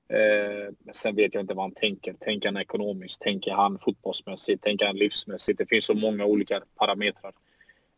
Eh, 0.08 0.74
sen 0.92 1.16
vet 1.16 1.34
jag 1.34 1.42
inte 1.42 1.54
vad 1.54 1.64
han 1.64 1.74
tänker. 1.74 2.12
Tänker 2.12 2.48
han 2.48 2.56
ekonomiskt? 2.56 3.20
Tänker 3.20 3.52
han 3.52 3.78
fotbollsmässigt? 3.78 4.62
Tänker 4.62 4.86
han 4.86 4.96
livsmässigt? 4.96 5.58
Det 5.58 5.66
finns 5.66 5.86
så 5.86 5.94
många 5.94 6.24
olika 6.24 6.60
parametrar. 6.76 7.32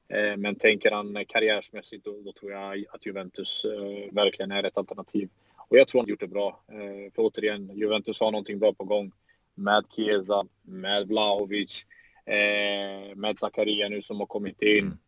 Eh, 0.09 0.37
men 0.37 0.55
tänker 0.55 0.91
han 0.91 1.25
karriärsmässigt 1.29 2.05
då, 2.05 2.21
då, 2.25 2.33
tror 2.33 2.53
jag 2.53 2.85
att 2.91 3.07
Juventus 3.07 3.65
eh, 3.65 4.15
verkligen 4.15 4.51
är 4.51 4.65
ett 4.65 4.79
alternativ. 4.79 5.29
Och 5.69 5.79
jag 5.79 5.89
tror 5.89 6.01
han 6.01 6.07
har 6.07 6.11
gjort 6.11 6.21
det 6.21 6.29
bra. 6.29 6.61
Eh, 6.73 7.13
för 7.15 7.23
återigen, 7.23 7.71
Juventus 7.75 8.21
har 8.21 8.33
någonting 8.33 8.59
bra 8.59 8.73
på 8.73 8.85
gång. 8.85 9.13
Med 9.59 9.85
Chiesa, 9.97 10.47
med 10.63 11.09
Vlahovic, 11.09 11.87
eh, 12.27 13.17
med 13.17 13.39
Zakaria 13.39 13.89
nu 13.89 14.03
som 14.03 14.21
har 14.21 14.27
kommit 14.27 14.63
in. 14.63 14.85
Mm. 14.85 14.99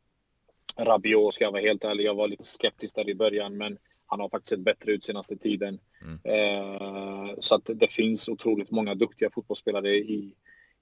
Rabiot 0.77 1.35
ska 1.35 1.45
jag 1.45 1.53
vara 1.53 1.63
helt 1.63 1.85
ärlig, 1.85 2.05
jag 2.05 2.15
var 2.15 2.29
lite 2.29 2.45
skeptisk 2.45 2.95
där 2.95 3.09
i 3.09 3.15
början 3.15 3.57
men 3.57 3.79
han 4.07 4.21
har 4.21 4.29
faktiskt 4.29 4.49
sett 4.49 4.61
bättre 4.61 4.93
ut 4.93 5.05
senaste 5.05 5.37
tiden. 5.37 5.79
Mm. 6.03 6.19
Eh, 6.25 7.35
så 7.39 7.55
att 7.55 7.71
det 7.75 7.93
finns 7.93 8.29
otroligt 8.29 8.71
många 8.71 8.95
duktiga 8.95 9.31
fotbollsspelare 9.31 9.89
i, 9.89 10.35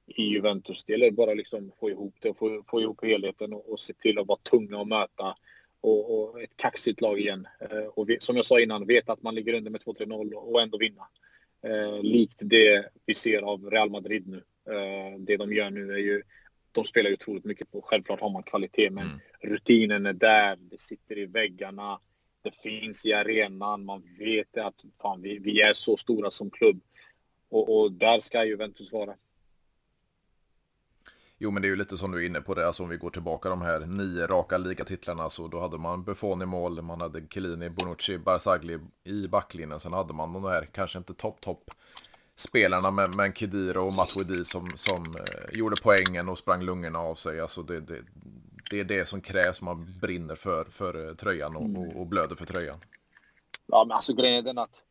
i 0.07 0.23
Juventus. 0.23 0.85
Det 0.85 0.93
gäller 0.93 1.11
bara 1.11 1.35
liksom 1.35 1.73
få 1.81 1.91
ihop 1.91 2.15
det 2.21 2.31
och 2.31 2.39
få, 2.39 2.65
få 2.71 2.81
ihop 2.81 3.05
helheten 3.05 3.53
och, 3.53 3.73
och 3.73 3.81
se 3.81 3.93
till 3.93 4.19
att 4.19 4.27
vara 4.27 4.39
tunga 4.51 4.79
och 4.79 4.89
möta 4.89 5.35
och, 5.81 6.19
och 6.19 6.43
ett 6.43 6.57
kaxigt 6.57 7.01
lag 7.01 7.21
igen. 7.21 7.49
Eh, 7.61 7.87
och 7.95 8.09
vi, 8.09 8.17
som 8.21 8.37
jag 8.37 8.47
sa 8.47 8.61
innan, 8.61 8.87
veta 8.87 9.13
att 9.13 9.23
man 9.23 9.35
ligger 9.35 9.55
under 9.55 9.71
med 9.71 9.81
2-3-0 9.81 10.33
och 10.33 10.61
ändå 10.61 10.79
vinna. 10.79 11.09
Eh, 11.63 12.03
likt 12.03 12.39
det 12.41 12.89
vi 13.07 13.15
ser 13.15 13.43
av 13.43 13.71
Real 13.71 13.91
Madrid 13.91 14.27
nu. 14.27 14.45
Eh, 14.75 15.19
det 15.19 15.37
de 15.37 15.53
gör 15.53 15.71
nu 15.71 15.93
är 15.93 15.99
ju 15.99 16.23
de 16.73 16.85
spelar 16.85 17.09
ju 17.11 17.15
otroligt 17.15 17.45
mycket 17.45 17.73
på, 17.73 17.83
självklart 17.83 18.21
har 18.21 18.31
man 18.31 18.43
kvalitet 18.43 18.91
men 18.91 19.07
mm. 19.07 19.21
rutinen 19.41 20.07
är 20.07 20.13
där, 20.13 20.57
det 20.57 20.81
sitter 20.81 21.19
i 21.19 21.27
väggarna, 21.27 22.01
det 22.43 22.55
finns 22.63 23.07
i 23.07 23.13
arenan, 23.13 23.85
man 23.85 24.03
vet 24.19 24.57
att 24.57 24.85
fan, 25.03 25.23
vi, 25.23 25.39
vi 25.39 25.61
är 25.61 25.75
så 25.75 25.97
stora 25.97 26.31
som 26.31 26.51
klubb. 26.51 26.81
Och, 27.51 27.81
och 27.81 27.93
där 27.93 28.21
ska 28.21 28.45
Juventus 28.45 28.93
vara. 28.93 29.15
Jo, 31.41 31.51
men 31.51 31.63
det 31.63 31.69
är 31.69 31.71
ju 31.71 31.77
lite 31.77 31.99
som 31.99 32.11
du 32.11 32.23
är 32.23 32.27
inne 32.27 32.41
på 32.41 32.55
det, 32.55 32.67
alltså 32.67 32.83
om 32.83 32.89
vi 32.89 32.97
går 32.97 33.11
tillbaka 33.11 33.49
de 33.49 33.63
här 33.63 33.81
nio 33.81 34.27
raka 34.27 34.59
ligatitlarna 34.59 35.31
så 35.31 35.49
då 35.49 35.61
hade 35.61 35.79
man 35.79 36.05
Buffon 36.05 36.43
i 36.43 36.47
mål, 36.47 36.83
man 36.83 37.01
hade 37.01 37.27
Chiellini, 37.31 37.71
Bonucci, 37.71 38.19
Barzagli 38.19 38.79
i 39.05 39.29
backlinjen, 39.29 39.81
sen 39.81 39.93
hade 39.93 40.15
man 40.15 40.33
de 40.33 40.45
här, 40.45 40.69
kanske 40.73 40.99
inte 40.99 41.15
topp, 41.15 41.41
topp 41.41 41.71
spelarna 42.39 42.91
men, 42.91 43.17
men 43.17 43.33
Kedira 43.33 43.83
och 43.83 43.93
Matuidi 43.93 44.45
som, 44.45 44.67
som 44.75 45.05
eh, 45.07 45.59
gjorde 45.59 45.77
poängen 45.83 46.29
och 46.29 46.39
sprang 46.39 46.63
lungorna 46.63 46.99
av 46.99 47.15
sig. 47.15 47.41
Alltså 47.41 47.63
det, 47.63 47.81
det, 47.81 48.03
det 48.71 48.81
är 48.81 48.85
det 48.85 49.09
som 49.09 49.21
krävs, 49.21 49.61
man 49.61 49.99
brinner 50.01 50.35
för, 50.35 50.65
för 50.65 51.09
eh, 51.09 51.15
tröjan 51.15 51.57
och, 51.57 51.79
och, 51.79 52.01
och 52.01 52.07
blöder 52.07 52.37
för 52.37 52.47
tröjan. 52.47 52.81
Ja, 53.67 53.85
men 53.89 53.95
alltså 53.95 54.15
grejen 54.15 54.39
är 54.39 54.43
den 54.43 54.59
att 54.59 54.83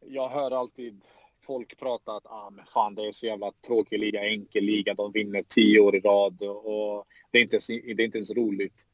jag 0.00 0.28
hör 0.28 0.50
alltid 0.50 1.04
folk 1.46 1.78
prata 1.78 2.12
att 2.12 2.26
ah, 2.26 2.50
men 2.50 2.66
fan, 2.66 2.94
det 2.94 3.06
är 3.06 3.12
så 3.12 3.26
jävla 3.26 3.52
tråkig 3.66 4.00
liga, 4.00 4.28
enkel 4.28 4.64
liga, 4.64 4.94
de 4.94 5.12
vinner 5.12 5.42
tio 5.48 5.80
år 5.80 5.96
i 5.96 6.00
rad 6.00 6.42
och 6.42 7.06
det 7.30 7.38
är 7.38 7.42
inte 7.42 7.56
ens, 7.56 7.66
det 7.66 8.02
är 8.02 8.04
inte 8.04 8.18
ens 8.18 8.30
roligt. 8.30 8.86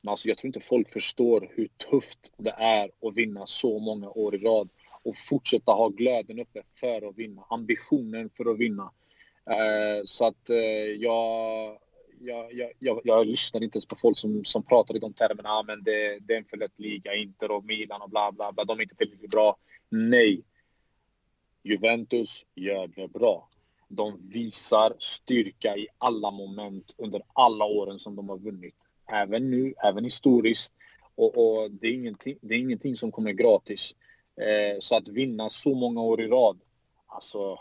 Men 0.00 0.10
alltså, 0.10 0.28
jag 0.28 0.38
tror 0.38 0.46
inte 0.46 0.60
folk 0.60 0.92
förstår 0.92 1.50
hur 1.54 1.68
tufft 1.90 2.32
det 2.36 2.54
är 2.58 2.90
att 3.02 3.14
vinna 3.14 3.46
så 3.46 3.78
många 3.78 4.10
år 4.10 4.34
i 4.34 4.38
rad 4.38 4.68
och 5.02 5.16
fortsätta 5.16 5.72
ha 5.72 5.88
glöden 5.88 6.38
uppe 6.38 6.62
för 6.80 7.08
att 7.08 7.18
vinna, 7.18 7.44
ambitionen 7.50 8.30
för 8.36 8.50
att 8.50 8.58
vinna. 8.58 8.92
Eh, 9.50 10.04
så 10.04 10.26
att 10.26 10.50
eh, 10.50 10.56
jag, 11.00 11.78
jag, 12.20 12.52
jag, 12.52 12.72
jag, 12.78 13.00
jag 13.04 13.26
lyssnar 13.26 13.62
inte 13.62 13.76
ens 13.76 13.86
på 13.86 13.96
folk 13.96 14.18
som, 14.18 14.44
som 14.44 14.62
pratar 14.62 14.96
i 14.96 14.98
de 14.98 15.12
termerna. 15.12 15.48
Ah, 15.48 15.64
men 15.66 15.82
det, 15.82 16.18
det 16.20 16.34
är 16.34 16.38
en 16.38 16.44
för 16.44 16.56
lätt 16.56 16.80
liga, 16.80 17.14
Inter 17.14 17.50
och 17.50 17.64
Milan 17.64 18.02
och 18.02 18.10
bla 18.10 18.32
bla 18.32 18.52
bla. 18.52 18.64
De 18.64 18.78
är 18.78 18.82
inte 18.82 18.94
tillräckligt 18.94 19.30
bra. 19.30 19.56
Nej. 19.88 20.42
Juventus 21.66 22.44
gör 22.54 22.86
det 22.86 23.08
bra. 23.08 23.48
De 23.88 24.28
visar 24.28 24.96
styrka 24.98 25.76
i 25.76 25.88
alla 25.98 26.30
moment 26.30 26.94
under 26.98 27.22
alla 27.32 27.64
åren 27.64 27.98
som 27.98 28.16
de 28.16 28.28
har 28.28 28.38
vunnit. 28.38 28.74
Även 29.12 29.50
nu, 29.50 29.74
även 29.84 30.04
historiskt. 30.04 30.74
Och, 31.14 31.38
och 31.38 31.70
det, 31.70 31.86
är 31.88 31.92
ingenting, 31.92 32.38
det 32.40 32.54
är 32.54 32.58
ingenting 32.58 32.96
som 32.96 33.12
kommer 33.12 33.32
gratis. 33.32 33.96
Eh, 34.40 34.80
så 34.80 34.96
att 34.96 35.08
vinna 35.08 35.50
så 35.50 35.74
många 35.74 36.02
år 36.02 36.20
i 36.20 36.26
rad, 36.26 36.60
alltså 37.06 37.58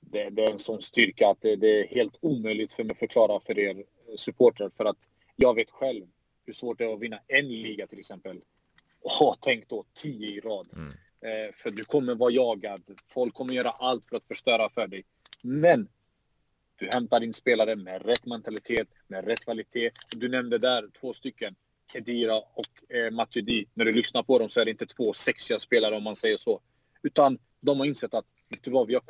det, 0.00 0.30
det 0.30 0.44
är 0.44 0.50
en 0.50 0.58
sån 0.58 0.82
styrka 0.82 1.28
att 1.28 1.40
det, 1.40 1.56
det, 1.56 1.80
är 1.80 1.88
helt 1.88 2.18
omöjligt 2.20 2.72
för 2.72 2.84
mig 2.84 2.92
att 2.92 2.98
förklara 2.98 3.40
för 3.40 3.58
er 3.58 3.84
supportrar. 4.16 4.70
För 4.76 4.84
att 4.84 5.08
jag 5.36 5.54
vet 5.54 5.70
själv 5.70 6.06
hur 6.46 6.52
svårt 6.52 6.78
det 6.78 6.84
är 6.84 6.94
att 6.94 7.00
vinna 7.00 7.20
en 7.28 7.48
liga 7.48 7.86
till 7.86 7.98
exempel. 8.00 8.40
Och 9.00 9.36
tänk 9.40 9.68
då 9.68 9.84
tio 9.94 10.28
i 10.28 10.40
rad. 10.40 10.70
Mm. 10.72 10.92
Eh, 11.22 11.54
för 11.54 11.70
du 11.70 11.84
kommer 11.84 12.14
vara 12.14 12.30
jagad. 12.30 12.82
Folk 13.08 13.34
kommer 13.34 13.54
göra 13.54 13.70
allt 13.70 14.06
för 14.06 14.16
att 14.16 14.24
förstöra 14.24 14.68
för 14.70 14.86
dig. 14.86 15.04
Men 15.42 15.88
du 16.76 16.88
hämtar 16.92 17.22
in 17.22 17.34
spelare 17.34 17.76
med 17.76 18.06
rätt 18.06 18.26
mentalitet, 18.26 18.88
med 19.08 19.24
rätt 19.24 19.44
kvalitet. 19.44 19.90
Du 20.10 20.28
nämnde 20.28 20.58
där 20.58 20.88
två 21.00 21.12
stycken. 21.14 21.54
Kedira 21.92 22.36
och 22.36 22.94
eh, 22.96 23.10
Matuidi. 23.10 23.66
När 23.74 23.84
du 23.84 23.92
lyssnar 23.92 24.22
på 24.22 24.38
dem 24.38 24.48
så 24.48 24.60
är 24.60 24.64
det 24.64 24.70
inte 24.70 24.86
två 24.86 25.12
sexiga 25.12 25.60
spelare 25.60 25.96
om 25.96 26.02
man 26.02 26.16
säger 26.16 26.38
så. 26.38 26.60
Utan 27.02 27.38
de 27.60 27.78
har 27.78 27.86
insett 27.86 28.14
att 28.14 28.26
vet 28.48 28.62
du 28.62 28.70
vad, 28.70 28.86
vi 28.86 28.94
har 28.94 29.02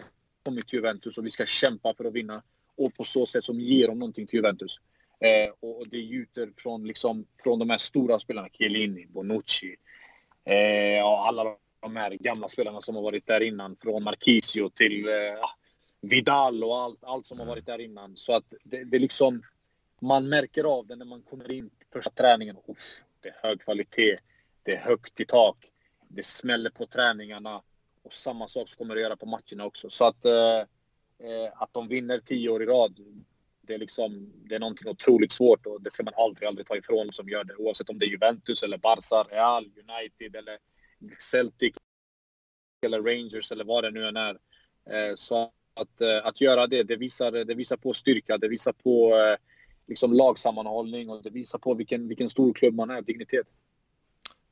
kommit 0.43 0.69
till 0.69 0.77
Juventus 0.77 1.19
och 1.19 1.27
vi 1.27 1.31
ska 1.31 1.47
kämpa 1.47 1.95
för 1.95 2.05
att 2.05 2.13
vinna. 2.13 2.43
Och 2.77 2.95
på 2.95 3.05
så 3.05 3.27
sätt 3.27 3.45
som 3.45 3.61
ger 3.61 3.89
dem 3.89 3.99
någonting 3.99 4.27
till 4.27 4.37
Juventus. 4.37 4.81
Eh, 5.21 5.53
och 5.61 5.89
det 5.89 5.99
gjuter 5.99 6.53
från, 6.57 6.87
liksom, 6.87 7.27
från 7.43 7.59
de 7.59 7.71
här 7.71 7.79
stora 7.79 8.19
spelarna. 8.19 8.49
Chiellini, 8.53 9.07
Bonucci. 9.07 9.77
Eh, 10.45 11.05
och 11.05 11.27
alla 11.27 11.57
de 11.81 11.97
här 11.97 12.11
gamla 12.11 12.49
spelarna 12.49 12.83
som 12.83 12.95
har 12.95 13.03
varit 13.03 13.27
där 13.27 13.41
innan. 13.41 13.77
Från 13.83 14.03
Marquisio 14.03 14.71
till 14.71 15.09
eh, 15.09 15.15
Vidal 16.01 16.65
och 16.65 16.79
allt, 16.79 17.05
allt 17.05 17.27
som 17.27 17.39
har 17.39 17.47
varit 17.47 17.67
där 17.67 17.81
innan. 17.81 18.17
Så 18.17 18.33
att 18.33 18.55
det, 18.65 18.85
det 18.85 18.99
liksom... 18.99 19.43
Man 20.03 20.29
märker 20.29 20.65
av 20.65 20.87
det 20.87 20.97
när 20.97 21.05
man 21.05 21.23
kommer 21.23 21.53
in 21.53 21.71
första 21.93 22.11
träningen. 22.11 22.57
Uff, 22.57 23.05
det 23.21 23.29
är 23.29 23.35
hög 23.43 23.61
kvalitet. 23.61 24.17
Det 24.63 24.73
är 24.73 24.81
högt 24.81 25.21
i 25.21 25.25
tak. 25.25 25.57
Det 26.09 26.27
smäller 26.27 26.71
på 26.71 26.87
träningarna. 26.87 27.63
Och 28.03 28.13
samma 28.13 28.49
sak 28.49 28.69
kommer 28.79 28.95
det 28.95 29.01
göra 29.01 29.17
på 29.17 29.27
matcherna 29.27 29.65
också. 29.65 29.91
Så 29.91 30.05
att, 30.05 30.25
eh, 30.25 30.59
eh, 31.19 31.53
att 31.55 31.73
de 31.73 31.89
vinner 31.89 32.19
tio 32.19 32.49
år 32.49 32.63
i 32.63 32.67
rad, 32.67 33.01
det 33.63 33.75
är, 33.75 33.79
liksom, 33.79 34.33
det 34.45 34.55
är 34.55 34.59
någonting 34.59 34.89
otroligt 34.89 35.33
svårt 35.33 35.67
och 35.67 35.83
det 35.83 35.91
ska 35.91 36.03
man 36.03 36.15
aldrig, 36.17 36.49
aldrig 36.49 36.67
ta 36.67 36.77
ifrån 36.77 37.13
som 37.13 37.29
gör 37.29 37.45
det. 37.45 37.55
Oavsett 37.55 37.89
om 37.89 37.99
det 37.99 38.07
är 38.07 38.11
Juventus 38.11 38.63
eller 38.63 38.79
Barca, 38.79 39.23
Real, 39.23 39.65
United 39.65 40.37
eller 40.37 40.59
Celtic 41.19 41.75
eller 42.87 43.03
Rangers 43.03 43.53
eller 43.53 43.65
vad 43.65 43.85
det 43.85 43.91
nu 43.91 44.07
än 44.07 44.17
är. 44.17 44.39
Eh, 44.91 45.15
så 45.15 45.53
att, 45.75 46.01
eh, 46.01 46.27
att 46.27 46.41
göra 46.41 46.67
det, 46.67 46.83
det 46.83 46.97
visar, 46.97 47.33
det 47.33 47.55
visar 47.55 47.77
på 47.77 47.93
styrka, 47.93 48.39
det 48.39 48.49
visar 48.49 48.73
på 48.73 49.17
eh, 49.17 49.37
liksom 49.87 50.13
lagsammanhållning 50.13 51.11
och 51.11 51.23
det 51.23 51.31
visar 51.31 51.59
på 51.59 51.75
vilken, 51.75 52.09
vilken 52.09 52.31
stor 52.31 52.53
klubb 52.53 52.75
man 52.75 52.91
är, 52.91 53.03
dignitet. 53.03 53.47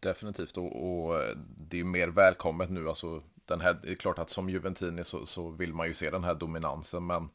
Definitivt 0.01 0.57
och, 0.57 1.07
och 1.07 1.15
det 1.57 1.81
är 1.81 1.85
mer 1.85 2.09
välkommet 2.09 2.71
nu. 2.71 2.89
Alltså, 2.89 3.23
den 3.45 3.61
här, 3.61 3.79
det 3.83 3.91
är 3.91 3.95
klart 3.95 4.19
att 4.19 4.31
som 4.31 4.49
Juventini 4.49 5.05
så, 5.05 5.27
så 5.27 5.51
vill 5.51 5.75
man 5.75 5.89
ju 5.89 5.95
se 5.95 6.11
den 6.11 6.25
här 6.25 6.35
dominansen 6.35 7.07
men 7.07 7.29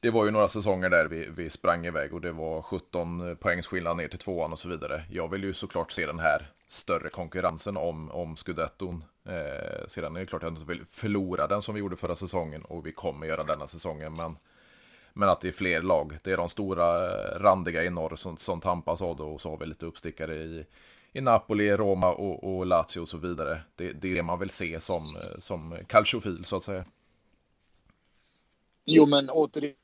det 0.00 0.10
var 0.10 0.24
ju 0.24 0.30
några 0.30 0.48
säsonger 0.48 0.90
där 0.90 1.06
vi, 1.06 1.28
vi 1.36 1.50
sprang 1.50 1.86
iväg 1.86 2.14
och 2.14 2.20
det 2.20 2.32
var 2.32 2.62
17 2.62 3.36
poängs 3.36 3.66
skillnad 3.66 3.96
ner 3.96 4.08
till 4.08 4.18
tvåan 4.18 4.52
och 4.52 4.58
så 4.58 4.68
vidare. 4.68 5.04
Jag 5.10 5.30
vill 5.30 5.44
ju 5.44 5.54
såklart 5.54 5.92
se 5.92 6.06
den 6.06 6.18
här 6.18 6.53
större 6.66 7.08
konkurrensen 7.08 7.76
om, 7.76 8.10
om 8.10 8.36
scudetton. 8.36 9.04
Eh, 9.24 9.86
sedan 9.88 10.16
är 10.16 10.20
det 10.20 10.26
klart 10.26 10.42
att 10.42 10.46
jag 10.46 10.52
inte 10.52 10.72
vill 10.72 10.84
förlora 10.90 11.46
den 11.46 11.62
som 11.62 11.74
vi 11.74 11.80
gjorde 11.80 11.96
förra 11.96 12.14
säsongen 12.14 12.64
och 12.64 12.86
vi 12.86 12.92
kommer 12.92 13.26
göra 13.26 13.44
denna 13.44 13.66
säsongen. 13.66 14.14
Men 14.14 14.36
men 15.16 15.28
att 15.28 15.40
det 15.40 15.48
är 15.48 15.52
fler 15.52 15.82
lag. 15.82 16.18
Det 16.22 16.32
är 16.32 16.36
de 16.36 16.48
stora 16.48 17.06
eh, 17.06 17.38
randiga 17.38 17.84
i 17.84 17.90
norr 17.90 18.16
som, 18.16 18.36
som 18.36 18.60
tampas 18.60 19.02
av 19.02 19.16
det 19.16 19.22
och 19.22 19.40
så 19.40 19.50
har 19.50 19.58
vi 19.58 19.66
lite 19.66 19.86
uppstickare 19.86 20.34
i, 20.34 20.66
i 21.12 21.20
Napoli, 21.20 21.76
Roma 21.76 22.12
och, 22.12 22.56
och 22.56 22.66
Lazio 22.66 23.00
och 23.00 23.08
så 23.08 23.18
vidare. 23.18 23.60
Det, 23.76 23.92
det 23.92 24.10
är 24.10 24.14
det 24.14 24.22
man 24.22 24.38
vill 24.38 24.50
se 24.50 24.80
som, 24.80 25.16
eh, 25.16 25.38
som 25.38 25.78
calciofil 25.86 26.44
så 26.44 26.56
att 26.56 26.64
säga. 26.64 26.84
Jo 28.84 29.06
men 29.06 29.30
återigen. 29.30 29.76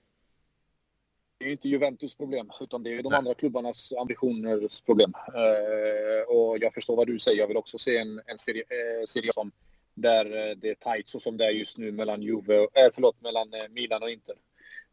Det 1.40 1.46
är 1.46 1.52
inte 1.52 1.68
Juventus 1.68 2.14
problem, 2.14 2.50
utan 2.60 2.82
det 2.82 2.94
är 2.94 3.02
de 3.02 3.08
Nej. 3.08 3.18
andra 3.18 3.34
klubbarnas 3.34 3.92
ambitioners 3.92 4.80
problem. 4.80 5.12
Uh, 5.28 6.36
och 6.36 6.58
jag 6.58 6.74
förstår 6.74 6.96
vad 6.96 7.06
du 7.06 7.18
säger. 7.18 7.38
Jag 7.38 7.48
vill 7.48 7.56
också 7.56 7.78
se 7.78 7.98
en, 7.98 8.20
en 8.26 8.38
serie, 8.38 8.62
uh, 8.62 9.06
serie 9.06 9.32
som 9.32 9.52
där 9.94 10.54
det 10.54 10.70
är 10.70 10.74
tajt 10.74 11.08
så 11.08 11.20
som 11.20 11.36
det 11.36 11.44
är 11.44 11.50
just 11.50 11.78
nu 11.78 11.92
mellan 11.92 12.22
Juve, 12.22 12.56
äh, 12.56 12.90
förlåt, 12.94 13.22
mellan 13.22 13.48
Milan 13.70 14.02
och 14.02 14.10
Inter. 14.10 14.34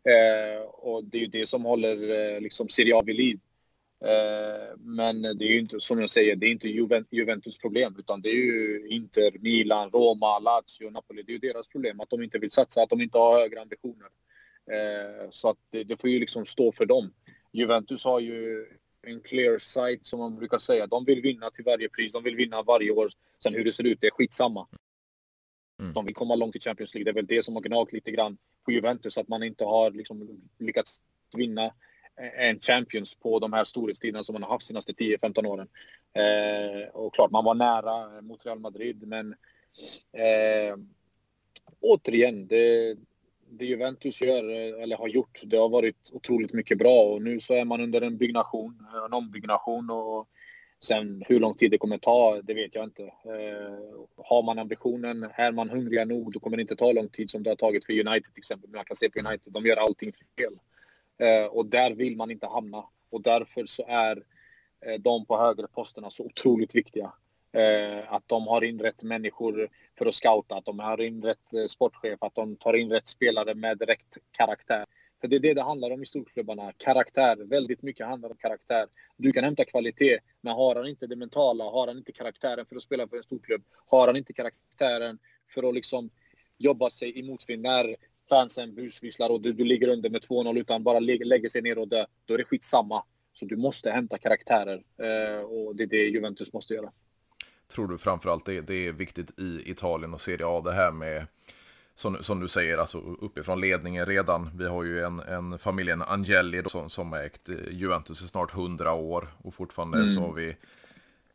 Eh, 0.08 0.62
och 0.62 1.04
det 1.04 1.18
är 1.18 1.22
ju 1.22 1.28
det 1.28 1.50
som 1.50 1.66
håller 1.66 2.10
eh, 2.10 2.42
liksom 2.42 2.70
Serie 2.70 2.96
A 2.96 3.02
vid 3.06 3.16
liv. 3.16 3.40
Eh, 4.06 4.78
men 4.78 5.22
det 5.22 5.46
är 5.46 5.52
ju 5.52 5.60
inte, 5.60 5.80
som 5.80 6.00
jag 6.02 6.10
säger, 6.10 6.36
det 6.36 6.46
är 6.46 6.52
inte 6.52 6.68
Juventus 7.12 7.58
problem 7.58 7.96
utan 8.00 8.22
det 8.22 8.30
är 8.30 8.36
ju 8.36 8.88
Inter, 8.90 9.40
Milan, 9.40 9.90
Roma, 9.90 10.40
Lazio, 10.40 10.90
Napoli. 10.90 11.24
Det 11.24 11.32
är 11.32 11.34
ju 11.34 11.54
deras 11.54 11.68
problem 11.68 12.00
att 12.00 12.10
de 12.10 12.24
inte 12.24 12.40
vill 12.40 12.52
satsa, 12.52 12.82
att 12.82 12.90
de 12.90 13.02
inte 13.02 13.18
har 13.18 13.40
högre 13.40 13.62
ambitioner. 13.62 14.08
Eh, 14.72 15.30
så 15.32 15.50
att 15.50 15.58
det, 15.70 15.84
det, 15.84 15.98
får 15.98 16.10
ju 16.10 16.20
liksom 16.20 16.46
stå 16.46 16.72
för 16.72 16.86
dem. 16.86 17.14
Juventus 17.52 18.04
har 18.04 18.20
ju 18.20 18.66
en 19.02 19.22
clear 19.22 19.60
sight 19.60 20.06
som 20.06 20.20
man 20.20 20.36
brukar 20.36 20.60
säga. 20.60 20.88
De 20.88 21.06
vill 21.06 21.22
vinna 21.22 21.52
till 21.52 21.64
varje 21.64 21.90
pris, 21.90 22.14
de 22.14 22.24
vill 22.24 22.36
vinna 22.36 22.64
varje 22.64 22.92
år. 22.92 23.12
Sen 23.44 23.54
hur 23.54 23.64
det 23.64 23.74
ser 23.74 23.88
ut, 23.88 24.02
det 24.02 24.08
är 24.08 24.12
skitsamma. 24.12 24.68
Mm. 25.82 25.94
De 25.94 26.06
vill 26.06 26.16
komma 26.16 26.36
långt 26.36 26.56
i 26.56 26.60
Champions 26.60 26.94
League. 26.94 27.06
Det 27.06 27.12
är 27.12 27.22
väl 27.22 27.28
det 27.28 27.46
som 27.46 27.56
har 27.56 27.62
gnagt 27.62 27.94
lite 27.94 28.12
grann 28.12 28.38
på 28.66 28.72
Juventus, 28.72 29.18
att 29.18 29.28
man 29.28 29.44
inte 29.44 29.64
har 29.64 29.92
liksom 29.92 30.42
lyckats 30.60 31.02
vinna 31.36 31.74
en 32.38 32.60
champions 32.60 33.16
på 33.16 33.40
de 33.40 33.54
här 33.54 33.66
storhetstiderna 33.66 34.24
som 34.24 34.34
man 34.34 34.44
har 34.44 34.50
haft 34.50 34.68
de 34.68 34.68
senaste 34.68 34.92
10-15 34.92 35.46
åren. 35.46 35.68
Eh, 36.14 36.90
och 36.90 37.14
klart, 37.14 37.32
man 37.32 37.46
var 37.46 37.56
nära 37.56 38.22
mot 38.22 38.46
Real 38.46 38.60
Madrid, 38.60 39.08
men 39.08 39.36
eh, 40.14 40.78
återigen, 41.80 42.48
det, 42.48 42.98
det 43.50 43.66
Juventus 43.66 44.22
gör, 44.22 44.50
eh, 44.50 44.84
eller 44.84 44.98
har 44.98 45.08
gjort, 45.08 45.42
det 45.44 45.58
har 45.58 45.70
varit 45.70 46.12
otroligt 46.14 46.54
mycket 46.54 46.78
bra 46.78 47.04
och 47.04 47.22
nu 47.22 47.42
så 47.42 47.54
är 47.54 47.66
man 47.66 47.82
under 47.82 48.02
en 48.02 48.18
byggnation, 48.18 48.88
eh, 48.94 49.06
en 49.06 49.14
ombyggnation 49.14 49.90
och 49.90 50.28
sen 50.80 51.24
hur 51.28 51.40
lång 51.40 51.54
tid 51.54 51.72
det 51.72 51.78
kommer 51.78 51.98
ta, 51.98 52.42
det 52.42 52.54
vet 52.54 52.76
jag 52.76 52.84
inte. 52.84 53.04
Eh, 53.04 53.80
har 54.18 54.44
man 54.44 54.60
ambitionen, 54.60 55.30
är 55.34 55.52
man 55.52 55.70
hungriga 55.70 56.06
nog, 56.06 56.34
då 56.34 56.40
kommer 56.40 56.58
det 56.58 56.62
inte 56.62 56.76
ta 56.76 56.92
lång 56.92 57.10
tid 57.10 57.30
som 57.30 57.44
det 57.44 57.50
har 57.50 57.56
tagit 57.56 57.86
för 57.86 57.94
United 57.94 58.34
till 58.34 58.42
exempel. 58.42 58.70
Man 58.70 58.86
kan 58.86 58.98
se 58.98 59.10
på 59.10 59.20
United, 59.20 59.54
de 59.54 59.66
gör 59.66 59.78
allting 59.78 60.14
fel. 60.14 60.60
Eh, 61.18 61.46
och 61.46 61.66
där 61.66 61.92
vill 61.92 62.16
man 62.16 62.32
inte 62.32 62.48
hamna 62.48 62.84
och 63.10 63.22
därför 63.22 63.66
så 63.66 63.86
är 63.88 64.24
eh, 64.86 65.00
de 65.00 65.26
på 65.26 65.38
högre 65.38 65.68
posterna 65.68 66.12
så 66.12 66.24
otroligt 66.24 66.76
viktiga. 66.76 67.14
Eh, 67.52 68.14
att 68.14 68.28
de 68.28 68.48
har 68.48 68.64
in 68.64 68.80
rätt 68.80 69.04
människor 69.04 69.70
för 69.98 70.06
att 70.06 70.16
scouta, 70.16 70.56
att 70.56 70.66
de 70.66 70.80
har 70.80 71.02
in 71.02 71.24
rätt 71.24 71.54
eh, 71.54 71.66
sportchef, 71.68 72.24
att 72.24 72.36
de 72.36 72.56
tar 72.56 72.74
in 72.74 72.92
rätt 72.92 73.08
spelare 73.08 73.56
med 73.56 73.82
rätt 73.82 74.18
karaktär. 74.32 74.86
För 75.22 75.28
det 75.28 75.36
är 75.36 75.40
det 75.40 75.54
det 75.54 75.62
handlar 75.62 75.92
om 75.92 76.04
i 76.04 76.06
storklubbarna. 76.06 76.74
Karaktär. 76.78 77.36
Väldigt 77.36 77.82
mycket 77.82 78.08
handlar 78.08 78.30
om 78.30 78.38
karaktär. 78.38 78.88
Du 79.18 79.32
kan 79.32 79.44
hämta 79.44 79.66
kvalitet, 79.66 80.20
men 80.42 80.54
har 80.54 80.76
han 80.76 80.88
inte 80.88 81.08
det 81.08 81.16
mentala, 81.16 81.64
har 81.64 81.88
han 81.88 81.98
inte 81.98 82.12
karaktären 82.12 82.66
för 82.66 82.76
att 82.76 82.84
spela 82.84 83.08
för 83.08 83.18
en 83.18 83.24
storklubb, 83.24 83.64
har 83.86 84.08
han 84.08 84.16
inte 84.16 84.34
karaktären 84.34 85.20
för 85.54 85.70
att 85.70 85.76
liksom 85.76 86.10
jobba 86.58 86.90
sig 86.90 87.20
i 87.20 87.24
motvind 87.24 87.62
när 87.62 87.96
fansen 88.30 88.76
busvisslar 88.76 89.30
och 89.30 89.42
du, 89.42 89.54
du 89.54 89.64
ligger 89.64 89.88
under 89.88 90.10
med 90.10 90.22
2-0 90.22 90.60
utan 90.60 90.84
bara 90.84 91.00
lägger 91.00 91.50
sig 91.50 91.62
ner 91.62 91.78
och 91.78 91.88
dö, 91.88 92.06
då 92.26 92.34
är 92.34 92.38
det 92.38 92.44
skitsamma. 92.44 93.04
Så 93.34 93.46
du 93.46 93.56
måste 93.56 93.92
hämta 93.92 94.18
karaktärer 94.18 94.84
eh, 94.98 95.42
och 95.42 95.76
det 95.76 95.84
är 95.84 95.88
det 95.88 96.08
Juventus 96.08 96.54
måste 96.54 96.74
göra 96.74 96.92
tror 97.68 97.88
du 97.88 97.98
framförallt 97.98 98.46
det, 98.46 98.62
det 98.62 98.88
är 98.88 98.92
viktigt 98.92 99.40
i 99.40 99.72
Italien 99.72 100.14
och 100.14 100.22
Serie 100.22 100.48
A 100.48 100.62
det 100.66 100.74
här 100.74 100.92
med 100.92 101.26
som, 101.96 102.24
som 102.24 102.40
du 102.40 102.48
säger, 102.48 102.78
alltså 102.78 102.98
uppifrån 103.00 103.62
ledningen 103.62 104.06
redan. 104.06 104.50
Vi 104.58 104.68
har 104.68 104.84
ju 104.84 105.04
en, 105.04 105.20
en 105.20 105.60
familjen 105.60 106.02
Angeli 106.02 106.62
då, 106.62 106.70
som, 106.70 106.90
som 106.90 107.14
ägt 107.14 107.50
eh, 107.50 107.56
Juventus 107.72 108.22
i 108.22 108.28
snart 108.28 108.52
hundra 108.52 108.94
år 108.94 109.28
och 109.44 109.54
fortfarande 109.54 109.98
mm. 109.98 110.10
så 110.10 110.22
har 110.22 110.34
vi 110.34 110.56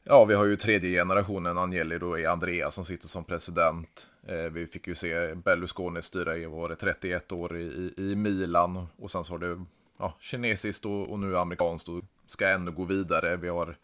Ja, 0.04 0.24
vi 0.24 0.34
har 0.34 0.44
ju 0.44 0.56
tredje 0.56 0.90
generationen 0.90 1.58
Angeli 1.58 1.98
då 1.98 2.18
i 2.18 2.26
Andrea 2.26 2.70
som 2.70 2.84
sitter 2.84 3.08
som 3.08 3.24
president. 3.24 4.06
Eh, 4.26 4.36
vi 4.36 4.66
fick 4.66 4.86
ju 4.86 4.94
se 4.94 5.34
Berlusconi 5.34 6.02
styra 6.02 6.36
i, 6.36 6.44
var 6.44 6.68
det 6.68 6.76
31 6.76 7.32
år 7.32 7.56
i, 7.56 7.94
i 7.96 8.14
Milan 8.14 8.86
och 8.96 9.10
sen 9.10 9.24
så 9.24 9.32
har 9.32 9.38
det 9.38 9.64
ja, 9.98 10.14
kinesiskt 10.20 10.84
och, 10.84 11.10
och 11.10 11.18
nu 11.18 11.38
amerikanskt 11.38 11.88
och 11.88 12.04
ska 12.26 12.48
ännu 12.48 12.70
gå 12.70 12.84
vidare. 12.84 13.36
Vi 13.36 13.48
har 13.48 13.76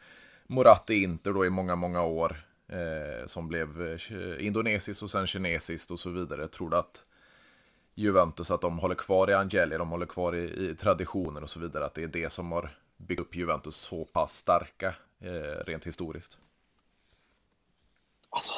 Moratti 0.49 1.03
Inter 1.03 1.33
då 1.33 1.47
i 1.47 1.51
många, 1.51 1.77
många 1.77 2.03
år. 2.03 2.45
Eh, 2.69 3.27
som 3.27 3.49
blev 3.49 3.83
eh, 3.83 4.47
indonesiskt 4.47 5.03
och 5.03 5.11
sen 5.11 5.27
kinesiskt 5.27 5.91
och 5.91 6.01
så 6.01 6.11
vidare. 6.11 6.49
Tror 6.49 6.71
du 6.71 6.77
att 6.77 7.05
Juventus, 7.95 8.51
att 8.51 8.61
de 8.61 8.79
håller 8.79 8.95
kvar 8.95 9.31
i 9.31 9.35
Angeli, 9.35 9.77
de 9.77 9.91
håller 9.91 10.07
kvar 10.07 10.35
i, 10.35 10.71
i 10.71 10.75
traditioner 10.75 11.43
och 11.43 11.51
så 11.51 11.61
vidare. 11.61 11.85
Att 11.85 11.95
det 11.95 12.03
är 12.03 12.09
det 12.09 12.33
som 12.33 12.53
har 12.53 12.79
byggt 12.97 13.21
upp 13.21 13.37
Juventus 13.37 13.77
så 13.77 14.05
pass 14.05 14.37
starka 14.37 14.95
eh, 15.21 15.65
rent 15.67 15.87
historiskt? 15.87 16.39
Alltså, 18.31 18.55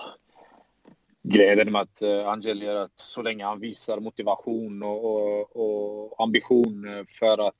grejen 1.22 1.72
med 1.72 1.80
att 1.80 2.02
uh, 2.02 2.28
Angeli 2.28 2.66
är 2.66 2.76
att 2.76 2.98
så 2.98 3.22
länge 3.22 3.44
han 3.44 3.60
visar 3.60 4.00
motivation 4.00 4.82
och, 4.82 5.04
och, 5.04 5.56
och 5.56 6.22
ambition 6.22 6.88
eh, 6.88 7.04
för 7.18 7.48
att 7.48 7.54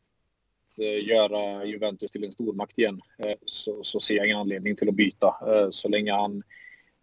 göra 0.78 1.64
Juventus 1.64 2.10
till 2.10 2.24
en 2.24 2.32
stormakt 2.32 2.78
igen 2.78 3.00
eh, 3.18 3.36
så, 3.44 3.84
så 3.84 4.00
ser 4.00 4.14
jag 4.14 4.26
ingen 4.26 4.38
anledning 4.38 4.76
till 4.76 4.88
att 4.88 4.94
byta. 4.94 5.34
Eh, 5.46 5.70
så 5.70 5.88
länge 5.88 6.12
han 6.12 6.42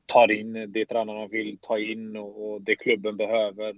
tar 0.05 0.31
in 0.31 0.71
det 0.71 0.85
tränarna 0.85 1.27
vill 1.27 1.57
ta 1.61 1.79
in 1.79 2.17
och, 2.17 2.51
och 2.51 2.61
det 2.61 2.75
klubben 2.75 3.17
behöver. 3.17 3.75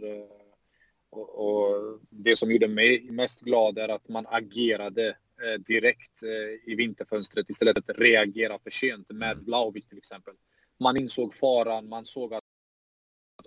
Och, 1.10 1.30
och, 1.30 2.00
det 2.10 2.36
som 2.36 2.52
gjorde 2.52 2.68
mig 2.68 3.12
mest 3.12 3.42
glad 3.42 3.78
är 3.78 3.90
att 3.90 4.10
man 4.10 4.26
agerade 4.30 5.16
direkt 5.60 6.24
i 6.66 6.76
vinterfönstret 6.76 7.50
istället 7.50 7.86
för 7.86 7.94
att 7.94 8.00
reagera 8.00 8.60
för 8.60 8.72
sent 8.72 9.12
med 9.12 9.38
Vlahovic 9.38 9.88
till 9.88 9.98
exempel. 9.98 10.34
Man 10.80 10.98
insåg 10.98 11.36
faran, 11.36 11.90
man 11.90 12.06
såg 12.06 12.34
att 12.34 12.44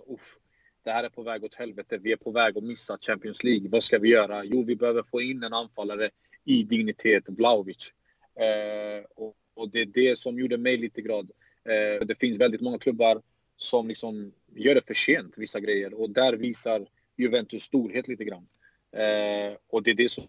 uff, 0.07 0.37
det 0.83 0.91
här 0.91 1.03
är 1.03 1.09
på 1.09 1.23
väg 1.23 1.43
åt 1.43 1.55
helvete, 1.55 1.97
vi 1.97 2.11
är 2.11 2.17
på 2.17 2.31
väg 2.31 2.57
att 2.57 2.63
missa 2.63 2.97
Champions 3.01 3.43
League. 3.43 3.69
Vad 3.69 3.83
ska 3.83 3.99
vi 3.99 4.09
göra? 4.09 4.43
Jo, 4.43 4.63
vi 4.63 4.75
behöver 4.75 5.03
få 5.03 5.21
in 5.21 5.43
en 5.43 5.53
anfallare 5.53 6.09
i 6.45 6.63
dignitet 6.63 7.23
Vlahovic. 7.27 7.93
Eh, 8.39 9.05
och, 9.15 9.35
och, 9.53 9.69
det 9.69 9.81
är 9.81 9.85
det 9.85 10.19
som 10.19 10.39
gjorde 10.39 10.57
mig 10.57 10.77
lite 10.77 11.01
glad. 11.01 11.31
Eh, 11.65 12.05
det 12.05 12.19
finns 12.19 12.37
väldigt 12.37 12.61
många 12.61 12.79
klubbar 12.79 13.21
som 13.57 13.87
liksom 13.87 14.33
gör 14.55 14.75
det 14.75 14.87
för 14.87 14.93
sent, 14.93 15.33
vissa 15.37 15.59
grejer. 15.59 15.93
Och 15.93 16.09
där 16.09 16.33
visar 16.33 16.87
Juventus 17.17 17.63
storhet 17.63 18.07
lite 18.07 18.23
grann. 18.23 18.47
Eh, 18.95 19.57
och 19.67 19.83
det 19.83 19.91
är 19.91 19.95
det 19.95 20.11
som 20.11 20.27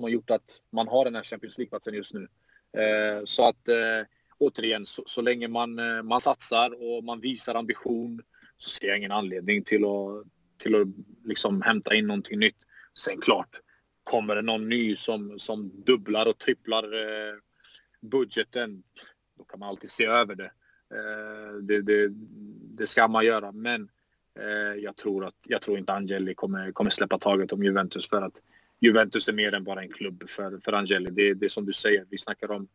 har 0.00 0.08
gjort 0.08 0.30
att 0.30 0.62
man 0.70 0.88
har 0.88 1.04
den 1.04 1.14
här 1.14 1.22
Champions 1.22 1.58
League-platsen 1.58 1.94
just 1.94 2.14
nu. 2.14 2.28
Eh, 2.80 3.24
så 3.24 3.48
att 3.48 3.68
eh, 3.68 4.06
återigen, 4.38 4.86
så, 4.86 5.02
så 5.06 5.22
länge 5.22 5.48
man, 5.48 5.78
eh, 5.78 6.02
man 6.02 6.20
satsar 6.20 6.70
och 6.82 7.04
man 7.04 7.20
visar 7.20 7.54
ambition 7.54 8.22
så 8.58 8.70
ser 8.70 8.86
jag 8.86 8.98
ingen 8.98 9.12
anledning 9.12 9.62
till 9.62 9.84
att, 9.84 10.26
till 10.58 10.74
att 10.74 10.88
liksom 11.24 11.62
hämta 11.62 11.94
in 11.94 12.06
någonting 12.06 12.38
nytt. 12.38 12.56
Sen 12.98 13.20
klart, 13.20 13.60
kommer 14.04 14.34
det 14.34 14.42
någon 14.42 14.68
ny 14.68 14.96
som, 14.96 15.38
som 15.38 15.84
dubblar 15.84 16.26
och 16.26 16.38
tripplar 16.38 16.82
eh, 16.84 17.34
budgeten, 18.00 18.82
då 19.38 19.44
kan 19.44 19.60
man 19.60 19.68
alltid 19.68 19.90
se 19.90 20.06
över 20.06 20.34
det. 20.34 20.50
Eh, 20.94 21.54
det, 21.62 21.82
det, 21.82 22.08
det, 22.76 22.86
ska 22.86 23.08
man 23.08 23.26
göra, 23.26 23.52
men 23.52 23.88
eh, 24.40 24.82
jag, 24.82 24.96
tror 24.96 25.26
att, 25.26 25.34
jag 25.48 25.62
tror 25.62 25.78
inte 25.78 25.92
Angeli 25.92 26.34
kommer, 26.34 26.72
kommer 26.72 26.90
släppa 26.90 27.18
taget 27.18 27.52
om 27.52 27.64
Juventus 27.64 28.08
för 28.08 28.22
att 28.22 28.42
Juventus 28.80 29.28
är 29.28 29.32
mer 29.32 29.54
än 29.54 29.64
bara 29.64 29.82
en 29.82 29.92
klubb 29.92 30.28
för, 30.28 30.60
för 30.64 30.72
Angeli. 30.72 31.10
Det, 31.10 31.34
det 31.34 31.46
är 31.46 31.50
som 31.50 31.66
du 31.66 31.72
säger, 31.72 32.06
vi 32.10 32.18
snackar 32.18 32.50
om 32.50 32.68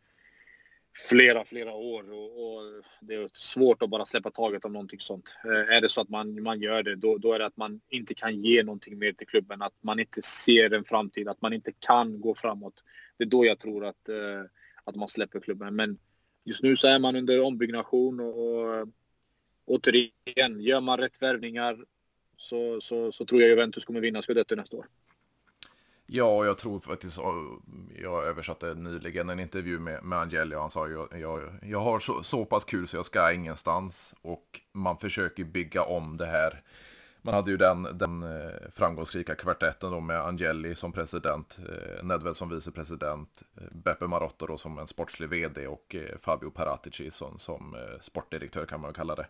flera, 1.07 1.45
flera 1.45 1.73
år 1.73 2.11
och, 2.11 2.45
och, 2.45 2.83
det 2.99 3.15
är 3.15 3.29
svårt 3.31 3.81
att 3.81 3.89
bara 3.89 4.05
släppa 4.05 4.31
taget 4.31 4.65
om 4.65 4.73
någonting 4.73 4.99
sånt. 4.99 5.37
Eh, 5.45 5.75
är 5.75 5.81
det 5.81 5.89
så 5.89 6.01
att 6.01 6.09
man, 6.09 6.43
man 6.43 6.61
gör 6.61 6.83
det, 6.83 6.95
då, 6.95 7.17
då 7.17 7.33
är 7.33 7.39
det 7.39 7.45
att 7.45 7.57
man 7.57 7.81
inte 7.89 8.13
kan 8.13 8.41
ge 8.41 8.63
någonting 8.63 8.99
mer 8.99 9.11
till 9.11 9.27
klubben, 9.27 9.61
att 9.61 9.73
man 9.81 9.99
inte 9.99 10.21
ser 10.21 10.73
en 10.73 10.83
framtid, 10.83 11.27
att 11.27 11.41
man 11.41 11.53
inte 11.53 11.71
kan 11.79 12.21
gå 12.21 12.35
framåt. 12.35 12.83
Det 13.17 13.23
är 13.23 13.27
då 13.27 13.45
jag 13.45 13.59
tror 13.59 13.85
att, 13.85 14.09
eh, 14.09 14.43
att 14.83 14.95
man 14.95 15.09
släpper 15.09 15.39
klubben. 15.39 15.75
Men 15.75 15.97
just 16.43 16.63
nu 16.63 16.77
så 16.77 16.87
är 16.87 16.99
man 16.99 17.15
under 17.15 17.41
ombyggnation 17.41 18.19
och, 18.19 18.79
och 18.79 18.87
återigen, 19.65 20.61
gör 20.61 20.81
man 20.81 20.97
rätt 20.97 21.21
värvningar 21.21 21.85
så, 22.37 22.81
så, 22.81 23.11
så 23.11 23.25
tror 23.25 23.41
jag 23.41 23.49
Juventus 23.49 23.85
kommer 23.85 24.01
vinna 24.01 24.21
scudetto 24.21 24.55
nästa 24.55 24.77
år. 24.77 24.87
Ja, 26.11 26.45
jag 26.45 26.57
tror 26.57 26.79
faktiskt, 26.79 27.19
jag 28.01 28.23
översatte 28.25 28.73
nyligen 28.73 29.29
en 29.29 29.39
intervju 29.39 29.79
med, 29.79 30.03
med 30.03 30.19
Angeli 30.19 30.55
och 30.55 30.61
han 30.61 30.69
sa 30.69 30.87
jag, 30.87 31.07
jag, 31.21 31.41
jag 31.61 31.79
har 31.79 31.99
så, 31.99 32.23
så 32.23 32.45
pass 32.45 32.65
kul 32.65 32.87
så 32.87 32.97
jag 32.97 33.05
ska 33.05 33.33
ingenstans 33.33 34.15
och 34.21 34.61
man 34.73 34.97
försöker 34.97 35.43
bygga 35.43 35.83
om 35.83 36.17
det 36.17 36.25
här. 36.25 36.61
Man 37.21 37.33
hade 37.33 37.51
ju 37.51 37.57
den, 37.57 37.87
den 37.97 38.23
eh, 38.23 38.69
framgångsrika 38.75 39.35
kvartetten 39.35 39.91
då 39.91 39.99
med 39.99 40.19
Angeli 40.21 40.75
som 40.75 40.91
president, 40.91 41.59
eh, 41.69 42.03
Nedved 42.03 42.35
som 42.35 42.49
vicepresident, 42.49 43.43
eh, 43.57 43.63
Beppe 43.71 44.07
Marotta 44.07 44.45
då 44.45 44.57
som 44.57 44.79
en 44.79 44.87
sportslig 44.87 45.29
vd 45.29 45.67
och 45.67 45.95
Fabio 46.19 46.49
Paratici 46.49 47.11
som, 47.11 47.39
som 47.39 47.75
sportdirektör 48.01 48.65
kan 48.65 48.81
man 48.81 48.93
kalla 48.93 49.15
det. 49.15 49.25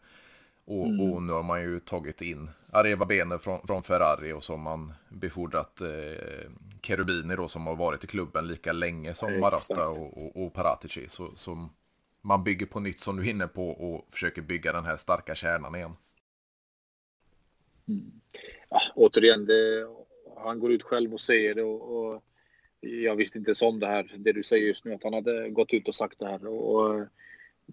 Och, 0.70 0.88
mm. 0.88 1.12
och, 1.12 1.24
nu 1.24 1.34
har 1.34 1.44
man 1.44 1.62
ju 1.62 1.80
tagit 1.80 2.22
in 2.22 2.50
Areva 2.72 3.06
Bene 3.06 3.40
från, 3.40 3.68
från 3.68 3.84
Ferrari 3.84 4.32
och 4.34 4.44
så 4.44 4.54
har 4.54 4.58
man 4.58 4.94
befordrat 5.10 5.82
eh, 5.82 6.50
Cherubini 6.82 7.36
då 7.36 7.48
som 7.48 7.68
har 7.68 7.76
varit 7.76 8.04
i 8.04 8.08
klubben 8.08 8.48
lika 8.48 8.74
länge 8.74 9.14
som 9.14 9.40
Maratta 9.40 9.90
och, 9.90 10.18
och, 10.18 10.46
och 10.46 10.54
Paratici. 10.54 11.06
Så, 11.08 11.32
så 11.36 11.70
man 12.22 12.44
bygger 12.44 12.66
på 12.66 12.80
nytt 12.80 13.00
som 13.00 13.18
du 13.18 13.24
är 13.24 13.30
inne 13.30 13.48
på 13.48 13.70
och 13.70 14.08
försöker 14.12 14.42
bygga 14.42 14.74
den 14.74 14.86
här 14.86 14.98
starka 14.98 15.36
kärnan 15.36 15.76
igen. 15.76 15.94
Mm. 17.88 18.12
Ja, 18.70 18.80
återigen, 18.96 19.46
det, 19.46 19.88
han 20.38 20.60
går 20.60 20.72
ut 20.72 20.84
själv 20.84 21.14
och 21.14 21.22
säger 21.22 21.56
det 21.56 21.64
och, 21.64 22.14
och 22.14 22.24
jag 22.80 23.16
visste 23.16 23.38
inte 23.38 23.50
ens 23.50 23.62
om 23.62 23.80
det 23.80 23.88
här, 23.88 24.16
det 24.18 24.34
du 24.34 24.44
säger 24.44 24.68
just 24.68 24.86
nu, 24.86 24.94
att 24.94 25.04
han 25.04 25.14
hade 25.14 25.50
gått 25.50 25.74
ut 25.74 25.88
och 25.88 25.96
sagt 25.96 26.20
det 26.20 26.28
här. 26.28 26.48
Och, 26.48 27.08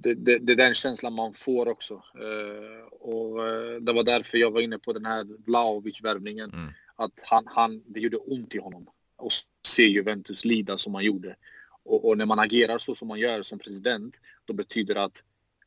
det, 0.00 0.14
det, 0.14 0.38
det, 0.38 0.52
är 0.52 0.56
den 0.56 0.74
känslan 0.74 1.12
man 1.12 1.34
får 1.34 1.68
också. 1.68 1.94
Uh, 1.94 2.86
och 2.90 3.38
uh, 3.38 3.80
det 3.80 3.92
var 3.92 4.02
därför 4.02 4.38
jag 4.38 4.50
var 4.50 4.60
inne 4.60 4.78
på 4.78 4.92
den 4.92 5.06
här 5.06 5.24
Vlahovic-värvningen. 5.46 6.50
Mm. 6.52 6.72
Att 6.96 7.22
han, 7.24 7.44
han, 7.46 7.82
det 7.86 8.00
gjorde 8.00 8.16
ont 8.16 8.54
i 8.54 8.58
honom 8.58 8.86
att 9.18 9.32
se 9.66 9.82
Juventus 9.82 10.44
lida 10.44 10.78
som 10.78 10.92
man 10.92 11.04
gjorde. 11.04 11.36
Och, 11.84 12.08
och, 12.08 12.18
när 12.18 12.26
man 12.26 12.38
agerar 12.38 12.78
så 12.78 12.94
som 12.94 13.08
man 13.08 13.18
gör 13.18 13.42
som 13.42 13.58
president, 13.58 14.20
då 14.44 14.52
betyder 14.52 14.94
det 14.94 15.04
att 15.04 15.24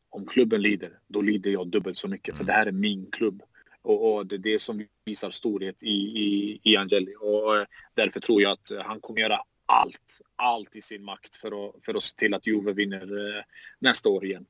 om 0.10 0.26
klubben 0.26 0.62
lider, 0.62 1.00
då 1.08 1.22
lider 1.22 1.52
jag 1.52 1.68
dubbelt 1.68 1.98
så 1.98 2.08
mycket. 2.08 2.30
Mm. 2.30 2.38
För 2.38 2.44
det 2.46 2.54
här 2.54 2.66
är 2.66 2.72
min 2.72 3.12
klubb. 3.12 3.44
Och, 3.82 4.14
och, 4.14 4.26
det 4.26 4.36
är 4.36 4.40
det 4.40 4.62
som 4.62 4.86
visar 5.06 5.30
storhet 5.30 5.84
i, 5.84 5.96
i, 5.96 6.60
i 6.64 6.78
Angeli. 6.78 7.16
Och, 7.20 7.44
och 7.44 7.66
därför 7.94 8.20
tror 8.20 8.42
jag 8.42 8.52
att 8.52 8.72
han 8.86 9.02
kommer 9.02 9.20
göra 9.20 9.40
allt, 9.70 10.22
allt 10.36 10.76
i 10.76 10.82
sin 10.82 11.04
makt 11.04 11.36
för 11.36 11.68
att, 11.68 11.86
för 11.86 11.96
att 11.96 12.04
se 12.04 12.16
till 12.16 12.34
att 12.34 12.48
Juve 12.48 12.74
vinner 12.74 13.36
eh, 13.38 13.44
nästa 13.80 14.10
år 14.10 14.26
igen. 14.26 14.46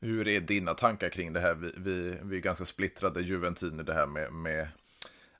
Hur 0.00 0.28
är 0.28 0.40
dina 0.40 0.74
tankar 0.74 1.08
kring 1.08 1.32
det 1.32 1.40
här? 1.40 1.54
Vi, 1.54 1.72
vi, 1.76 2.18
vi 2.22 2.36
är 2.36 2.40
ganska 2.40 2.64
splittrade 2.64 3.22
Juventini 3.22 3.82
det 3.82 3.94
här 3.94 4.06
med, 4.06 4.32
med 4.32 4.68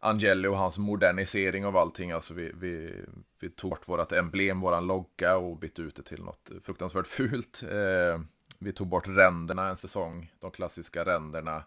Angeli 0.01 0.49
och 0.49 0.57
hans 0.57 0.79
modernisering 0.79 1.67
av 1.67 1.77
allting. 1.77 2.13
Alltså 2.13 2.35
vi, 2.35 2.53
vi, 2.55 3.05
vi 3.41 3.51
tog 3.51 3.71
bort 3.71 3.89
vårt 3.89 4.13
emblem, 4.13 4.61
våran 4.61 4.87
logga 4.87 5.37
och 5.37 5.59
bytte 5.59 5.83
ut 5.83 5.97
det 5.97 6.03
till 6.03 6.23
något 6.23 6.51
fruktansvärt 6.63 7.07
fult. 7.07 7.63
Eh, 7.63 8.21
vi 8.59 8.73
tog 8.73 8.87
bort 8.87 9.09
ränderna 9.09 9.69
en 9.69 9.77
säsong, 9.77 10.33
de 10.41 10.51
klassiska 10.51 11.05
ränderna. 11.05 11.65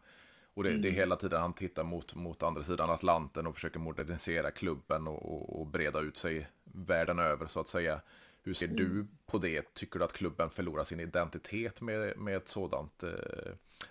Och 0.59 0.63
det, 0.63 0.69
mm. 0.69 0.81
det, 0.81 0.87
är 0.87 0.89
mm. 0.89 0.99
hela 0.99 1.15
tiden 1.15 1.41
han 1.41 1.53
tittar 1.53 1.83
mot, 1.83 2.15
mot 2.15 2.43
andra 2.43 2.63
sidan 2.63 2.89
Atlanten 2.89 3.47
och 3.47 3.55
försöker 3.55 3.79
modernisera 3.79 4.51
klubben 4.51 5.07
och, 5.07 5.33
och, 5.33 5.59
och 5.59 5.67
breda 5.67 5.99
ut 5.99 6.17
sig 6.17 6.47
världen 6.63 7.19
över 7.19 7.47
så 7.47 7.59
att 7.59 7.67
säga. 7.67 8.01
Hur 8.43 8.53
ser 8.53 8.65
mm. 8.65 8.77
du 8.77 9.07
på 9.25 9.37
det? 9.37 9.73
Tycker 9.73 9.99
du 9.99 10.05
att 10.05 10.13
klubben 10.13 10.49
förlorar 10.49 10.83
sin 10.83 10.99
identitet 10.99 11.81
med, 11.81 12.17
med 12.17 12.37
ett 12.37 12.47
sådant 12.47 13.03
eh, 13.03 13.09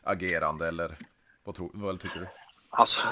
agerande 0.02 0.68
eller 0.68 0.96
vad, 1.44 1.54
tro, 1.54 1.70
vad 1.74 2.00
tycker 2.00 2.20
du? 2.20 2.26
Alltså, 2.68 3.02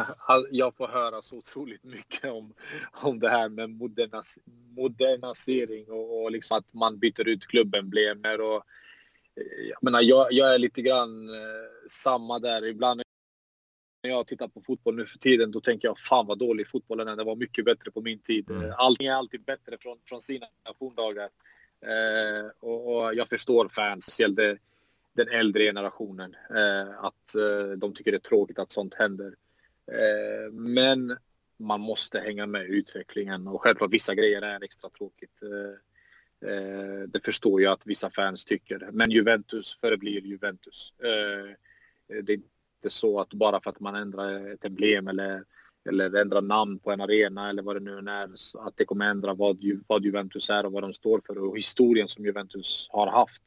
jag 0.50 0.76
får 0.76 0.88
höra 0.88 1.22
så 1.22 1.36
otroligt 1.36 1.84
mycket 1.84 2.32
om, 2.32 2.54
om 2.92 3.18
det 3.18 3.28
här 3.28 3.48
med 3.48 3.70
modernas, 3.70 4.38
modernisering 4.76 5.90
och, 5.90 6.22
och 6.22 6.30
liksom 6.30 6.58
att 6.58 6.74
man 6.74 6.98
byter 6.98 7.28
ut 7.28 7.46
klubbemblemer. 7.46 8.40
Och, 8.40 8.62
eh, 9.36 9.68
jag, 9.70 9.78
menar, 9.82 10.00
jag, 10.02 10.32
jag 10.32 10.54
är 10.54 10.58
lite 10.58 10.82
grann 10.82 11.28
eh, 11.28 11.88
samma 11.88 12.38
där. 12.38 12.64
Ibland 12.64 13.05
när 14.06 14.14
jag 14.14 14.26
tittar 14.26 14.48
på 14.48 14.60
fotboll 14.60 14.96
nu 14.96 15.06
för 15.06 15.18
tiden 15.18 15.50
då 15.50 15.60
tänker 15.60 15.88
jag 15.88 15.98
fan 15.98 16.26
vad 16.26 16.38
dålig 16.38 16.68
fotbollen 16.68 17.08
är. 17.08 17.16
Det 17.16 17.24
var 17.24 17.36
mycket 17.36 17.64
bättre 17.64 17.90
på 17.90 18.00
min 18.00 18.18
tid. 18.18 18.50
Mm. 18.50 18.72
Allting 18.76 19.06
är 19.06 19.12
alltid 19.12 19.44
bättre 19.44 19.78
från, 19.80 19.98
från 20.08 20.20
sina 20.20 20.46
forndagar. 20.78 21.28
Eh, 21.80 22.50
och, 22.60 22.96
och, 22.96 23.14
jag 23.14 23.28
förstår 23.28 23.68
fans, 23.68 24.04
speciellt 24.04 24.36
den 25.16 25.28
äldre 25.28 25.62
generationen, 25.62 26.34
eh, 26.50 27.04
att 27.04 27.34
eh, 27.34 27.76
de 27.76 27.94
tycker 27.94 28.10
det 28.10 28.16
är 28.16 28.28
tråkigt 28.28 28.58
att 28.58 28.72
sånt 28.72 28.94
händer. 28.94 29.34
Eh, 29.92 30.52
men 30.52 31.16
man 31.58 31.80
måste 31.80 32.20
hänga 32.20 32.46
med 32.46 32.62
i 32.62 32.76
utvecklingen 32.76 33.46
och 33.46 33.62
självklart 33.62 33.92
vissa 33.92 34.14
grejer 34.14 34.42
är 34.42 34.64
extra 34.64 34.90
tråkigt. 34.90 35.42
Eh, 35.42 36.50
eh, 36.50 37.02
det 37.08 37.24
förstår 37.24 37.62
jag 37.62 37.72
att 37.72 37.86
vissa 37.86 38.10
fans 38.10 38.44
tycker. 38.44 38.88
Men 38.92 39.10
Juventus 39.10 39.78
förblir 39.80 40.26
Juventus. 40.26 40.92
Det 42.22 42.40
inte 42.76 42.90
så 42.94 43.20
att 43.20 43.34
bara 43.34 43.60
för 43.60 43.70
att 43.70 43.80
man 43.80 43.94
ändrar 43.94 44.52
ett 44.54 44.64
emblem 44.64 45.08
eller, 45.08 45.44
eller 45.88 46.20
ändrar 46.20 46.42
namn 46.42 46.78
på 46.78 46.92
en 46.92 47.00
arena 47.00 47.48
eller 47.48 47.62
vad 47.62 47.76
det 47.76 47.80
nu 47.80 48.10
är, 48.10 48.28
att 48.66 48.76
det 48.76 48.84
kommer 48.84 49.10
ändra 49.10 49.34
vad, 49.34 49.58
vad 49.86 50.04
Juventus 50.04 50.50
är 50.50 50.66
och 50.66 50.72
vad 50.72 50.82
de 50.82 50.92
står 50.92 51.20
för 51.26 51.38
och 51.38 51.56
historien 51.56 52.08
som 52.08 52.24
Juventus 52.24 52.86
har 52.90 53.06
haft. 53.06 53.42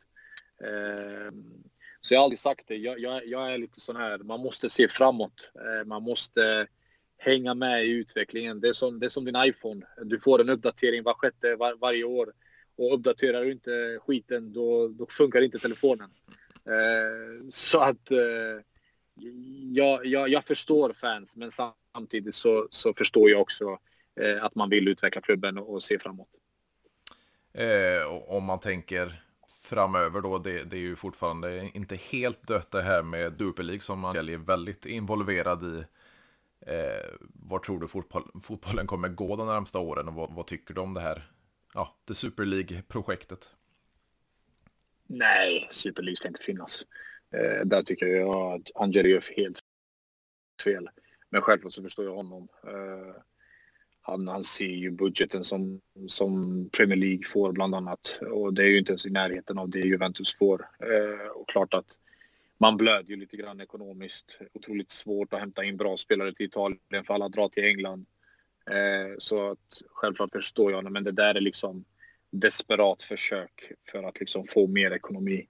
Ehm, 0.64 1.64
så 2.02 2.14
jag 2.14 2.20
har 2.20 2.24
aldrig 2.24 2.40
sagt 2.40 2.68
det. 2.68 2.76
Jag, 2.76 3.00
jag, 3.00 3.28
jag 3.28 3.54
är 3.54 3.58
lite 3.58 3.80
sån 3.80 3.96
här, 3.96 4.18
man 4.18 4.40
måste 4.40 4.70
se 4.70 4.88
framåt. 4.88 5.52
Eh, 5.56 5.88
man 5.88 6.04
måste 6.04 6.68
hänga 7.18 7.54
med 7.54 7.86
i 7.86 7.90
utvecklingen. 7.90 8.60
Det 8.60 8.70
är 8.70 8.74
som, 8.74 9.00
det 9.00 9.06
är 9.06 9.10
som 9.10 9.26
din 9.26 9.36
iPhone. 9.38 9.86
Du 10.04 10.20
får 10.20 10.42
en 10.42 10.50
uppdatering 10.50 11.04
var 11.04 11.14
sjätte, 11.14 11.56
var, 11.56 11.76
varje 11.76 12.04
år. 12.04 12.34
Och 12.78 12.94
uppdaterar 12.94 13.44
du 13.44 13.52
inte 13.52 14.00
skiten, 14.08 14.54
då, 14.54 14.88
då 14.88 15.08
funkar 15.10 15.42
inte 15.42 15.60
telefonen. 15.60 16.10
Eh, 16.66 17.48
så 17.50 17.80
att 17.80 18.12
eh, 18.12 18.64
jag, 19.74 20.06
jag, 20.06 20.30
jag, 20.30 20.46
förstår 20.46 20.94
fans, 20.94 21.36
men 21.36 21.50
samtidigt 21.52 22.36
så, 22.36 22.68
så 22.72 22.94
förstår 22.94 23.30
jag 23.30 23.42
också 23.42 23.80
eh, 24.22 24.44
att 24.44 24.56
man 24.56 24.70
vill 24.70 24.88
utveckla 24.88 25.22
klubben 25.22 25.58
och, 25.58 25.74
och 25.74 25.84
se 25.84 26.00
framåt. 26.00 26.30
Eh, 27.54 28.06
om 28.28 28.44
man 28.44 28.60
tänker 28.60 29.24
framöver 29.70 30.22
då. 30.22 30.38
Det, 30.38 30.64
det, 30.64 30.76
är 30.76 30.82
ju 30.82 30.96
fortfarande 30.96 31.70
inte 31.74 31.96
helt 31.96 32.48
dött 32.48 32.72
det 32.72 32.82
här 32.82 33.04
med 33.04 33.40
Super 33.40 33.64
League 33.64 33.82
som 33.82 34.00
man 34.00 34.16
är 34.16 34.38
väldigt 34.38 34.86
involverad 34.86 35.64
i. 35.64 35.84
Eh, 36.62 37.10
var 37.20 37.60
tror 37.60 37.80
du 37.80 37.88
fotboll, 37.88 38.32
fotbollen 38.44 38.88
kommer 38.88 39.10
gå 39.10 39.36
de 39.36 39.48
närmsta 39.48 39.80
åren 39.80 40.08
och 40.08 40.14
vad, 40.14 40.34
vad 40.34 40.48
tycker 40.48 40.74
du 40.74 40.82
om 40.82 40.94
det 40.94 41.02
här? 41.02 41.32
Ja, 41.74 41.96
det 42.06 42.16
Super 42.16 42.46
League-projektet. 42.46 43.50
Nej, 45.08 45.68
Super 45.72 46.04
League 46.04 46.16
ska 46.16 46.28
inte 46.28 46.44
finnas. 46.44 46.86
Eh, 47.34 47.66
där 47.66 47.84
tycker 47.84 48.06
jag 48.08 48.54
att 48.54 48.72
Angeli 48.76 49.10
gör 49.10 49.24
helt 49.38 49.60
fel. 50.64 50.90
Men 51.30 51.42
självklart 51.42 51.74
så 51.74 51.84
förstår 51.84 52.06
jag 52.06 52.16
honom. 52.16 52.48
Eh, 52.64 53.22
han, 54.02 54.28
han 54.28 54.44
ser 54.44 54.66
ju 54.66 54.92
budgeten 54.92 55.44
som, 55.44 55.82
som 56.08 56.64
Premier 56.70 56.98
League 56.98 57.24
får 57.24 57.52
bland 57.52 57.76
annat 57.76 58.20
och 58.32 58.54
det 58.54 58.64
är 58.64 58.68
ju 58.68 58.78
inte 58.78 58.92
ens 58.92 59.06
i 59.06 59.10
närheten 59.10 59.58
av 59.58 59.70
det 59.70 59.80
Juventus 59.80 60.36
får. 60.36 60.70
Eh, 60.80 61.28
och 61.28 61.50
klart 61.50 61.74
att 61.74 61.98
man 62.58 62.78
blöder 62.78 63.10
ju 63.10 63.16
lite 63.16 63.38
grann 63.38 63.62
ekonomiskt. 63.62 64.40
Otroligt 64.54 64.92
svårt 64.92 65.34
att 65.34 65.40
hämta 65.40 65.64
in 65.64 65.78
bra 65.78 65.98
spelare 65.98 66.34
till 66.34 66.46
Italien 66.46 67.04
för 67.08 67.14
alla 67.14 67.30
drar 67.30 67.50
till 67.50 67.66
England. 67.66 68.06
Eh, 68.70 69.16
så 69.18 69.52
att 69.52 69.82
självklart 69.90 70.32
förstår 70.32 70.72
jag 70.72 70.78
honom 70.78 70.94
men 70.94 71.04
det 71.04 71.12
där 71.12 71.36
är 71.36 71.42
liksom 71.42 71.86
desperat 72.32 73.04
försök 73.04 73.72
för 73.92 74.04
att 74.04 74.20
liksom 74.20 74.48
få 74.48 74.68
mer 74.68 74.92
ekonomi. 74.92 75.48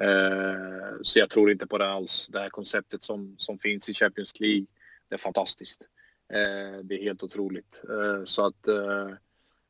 Eh, 0.00 0.96
så 1.02 1.18
jag 1.18 1.30
tror 1.30 1.50
inte 1.50 1.66
på 1.66 1.78
det 1.78 1.88
alls. 1.88 2.28
Det 2.32 2.38
här 2.38 2.48
konceptet 2.48 3.02
som, 3.02 3.34
som 3.38 3.58
finns 3.58 3.88
i 3.88 3.94
Champions 3.94 4.40
League, 4.40 4.66
det 5.08 5.14
är 5.14 5.18
fantastiskt. 5.18 5.82
Eh, 6.32 6.78
det 6.82 6.94
är 6.94 7.02
helt 7.02 7.22
otroligt. 7.22 7.82
Eh, 7.90 8.24
så 8.24 8.46
att 8.46 8.62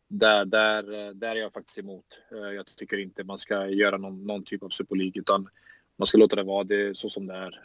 där, 0.09 0.45
där, 0.45 1.15
där 1.15 1.37
är 1.37 1.41
jag 1.41 1.53
faktiskt 1.53 1.79
emot. 1.79 2.05
Jag 2.31 2.67
tycker 2.77 2.99
inte 2.99 3.25
man 3.25 3.39
ska 3.39 3.69
göra 3.69 3.97
någon, 3.97 4.27
någon 4.27 4.45
typ 4.45 4.63
av 4.63 4.69
Super 4.69 4.97
League, 4.97 5.21
utan 5.21 5.49
man 5.97 6.07
ska 6.07 6.19
låta 6.19 6.37
det 6.37 6.43
vara 6.43 6.65
det 6.65 6.97
så 6.97 7.11
som 7.11 7.27
det 7.27 7.35
är. 7.35 7.61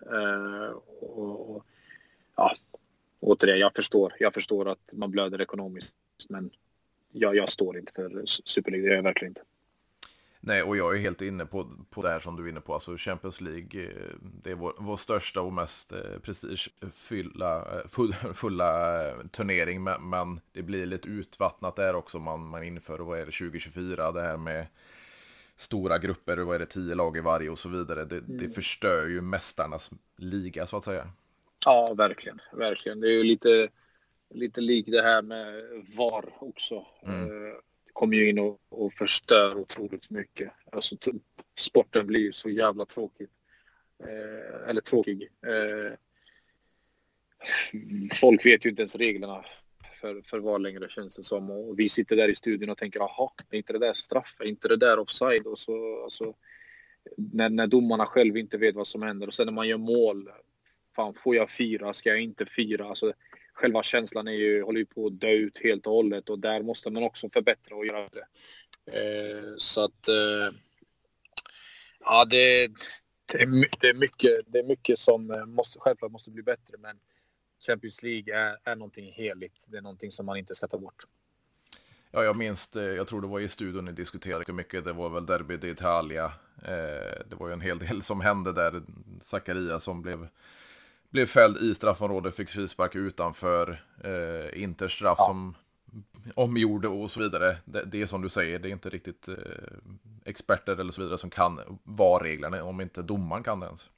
Och, 0.73 1.55
och, 1.55 1.65
ja, 2.35 2.55
återigen, 3.19 3.59
jag 3.59 3.75
förstår. 3.75 4.15
Jag 4.19 4.33
förstår 4.33 4.69
att 4.69 4.93
man 4.93 5.11
blöder 5.11 5.41
ekonomiskt 5.41 5.89
men 6.29 6.51
jag, 7.11 7.35
jag 7.35 7.51
står 7.51 7.77
inte 7.77 7.91
för 7.95 8.23
Super 8.25 8.71
League. 8.71 8.87
det 8.87 8.89
gör 8.89 8.95
jag 8.95 9.03
verkligen 9.03 9.31
inte. 9.31 9.41
Nej, 10.47 10.63
och 10.63 10.77
jag 10.77 10.95
är 10.95 10.99
helt 10.99 11.21
inne 11.21 11.45
på, 11.45 11.71
på 11.89 12.01
det 12.01 12.09
här 12.09 12.19
som 12.19 12.35
du 12.35 12.45
är 12.45 12.49
inne 12.49 12.61
på. 12.61 12.73
Alltså 12.73 12.97
Champions 12.97 13.41
League, 13.41 13.83
eh, 13.83 14.15
det 14.21 14.51
är 14.51 14.55
vår, 14.55 14.73
vår 14.77 14.97
största 14.97 15.41
och 15.41 15.53
mest 15.53 15.91
eh, 15.91 16.19
prestigefulla 16.21 17.57
eh, 17.57 17.87
full, 17.87 18.13
fulla 18.33 19.01
turnering. 19.31 19.83
Men, 19.83 20.39
det 20.51 20.61
blir 20.61 20.85
lite 20.85 21.07
utvattnat 21.07 21.75
där 21.75 21.95
också. 21.95 22.19
Man, 22.19 22.47
man 22.47 22.63
inför, 22.63 22.99
vad 22.99 23.19
är 23.19 23.25
det, 23.25 23.31
2024, 23.31 24.11
det 24.11 24.21
här 24.21 24.37
med 24.37 24.67
stora 25.55 25.97
grupper, 25.97 26.37
vad 26.37 26.55
är 26.55 26.59
det, 26.59 26.65
tio 26.65 26.95
lag 26.95 27.17
i 27.17 27.21
varje 27.21 27.49
och 27.49 27.59
så 27.59 27.69
vidare. 27.69 28.05
Det, 28.05 28.17
mm. 28.17 28.37
det 28.37 28.49
förstör 28.49 29.07
ju 29.07 29.21
mästarnas 29.21 29.91
liga 30.17 30.67
så 30.67 30.77
att 30.77 30.83
säga. 30.83 31.09
Ja, 31.65 31.93
verkligen. 31.93 32.41
Verkligen. 32.53 32.99
Det 32.99 33.07
är 33.07 33.17
ju 33.17 33.23
lite, 33.23 33.67
lite 34.29 34.61
likt 34.61 34.91
det 34.91 35.01
här 35.01 35.21
med 35.21 35.63
VAR 35.95 36.25
också. 36.39 36.85
Mm 37.03 37.55
kommer 37.95 38.17
ju 38.17 38.29
in 38.29 38.39
och, 38.39 38.59
och 38.69 38.93
förstör 38.93 39.57
otroligt 39.57 40.09
mycket. 40.09 40.51
Alltså, 40.71 40.95
sporten 41.57 42.07
blir 42.07 42.19
ju 42.19 42.33
så 42.33 42.49
jävla 42.49 42.85
tråkig. 42.85 43.27
Eh, 43.99 44.69
eller 44.69 44.81
tråkig. 44.81 45.29
Eh, 45.47 45.93
folk 48.21 48.45
vet 48.45 48.65
ju 48.65 48.69
inte 48.69 48.81
ens 48.81 48.95
reglerna 48.95 49.45
för, 50.01 50.21
för 50.21 50.39
vad 50.39 50.61
längre 50.61 50.89
känns 50.89 51.15
det 51.15 51.23
som. 51.23 51.51
Och 51.51 51.79
vi 51.79 51.89
sitter 51.89 52.15
där 52.15 52.29
i 52.29 52.35
studion 52.35 52.69
och 52.69 52.77
tänker, 52.77 52.99
jaha, 52.99 53.29
är 53.49 53.57
inte 53.57 53.73
det 53.73 53.79
där 53.79 53.93
straff? 53.93 54.35
Är 54.39 54.45
inte 54.45 54.67
det 54.67 54.77
där 54.77 54.99
offside? 54.99 55.47
Och 55.47 55.59
så, 55.59 56.03
alltså, 56.03 56.33
när, 57.15 57.49
när 57.49 57.67
domarna 57.67 58.05
själv 58.05 58.37
inte 58.37 58.57
vet 58.57 58.75
vad 58.75 58.87
som 58.87 59.01
händer. 59.01 59.27
Och 59.27 59.33
sen 59.33 59.45
när 59.45 59.53
man 59.53 59.67
gör 59.67 59.77
mål, 59.77 60.29
fan 60.95 61.13
får 61.23 61.35
jag 61.35 61.49
fira? 61.49 61.93
Ska 61.93 62.09
jag 62.09 62.21
inte 62.21 62.45
fira? 62.45 62.89
Alltså, 62.89 63.13
själva 63.55 63.83
känslan 63.83 64.27
är 64.27 64.31
ju, 64.31 64.63
håller 64.63 64.79
ju 64.79 64.85
på 64.85 65.07
att 65.07 65.19
dö 65.19 65.31
ut 65.31 65.59
helt 65.63 65.87
och 65.87 65.93
hållet 65.93 66.29
och 66.29 66.39
där 66.39 66.61
måste 66.61 66.89
man 66.89 67.03
också 67.03 67.29
förbättra 67.29 67.75
och 67.75 67.85
göra 67.85 68.09
det. 68.09 68.25
Eh, 68.91 69.43
så 69.57 69.83
att 69.83 70.07
eh, 70.07 70.57
ja, 71.99 72.25
det, 72.25 72.67
det, 73.25 73.41
är, 73.41 73.69
det, 73.79 73.89
är 73.89 73.93
mycket, 73.93 74.39
det 74.47 74.59
är 74.59 74.63
mycket 74.63 74.99
som 74.99 75.31
eh, 75.31 75.45
måste, 75.45 75.79
självklart 75.79 76.11
måste 76.11 76.31
bli 76.31 76.43
bättre 76.43 76.77
men 76.77 76.99
Champions 77.67 78.03
League 78.03 78.35
är, 78.35 78.57
är 78.63 78.75
någonting 78.75 79.11
heligt. 79.11 79.65
Det 79.67 79.77
är 79.77 79.81
någonting 79.81 80.11
som 80.11 80.25
man 80.25 80.37
inte 80.37 80.55
ska 80.55 80.67
ta 80.67 80.77
bort. 80.77 81.05
Ja, 82.11 82.23
jag 82.23 82.35
minns, 82.35 82.71
jag 82.75 83.07
tror 83.07 83.21
det 83.21 83.27
var 83.27 83.39
i 83.39 83.47
studion 83.47 83.85
ni 83.85 83.91
diskuterade 83.91 84.53
mycket, 84.53 84.85
det 84.85 84.93
var 84.93 85.09
väl 85.09 85.25
Derby 85.25 85.57
d'Italia. 85.57 86.25
Eh, 86.63 87.21
det 87.29 87.35
var 87.35 87.47
ju 87.47 87.53
en 87.53 87.61
hel 87.61 87.79
del 87.79 88.01
som 88.01 88.21
hände 88.21 88.53
där. 88.53 88.83
Zakaria 89.21 89.79
som 89.79 90.01
blev 90.01 90.27
blev 91.09 91.25
fälld 91.25 91.57
i 91.57 91.75
straffområdet, 91.75 92.35
fick 92.35 92.49
frispark 92.49 92.95
utanför, 92.95 93.83
eh, 94.03 94.63
Interstraff 94.63 95.17
ja. 95.19 95.25
som 95.25 95.55
omgjorde 96.35 96.87
och 96.87 97.11
så 97.11 97.19
vidare. 97.19 97.57
Det, 97.65 97.85
det, 97.85 98.01
är 98.01 98.05
som 98.05 98.21
du 98.21 98.29
säger, 98.29 98.59
det 98.59 98.69
är 98.69 98.71
inte 98.71 98.89
riktigt 98.89 99.27
eh, 99.27 99.35
experter 100.25 100.79
eller 100.79 100.91
så 100.91 101.01
vidare 101.01 101.17
som 101.17 101.29
kan 101.29 101.79
vad 101.83 102.21
reglerna 102.21 102.63
om 102.63 102.81
inte 102.81 103.01
domaren 103.01 103.43
kan 103.43 103.59
det 103.59 103.65
ens. 103.65 103.89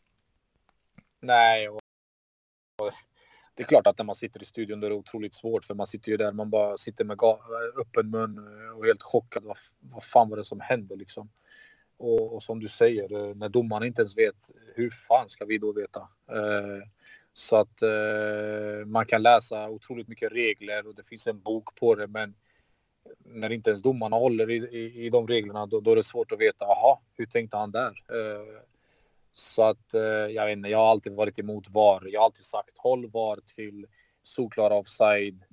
Nej, 1.22 1.70
och, 1.70 1.80
och 2.82 2.92
det 3.54 3.64
är 3.64 3.68
klart 3.68 3.88
att 3.88 3.98
när 3.98 4.06
man 4.06 4.16
sitter 4.16 4.44
i 4.44 4.46
studion 4.46 4.80
då 4.80 4.86
är 4.86 4.90
det 4.90 4.96
otroligt 4.96 5.36
svårt 5.36 5.64
för 5.64 5.76
man 5.76 5.88
sitter 5.88 6.12
ju 6.12 6.18
där, 6.18 6.32
man 6.32 6.50
bara 6.50 6.78
sitter 6.78 7.06
med 7.06 7.18
öppen 7.82 8.10
mun 8.10 8.38
och 8.76 8.86
helt 8.86 9.04
chockad. 9.04 9.44
Vad, 9.44 9.58
vad 9.80 10.04
fan 10.04 10.30
var 10.30 10.38
det 10.38 10.46
som 10.46 10.60
hände 10.60 10.96
liksom? 10.96 11.30
Och, 11.98 12.36
och, 12.36 12.44
som 12.44 12.60
du 12.60 12.68
säger, 12.68 13.34
när 13.34 13.50
domarna 13.50 13.86
inte 13.86 14.02
ens 14.02 14.18
vet, 14.18 14.52
hur 14.76 14.90
fan 14.90 15.30
ska 15.30 15.46
vi 15.46 15.58
då 15.58 15.74
veta? 15.74 16.00
Eh, 16.32 16.88
så 17.38 17.56
att 17.56 17.82
eh, 17.82 18.86
man 18.86 19.06
kan 19.06 19.22
läsa 19.22 19.70
otroligt 19.70 20.08
mycket 20.08 20.32
regler 20.32 20.88
och 20.88 20.96
det 20.96 21.04
finns 21.04 21.28
en 21.28 21.40
bok 21.40 21.76
på 21.76 21.96
det 21.96 22.08
men 22.08 22.36
när 23.26 23.52
inte 23.52 23.70
ens 23.70 23.82
domarna 23.82 24.16
håller 24.16 24.50
i, 24.50 24.56
i, 24.56 25.06
i 25.06 25.10
de 25.10 25.28
reglerna 25.28 25.66
då, 25.66 25.80
då, 25.80 25.92
är 25.92 25.96
det 25.96 26.04
svårt 26.04 26.32
att 26.32 26.40
veta, 26.40 26.66
aha, 26.66 27.02
hur 27.18 27.26
tänkte 27.26 27.58
han 27.58 27.72
där? 27.72 27.90
Eh, 27.90 28.62
så 29.34 29.64
att 29.64 29.94
eh, 29.94 30.02
jag 30.02 30.46
vet 30.46 30.58
inte, 30.58 30.70
jag 30.70 30.78
har 30.78 30.92
alltid 30.92 31.14
varit 31.14 31.40
emot 31.40 31.70
VAR. 31.70 32.08
Jag 32.12 32.20
har 32.20 32.26
alltid 32.26 32.46
sagt 32.46 32.78
håll 32.78 33.10
VAR 33.12 33.40
till 33.56 33.86
solklar 34.24 34.72
offside 34.72 35.44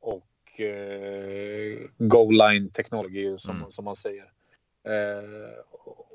och 0.00 0.60
eh, 0.60 1.78
goal 1.98 2.34
line 2.34 2.70
technology 2.70 3.38
som, 3.38 3.56
mm. 3.56 3.72
som 3.72 3.84
man 3.84 3.96
säger. 3.96 4.32
Eh, 4.84 5.58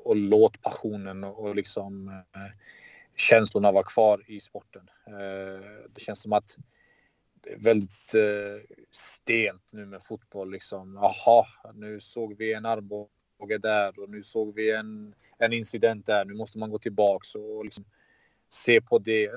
och 0.04 0.16
låt 0.16 0.62
passionen 0.62 1.24
och 1.24 1.54
liksom 1.54 2.08
eh, 2.08 2.52
känslorna 3.20 3.72
vara 3.72 3.84
kvar 3.84 4.24
i 4.26 4.40
sporten. 4.40 4.90
Eh, 5.06 5.88
det 5.94 6.00
känns 6.00 6.22
som 6.22 6.32
att 6.32 6.56
det 7.42 7.52
är 7.52 7.58
väldigt 7.58 8.14
eh, 8.14 8.76
stelt 8.90 9.72
nu 9.72 9.86
med 9.86 10.02
fotboll 10.02 10.50
liksom. 10.50 10.94
Jaha, 10.94 11.46
nu 11.74 12.00
såg 12.00 12.36
vi 12.36 12.52
en 12.52 12.66
armbåge 12.66 13.58
där 13.58 13.98
och 13.98 14.10
nu 14.10 14.22
såg 14.22 14.54
vi 14.54 14.70
en, 14.70 15.14
en 15.38 15.52
incident 15.52 16.06
där. 16.06 16.24
Nu 16.24 16.34
måste 16.34 16.58
man 16.58 16.70
gå 16.70 16.78
tillbaks 16.78 17.34
och 17.34 17.64
liksom 17.64 17.84
se 18.48 18.80
på 18.80 18.98
det. 18.98 19.30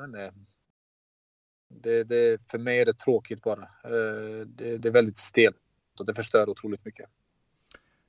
Det, 1.68 2.04
det, 2.04 2.52
för 2.52 2.58
mig 2.58 2.80
är 2.80 2.86
det 2.86 2.94
tråkigt 2.94 3.42
bara. 3.42 3.62
Eh, 3.84 4.46
det, 4.48 4.78
det 4.78 4.88
är 4.88 4.92
väldigt 4.92 5.18
stelt 5.18 5.58
och 6.00 6.06
det 6.06 6.14
förstör 6.14 6.50
otroligt 6.50 6.86
mycket. 6.86 7.10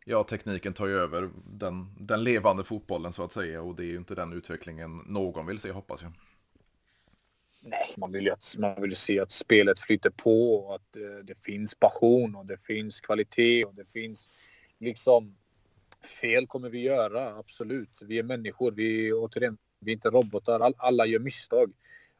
Ja, 0.05 0.25
tekniken 0.25 0.73
tar 0.73 0.87
ju 0.87 0.95
över 0.95 1.31
den, 1.47 1.95
den 1.99 2.25
levande 2.25 2.65
fotbollen 2.65 3.13
så 3.13 3.25
att 3.25 3.33
säga 3.33 3.63
och 3.63 3.75
det 3.75 3.83
är 3.83 3.87
ju 3.87 3.97
inte 3.97 4.15
den 4.15 4.33
utvecklingen 4.33 4.97
någon 4.97 5.47
vill 5.47 5.59
se 5.59 5.71
hoppas 5.71 6.03
jag. 6.03 6.13
Nej, 7.61 7.95
man 7.97 8.13
vill 8.13 8.25
ju, 8.25 8.31
att, 8.31 8.55
man 8.59 8.83
vill 8.83 8.97
se 8.97 9.21
att 9.21 9.31
spelet 9.31 9.79
flyter 9.79 10.11
på 10.11 10.55
och 10.55 10.75
att 10.75 10.93
det, 10.93 11.23
det 11.23 11.45
finns 11.45 11.75
passion 11.75 12.35
och 12.35 12.47
det 12.47 12.61
finns 12.61 13.01
kvalitet 13.01 13.65
och 13.65 13.75
det 13.75 13.85
finns 13.93 14.29
liksom 14.79 15.37
fel 16.05 16.47
kommer 16.47 16.71
vi 16.71 16.81
göra, 16.81 17.39
absolut. 17.39 18.03
Vi 18.03 18.19
är 18.19 18.23
människor, 18.23 18.73
vi 18.73 19.09
är 19.09 19.13
återigen, 19.15 19.59
vi 19.81 19.91
är 19.91 19.95
inte 19.95 20.11
robotar. 20.11 20.61
All, 20.61 20.75
alla 20.77 21.07
gör 21.07 21.19
misstag. 21.19 21.73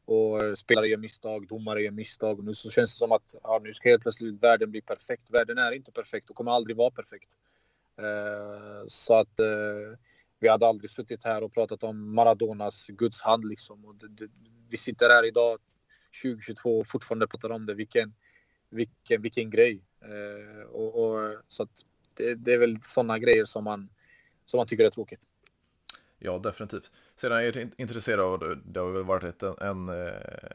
Och 0.05 0.43
eh, 0.43 0.55
spelare 0.55 0.87
gör 0.87 0.99
misstag, 0.99 1.49
domare 1.49 1.83
gör 1.83 1.91
misstag. 1.91 2.39
Och 2.39 2.45
nu 2.45 2.55
så 2.55 2.71
känns 2.71 2.95
det 2.95 2.99
som 2.99 3.13
att 3.13 3.35
ja, 3.43 3.61
nu 3.65 3.75
ska 3.75 3.89
helt 3.89 4.03
plötsligt 4.03 4.43
världen 4.43 4.71
bli 4.71 4.81
perfekt. 4.81 5.31
Världen 5.31 5.59
är 5.59 5.73
inte 5.73 5.93
perfekt 5.93 6.31
och 6.31 6.37
kommer 6.37 6.53
aldrig 6.53 6.77
vara 6.77 6.91
perfekt. 6.91 7.37
Eh, 7.99 8.85
så 8.87 9.19
att 9.19 9.41
eh, 9.41 9.99
vi 10.39 10.49
hade 10.49 10.67
aldrig 10.67 10.91
suttit 10.91 11.25
här 11.25 11.43
och 11.43 11.53
pratat 11.53 11.83
om 11.83 12.15
Maradonas 12.15 12.87
Guds 12.87 13.21
hand 13.21 13.45
liksom. 13.45 13.85
Och 13.85 13.95
det, 13.95 14.09
det, 14.09 14.31
vi 14.69 14.77
sitter 14.77 15.09
här 15.09 15.27
idag 15.27 15.59
2022 16.23 16.79
och 16.79 16.87
fortfarande 16.87 17.27
pratar 17.27 17.51
om 17.51 17.67
det. 17.67 17.75
Vilken, 17.75 18.15
vilken, 18.71 19.23
vilken 19.23 19.51
grej. 19.51 19.83
Eh, 20.03 20.63
och, 20.63 21.05
och, 21.05 21.37
så 21.49 21.63
att 21.63 21.71
det, 22.15 22.35
det 22.35 22.53
är 22.53 22.59
väl 22.59 22.79
sådana 22.83 23.19
grejer 23.19 23.45
som 23.45 23.65
man, 23.65 23.89
som 24.47 24.59
man 24.59 24.67
tycker 24.67 24.85
är 24.85 24.91
tråkigt. 24.91 25.29
Ja, 26.27 26.39
definitivt. 26.39 26.91
Sedan 27.17 27.39
är 27.39 27.43
jag 27.43 27.71
intresserad 27.79 28.21
av, 28.21 28.59
det 28.65 28.81
har 28.81 28.91
väl 28.91 29.05
varit 29.05 29.43
en, 29.43 29.55
en, 29.61 29.89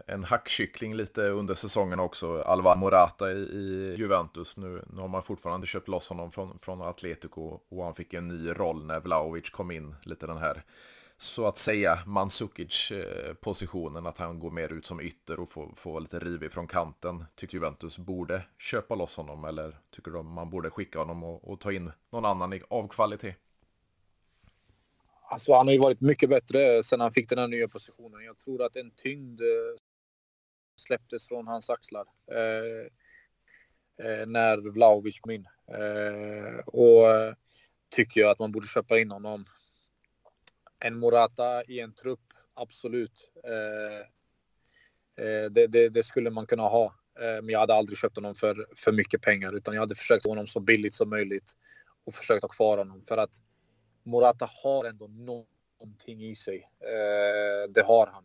en 0.08 0.24
hackkyckling 0.24 0.96
lite 0.96 1.22
under 1.22 1.54
säsongen 1.54 2.00
också, 2.00 2.42
Alvar 2.42 2.76
Morata 2.76 3.32
i, 3.32 3.36
i 3.36 3.96
Juventus. 3.98 4.58
Nu, 4.58 4.84
nu 4.90 5.02
har 5.02 5.08
man 5.08 5.24
fortfarande 5.24 5.68
köpt 5.68 5.88
loss 5.88 6.10
honom 6.10 6.32
från, 6.32 6.60
från 6.60 6.82
Atletico 6.82 7.60
och 7.70 7.84
han 7.84 7.96
fick 7.96 8.14
en 8.14 8.28
ny 8.28 8.50
roll 8.50 8.86
när 8.86 9.00
Vlaovic 9.00 9.50
kom 9.50 9.72
in, 9.72 9.96
lite 10.04 10.28
den 10.28 10.38
här 10.38 10.64
så 11.18 11.48
att 11.48 11.58
säga 11.58 12.00
Mandzukic-positionen, 12.06 14.06
eh, 14.06 14.10
att 14.10 14.18
han 14.18 14.40
går 14.40 14.52
mer 14.52 14.74
ut 14.74 14.86
som 14.86 15.02
ytter 15.02 15.40
och 15.40 15.50
får, 15.50 15.74
får 15.76 16.02
lite 16.02 16.20
rivig 16.20 16.52
från 16.52 16.68
kanten. 16.68 17.26
Tycker 17.36 17.54
Juventus 17.54 17.98
borde 17.98 18.42
köpa 18.58 18.96
loss 18.96 19.16
honom 19.16 19.46
eller 19.46 19.80
tycker 19.96 20.12
de 20.12 20.34
man 20.34 20.50
borde 20.50 20.70
skicka 20.70 21.00
honom 21.00 21.24
och, 21.24 21.52
och 21.52 21.60
ta 21.60 21.72
in 21.72 21.92
någon 22.10 22.26
annan 22.26 22.62
av 22.70 22.88
kvalitet? 22.88 23.36
Alltså 25.32 25.54
han 25.54 25.68
har 25.68 25.74
ju 25.74 25.80
varit 25.80 26.02
mycket 26.02 26.30
bättre 26.30 26.84
sen 26.84 27.00
han 27.00 27.12
fick 27.12 27.30
den 27.30 27.40
här 27.40 27.48
nya 27.48 27.68
positionen. 27.68 28.26
Jag 28.26 28.38
tror 28.38 28.64
att 28.64 28.76
en 28.76 28.92
tyngd 28.92 29.42
eh, 29.42 29.78
släpptes 30.78 31.28
från 31.28 31.48
hans 31.48 31.70
axlar 31.70 32.06
eh, 32.32 32.86
eh, 34.06 34.28
när 34.28 34.58
Vlahovic 34.58 35.20
kom 35.20 35.32
in. 35.32 35.48
Eh, 35.68 36.60
och 36.66 37.10
eh, 37.10 37.34
tycker 37.90 38.22
jag 38.22 38.30
att 38.30 38.40
man 38.40 38.52
borde 38.52 38.68
köpa 38.68 39.00
in 39.00 39.12
honom. 39.12 39.46
En 40.86 41.00
Morata 41.00 41.64
i 41.64 41.80
en 41.80 41.94
trupp, 41.94 42.34
absolut. 42.54 43.32
Eh, 43.44 44.06
det, 45.52 45.68
det, 45.68 45.90
det, 45.90 46.04
skulle 46.04 46.30
man 46.30 46.48
kunna 46.48 46.64
ha. 46.64 46.96
men 47.20 47.50
jag 47.50 47.60
hade 47.60 47.74
aldrig 47.74 47.98
köpt 47.98 48.16
honom 48.16 48.36
för, 48.36 48.68
för 48.76 48.92
mycket 48.92 49.22
pengar 49.22 49.58
utan 49.58 49.74
jag 49.74 49.82
hade 49.82 49.96
försökt 49.96 50.24
få 50.24 50.30
honom 50.30 50.48
så 50.48 50.60
billigt 50.60 50.94
som 50.94 51.10
möjligt 51.10 51.54
och 52.06 52.14
försökt 52.14 52.42
ha 52.42 52.50
kvar 52.50 52.78
honom 52.78 53.04
för 53.08 53.18
att 53.18 53.42
Morata 54.10 54.50
har 54.64 54.86
ändå 54.86 55.08
någonting 55.08 56.24
i 56.24 56.36
sig. 56.36 56.70
Eh, 56.80 57.72
det 57.72 57.82
har 57.82 58.08
han. 58.08 58.24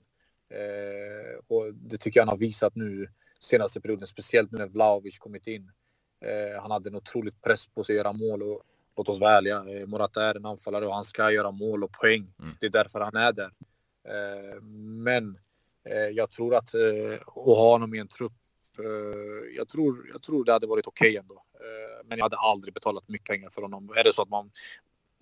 Eh, 0.48 1.38
och 1.48 1.74
det 1.74 1.98
tycker 1.98 2.20
jag 2.20 2.26
han 2.26 2.32
har 2.32 2.36
visat 2.36 2.76
nu 2.76 3.08
senaste 3.40 3.80
perioden, 3.80 4.06
speciellt 4.06 4.52
nu 4.52 4.58
när 4.58 4.66
Vlahovic 4.66 5.18
kommit 5.18 5.46
in. 5.46 5.72
Eh, 6.20 6.62
han 6.62 6.70
hade 6.70 6.88
en 6.88 6.94
otroligt 6.94 7.42
press 7.42 7.66
på 7.66 7.84
sig 7.84 7.94
att 7.94 7.96
göra 7.96 8.12
mål 8.12 8.42
och 8.42 8.62
låt 8.96 9.08
oss 9.08 9.20
vara 9.20 9.32
ärliga, 9.32 9.56
eh, 9.56 9.86
Morata 9.86 10.24
är 10.24 10.34
en 10.34 10.46
anfallare 10.46 10.86
och 10.86 10.94
han 10.94 11.04
ska 11.04 11.30
göra 11.30 11.50
mål 11.50 11.84
och 11.84 11.92
poäng. 11.92 12.34
Mm. 12.40 12.56
Det 12.60 12.66
är 12.66 12.70
därför 12.70 13.00
han 13.00 13.16
är 13.16 13.32
där. 13.32 13.50
Eh, 14.08 14.60
men 15.04 15.38
eh, 15.84 16.08
jag 16.12 16.30
tror 16.30 16.54
att 16.54 16.74
att 17.26 17.34
ha 17.34 17.72
honom 17.72 17.94
i 17.94 17.98
en 17.98 18.08
trupp 18.08 18.32
jag 19.56 19.68
tror, 19.68 20.08
jag 20.12 20.22
tror 20.22 20.44
det 20.44 20.52
hade 20.52 20.66
varit 20.66 20.86
okej 20.86 21.10
okay 21.10 21.16
ändå. 21.16 21.44
Men 22.04 22.18
jag 22.18 22.24
hade 22.24 22.36
aldrig 22.36 22.74
betalat 22.74 23.08
mycket 23.08 23.28
pengar 23.28 23.50
för 23.50 23.62
honom. 23.62 23.90
Är 23.96 24.04
det 24.04 24.12
så 24.12 24.22
att 24.22 24.28
man 24.28 24.50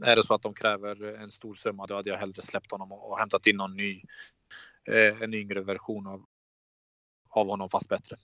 är 0.02 0.16
det 0.16 0.26
så 0.26 0.34
att 0.34 0.42
de 0.42 0.54
kräver 0.54 1.14
en 1.14 1.30
stor 1.30 1.54
summa 1.54 1.86
då 1.86 1.94
hade 1.94 2.10
jag 2.10 2.16
hellre 2.16 2.42
släppt 2.42 2.70
honom 2.70 2.92
och 2.92 3.18
hämtat 3.18 3.46
in 3.46 3.56
någon 3.56 3.76
ny, 3.76 4.02
eh, 4.88 5.22
en 5.22 5.34
yngre 5.34 5.60
version 5.60 6.06
av, 6.06 6.24
av 7.28 7.46
honom 7.46 7.68
fast 7.68 7.88
bättre. 7.88 8.16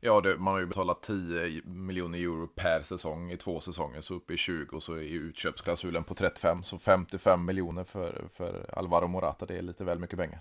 Ja, 0.00 0.20
det, 0.20 0.38
man 0.38 0.52
har 0.52 0.60
ju 0.60 0.66
betalat 0.66 1.02
10 1.02 1.62
miljoner 1.64 2.18
euro 2.18 2.46
per 2.46 2.82
säsong 2.82 3.32
i 3.32 3.36
två 3.36 3.60
säsonger, 3.60 4.00
så 4.00 4.14
uppe 4.14 4.34
i 4.34 4.36
20 4.36 4.76
och 4.76 4.82
så 4.82 4.94
är 4.94 5.02
utköpsklausulen 5.02 6.04
på 6.04 6.14
35, 6.14 6.62
så 6.62 6.78
55 6.78 7.44
miljoner 7.44 7.84
för, 7.84 8.28
för 8.34 8.74
Alvaro 8.78 9.08
Morata, 9.08 9.46
det 9.46 9.58
är 9.58 9.62
lite 9.62 9.84
väl 9.84 9.98
mycket 9.98 10.18
pengar. 10.18 10.40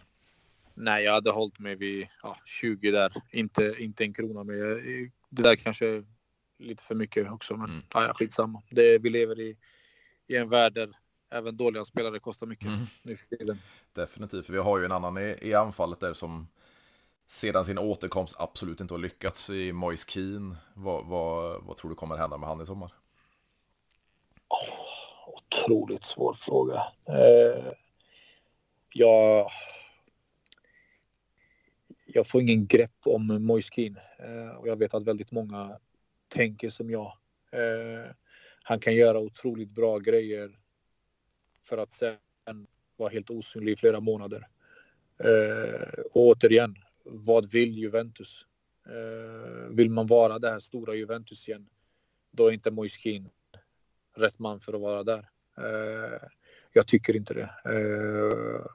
Nej, 0.73 1.03
jag 1.03 1.13
hade 1.13 1.31
hållit 1.31 1.59
mig 1.59 1.75
vid 1.75 2.07
ja, 2.23 2.37
20 2.45 2.91
där, 2.91 3.13
inte, 3.31 3.75
inte 3.79 4.03
en 4.03 4.13
krona 4.13 4.43
mer. 4.43 4.81
Det 5.29 5.43
där 5.43 5.55
kanske 5.55 6.03
lite 6.59 6.83
för 6.83 6.95
mycket 6.95 7.31
också, 7.31 7.57
men 7.57 7.69
mm. 7.69 7.83
ja, 7.93 8.13
skitsamma. 8.13 8.61
Det, 8.69 8.97
vi 8.97 9.09
lever 9.09 9.39
i 9.39 9.57
i 10.27 10.35
en 10.35 10.49
värld 10.49 10.73
där 10.73 10.89
även 11.29 11.57
dåliga 11.57 11.85
spelare 11.85 12.19
kostar 12.19 12.47
mycket 12.47 12.67
mm. 12.67 12.85
nu 13.01 13.17
för 13.17 13.27
tiden. 13.37 13.59
Definitivt, 13.93 14.49
vi 14.49 14.57
har 14.57 14.79
ju 14.79 14.85
en 14.85 14.91
annan 14.91 15.17
i, 15.17 15.37
i 15.41 15.53
anfallet 15.53 15.99
där 15.99 16.13
som 16.13 16.47
sedan 17.27 17.65
sin 17.65 17.77
återkomst 17.77 18.35
absolut 18.39 18.81
inte 18.81 18.93
har 18.93 18.99
lyckats 18.99 19.49
i 19.49 19.71
Moise 19.71 20.09
Keane. 20.09 20.55
Vad, 20.73 21.05
vad, 21.05 21.63
vad 21.63 21.77
tror 21.77 21.89
du 21.89 21.95
kommer 21.95 22.17
hända 22.17 22.37
med 22.37 22.49
han 22.49 22.61
i 22.61 22.65
sommar? 22.65 22.93
Oh, 24.49 25.33
otroligt 25.35 26.05
svår 26.05 26.33
fråga. 26.33 26.83
Eh, 27.05 27.73
jag, 28.93 29.49
jag 32.05 32.27
får 32.27 32.41
ingen 32.41 32.67
grepp 32.67 32.97
om 33.05 33.45
Moise 33.45 33.69
Keane 33.73 34.01
eh, 34.19 34.55
och 34.55 34.67
jag 34.67 34.75
vet 34.75 34.93
att 34.93 35.03
väldigt 35.03 35.31
många 35.31 35.79
tänker 36.27 36.69
som 36.69 36.89
jag. 36.89 37.17
Eh, 37.51 38.11
han 38.67 38.79
kan 38.79 38.95
göra 38.95 39.19
otroligt 39.19 39.69
bra 39.69 39.99
grejer 39.99 40.59
för 41.63 41.77
att 41.77 41.93
sen 41.93 42.17
vara 42.97 43.09
helt 43.09 43.29
osynlig 43.29 43.71
i 43.71 43.75
flera 43.75 43.99
månader. 43.99 44.47
Eh, 45.17 45.99
och 46.11 46.21
återigen, 46.21 46.75
vad 47.03 47.51
vill 47.51 47.77
Juventus? 47.77 48.45
Eh, 48.85 49.69
vill 49.69 49.89
man 49.89 50.07
vara 50.07 50.39
det 50.39 50.49
här 50.49 50.59
stora 50.59 50.95
Juventus 50.95 51.47
igen, 51.47 51.69
då 52.31 52.47
är 52.47 52.51
inte 52.51 52.71
Moiskin 52.71 53.29
rätt 54.15 54.39
man 54.39 54.59
för 54.59 54.73
att 54.73 54.81
vara 54.81 55.03
där. 55.03 55.29
Eh, 55.57 56.27
jag 56.73 56.87
tycker 56.87 57.15
inte 57.15 57.33
det. 57.33 57.49
Eh, 57.65 58.65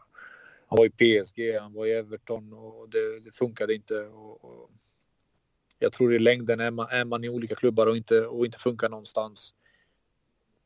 han 0.66 0.76
var 0.76 0.86
i 0.86 0.90
PSG, 1.22 1.58
han 1.60 1.72
var 1.72 1.86
i 1.86 1.92
Everton 1.92 2.52
och 2.52 2.88
det, 2.88 3.20
det 3.20 3.32
funkade 3.32 3.74
inte. 3.74 4.00
Och, 4.00 4.44
och 4.44 4.70
jag 5.78 5.92
tror 5.92 6.14
i 6.14 6.18
längden 6.18 6.60
är 6.60 6.70
man, 6.70 6.86
är 6.90 7.04
man 7.04 7.24
i 7.24 7.28
olika 7.28 7.54
klubbar 7.54 7.86
och 7.86 7.96
inte, 7.96 8.26
och 8.26 8.44
inte 8.44 8.58
funkar 8.58 8.88
någonstans 8.88 9.54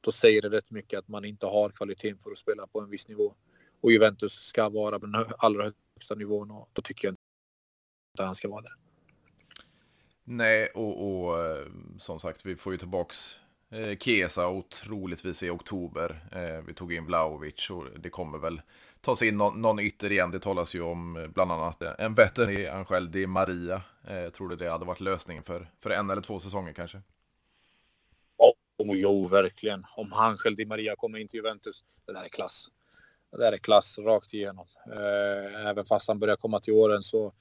då 0.06 0.12
säger 0.12 0.42
det 0.42 0.48
rätt 0.48 0.70
mycket 0.70 0.98
att 0.98 1.08
man 1.08 1.24
inte 1.24 1.46
har 1.46 1.70
kvaliteten 1.70 2.18
för 2.18 2.30
att 2.30 2.38
spela 2.38 2.66
på 2.66 2.80
en 2.80 2.90
viss 2.90 3.08
nivå. 3.08 3.34
Och 3.80 3.92
Juventus 3.92 4.32
ska 4.32 4.68
vara 4.68 4.98
på 5.00 5.06
den 5.06 5.26
allra 5.38 5.72
högsta 5.94 6.14
nivån 6.14 6.50
och 6.50 6.68
då 6.72 6.82
tycker 6.82 7.08
jag 7.08 7.12
inte 7.12 8.24
han 8.24 8.34
ska 8.34 8.48
vara 8.48 8.62
där. 8.62 8.72
Nej, 10.24 10.68
och, 10.74 11.24
och 11.24 11.44
eh, 11.44 11.66
som 11.98 12.20
sagt, 12.20 12.46
vi 12.46 12.56
får 12.56 12.72
ju 12.72 12.78
tillbaks 12.78 13.38
eh, 13.70 13.98
Kesa 13.98 14.46
och 14.46 14.68
troligtvis 14.68 15.42
i 15.42 15.50
oktober. 15.50 16.28
Eh, 16.32 16.64
vi 16.66 16.74
tog 16.74 16.92
in 16.92 17.06
Vlaovic 17.06 17.70
och 17.70 17.84
det 17.98 18.10
kommer 18.10 18.38
väl 18.38 18.60
tas 19.00 19.22
in 19.22 19.36
någon, 19.36 19.62
någon 19.62 19.78
ytter 19.78 20.12
igen. 20.12 20.30
Det 20.30 20.40
talas 20.40 20.74
ju 20.74 20.82
om 20.82 21.30
bland 21.34 21.52
annat 21.52 21.82
en 21.82 22.14
bättre 22.14 22.52
i 22.52 22.68
Angel 22.68 23.10
Di 23.10 23.26
Maria. 23.26 23.82
Jag 24.08 24.34
tror 24.34 24.48
du 24.48 24.56
det 24.56 24.70
hade 24.70 24.84
varit 24.84 25.00
lösningen 25.00 25.42
för, 25.42 25.70
för 25.80 25.90
en 25.90 26.10
eller 26.10 26.22
två 26.22 26.40
säsonger 26.40 26.72
kanske? 26.72 27.02
Oh, 28.78 28.98
jo, 28.98 29.28
verkligen. 29.28 29.84
Om 29.96 30.12
Angel 30.12 30.54
Di 30.56 30.66
Maria 30.66 30.96
kommer 30.96 31.18
in 31.18 31.28
till 31.28 31.38
Juventus, 31.38 31.84
det 32.06 32.12
där 32.12 32.24
är 32.24 32.28
klass. 32.28 32.68
Det 33.32 33.38
där 33.38 33.52
är 33.52 33.58
klass 33.58 33.98
rakt 33.98 34.34
igenom. 34.34 34.66
Eh, 34.92 35.66
även 35.66 35.86
fast 35.86 36.08
han 36.08 36.18
börjar 36.18 36.36
komma 36.36 36.60
till 36.60 36.72
åren 36.72 37.02
så, 37.02 37.32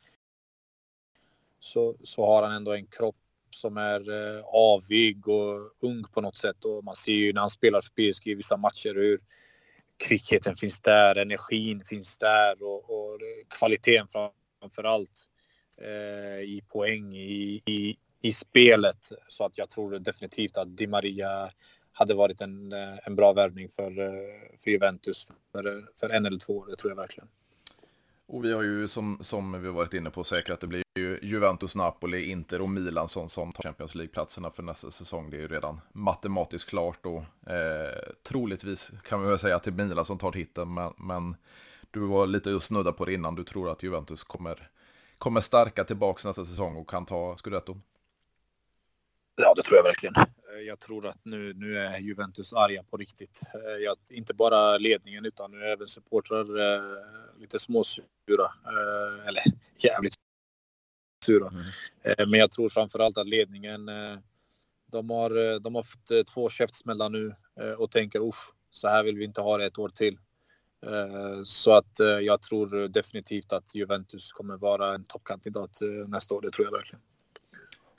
så, 1.60 1.96
så 2.04 2.26
har 2.26 2.44
han 2.44 2.52
ändå 2.52 2.74
en 2.74 2.88
kropp 2.88 3.16
som 3.50 3.78
är 3.78 4.12
eh, 4.12 4.44
avig 4.46 5.28
och 5.28 5.72
ung 5.80 6.04
på 6.14 6.22
något 6.22 6.38
sätt. 6.38 6.66
Och 6.66 6.84
man 6.84 6.96
ser 6.96 7.12
ju 7.12 7.34
när 7.34 7.42
han 7.42 7.50
spelar 7.50 7.82
för 7.82 7.90
PSG 7.90 8.28
i 8.28 8.36
vissa 8.36 8.58
matcher 8.58 8.96
hur 8.96 9.20
kvickheten 9.98 10.56
finns 10.56 10.82
där, 10.82 11.16
energin 11.16 11.84
finns 11.84 12.18
där 12.18 12.64
och, 12.64 12.90
och 12.90 13.20
kvaliteten 13.50 14.08
framför 14.60 14.84
allt 14.84 15.30
eh, 15.82 16.40
i 16.40 16.64
poäng 16.68 17.16
i, 17.16 17.62
i, 17.66 17.98
i 18.26 18.34
spelet. 18.34 19.10
Så 19.28 19.46
att 19.46 19.58
jag 19.58 19.70
tror 19.70 20.00
definitivt 20.00 20.58
att 20.58 20.78
Di 20.78 20.88
Maria 20.88 21.50
hade 21.92 22.14
varit 22.14 22.42
en, 22.42 22.72
eh, 22.72 23.08
en 23.08 23.16
bra 23.16 23.34
värvning 23.34 23.70
för, 23.70 24.00
eh, 24.00 24.60
för 24.64 24.72
Juventus 24.72 25.28
för, 25.52 25.68
eh, 25.68 25.84
för 26.00 26.10
en 26.10 26.26
eller 26.26 26.40
två 26.40 26.58
år, 26.58 26.66
det 26.70 26.76
tror 26.76 26.92
jag 26.92 26.96
verkligen. 26.96 27.28
Och 28.28 28.46
vi 28.46 28.54
har 28.54 28.64
ju 28.64 28.88
som, 28.88 29.18
som 29.22 29.62
vi 29.62 29.70
varit 29.70 29.94
inne 29.94 30.10
på 30.10 30.24
säkert 30.24 30.50
att 30.50 30.60
det 30.60 30.68
blir 30.68 30.84
ju 30.96 31.20
Juventus, 31.22 31.76
Napoli, 31.76 32.32
Inter 32.32 32.62
och 32.62 32.70
Milan 32.70 33.10
som, 33.10 33.30
som 33.30 33.52
tar 33.52 33.64
Champions 33.64 33.96
League-platserna 33.96 34.52
för 34.52 34.64
nästa 34.64 34.92
säsong. 34.92 35.30
Det 35.30 35.38
är 35.38 35.42
ju 35.42 35.48
redan 35.48 35.82
matematiskt 35.92 36.70
klart 36.70 37.06
och 37.06 37.52
eh, 37.52 38.14
troligtvis 38.24 38.92
kan 39.04 39.22
vi 39.22 39.30
väl 39.30 39.40
säga 39.40 39.56
att 39.56 39.64
det 39.64 39.72
är 39.72 39.86
Milan 39.86 40.06
som 40.06 40.18
tar 40.18 40.32
titeln. 40.32 40.74
Men, 40.74 40.94
men 40.98 41.36
du 41.92 42.00
var 42.00 42.28
lite 42.28 42.50
just 42.50 42.68
snudda 42.68 42.92
på 42.92 43.06
det 43.06 43.14
innan. 43.14 43.36
Du 43.36 43.44
tror 43.44 43.70
att 43.70 43.84
Juventus 43.84 44.24
kommer, 44.24 44.70
kommer 45.18 45.42
starka 45.42 45.84
tillbaka 45.84 46.28
nästa 46.28 46.46
säsong 46.46 46.76
och 46.76 46.90
kan 46.90 47.06
ta 47.06 47.36
scudetton? 47.38 47.82
Ja, 49.36 49.54
det 49.54 49.64
tror 49.64 49.78
jag 49.78 49.84
verkligen. 49.84 50.16
Eh, 50.16 50.62
jag 50.68 50.80
tror 50.80 51.08
att 51.08 51.20
nu, 51.24 51.54
nu 51.54 51.78
är 51.78 52.00
Juventus 52.00 52.54
arga 52.54 52.84
på 52.84 52.98
riktigt. 52.98 53.42
Eh, 53.54 53.84
jag, 53.84 53.98
inte 54.10 54.34
bara 54.34 54.78
ledningen 54.78 55.26
utan 55.26 55.52
nu 55.52 55.66
även 55.66 55.88
supportrar 55.88 56.60
eh, 56.60 57.40
lite 57.40 57.60
småsura. 57.60 58.06
Eh, 58.66 59.28
eller 59.28 59.44
jävligt 59.78 60.14
sura. 61.26 61.48
Mm. 61.48 61.66
Eh, 62.04 62.28
men 62.28 62.40
jag 62.40 62.52
tror 62.52 62.70
framförallt 62.70 63.18
att 63.18 63.28
ledningen 63.28 63.90
eh, 63.90 64.18
de 64.92 65.10
har, 65.10 65.60
de 65.60 65.76
har 65.76 65.84
fått 65.84 66.28
två 66.34 66.50
käftsmällar 66.50 67.10
nu 67.10 67.36
och 67.78 67.92
tänker 67.92 68.28
usch, 68.28 68.54
så 68.70 68.88
här 68.88 69.04
vill 69.04 69.18
vi 69.18 69.26
inte 69.26 69.42
ha 69.42 69.58
det 69.58 69.66
ett 69.66 69.78
år 69.78 69.90
till. 69.90 70.18
Så 71.46 71.72
att 71.72 72.00
jag 72.22 72.42
tror 72.42 72.88
definitivt 72.88 73.54
att 73.54 73.76
Juventus 73.76 74.32
kommer 74.32 74.58
vara 74.58 74.96
en 74.96 75.06
toppkandidat 75.06 75.80
nästa 76.08 76.34
år, 76.34 76.42
det 76.42 76.52
tror 76.52 76.68
jag 76.68 76.72
verkligen. 76.72 77.02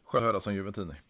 Skönt 0.07 0.23
att 0.23 0.27
höra 0.27 0.41
som 0.41 0.55
Juventini. 0.55 0.95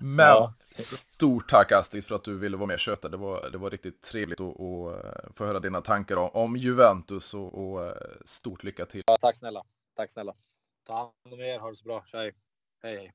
Men 0.00 0.26
ja. 0.26 0.54
stort 0.74 1.48
tack 1.48 1.72
Astrid 1.72 2.04
för 2.04 2.14
att 2.14 2.24
du 2.24 2.38
ville 2.38 2.56
vara 2.56 2.66
med 2.66 2.74
och 2.74 2.80
köta. 2.80 3.08
Det 3.08 3.16
var, 3.16 3.50
det 3.50 3.58
var 3.58 3.70
riktigt 3.70 4.02
trevligt 4.02 4.40
att, 4.40 4.60
att 4.60 5.36
få 5.36 5.44
höra 5.44 5.60
dina 5.60 5.80
tankar 5.80 6.16
om, 6.16 6.30
om 6.32 6.56
Juventus 6.56 7.34
och, 7.34 7.54
och, 7.54 7.86
eh, 7.86 7.94
stort 8.24 8.64
lycka 8.64 8.86
till. 8.86 9.02
Ja, 9.06 9.16
tack 9.20 9.36
snälla. 9.36 9.64
Tack 9.96 10.10
snälla. 10.10 10.34
Ta 10.86 10.94
hand 10.94 11.34
om 11.34 11.40
er. 11.40 11.58
Ha 11.58 11.70
det 11.70 11.76
så 11.76 11.84
bra. 11.84 12.04
Tjej. 12.06 12.34
Hej 12.82 12.96
hej. 12.96 13.12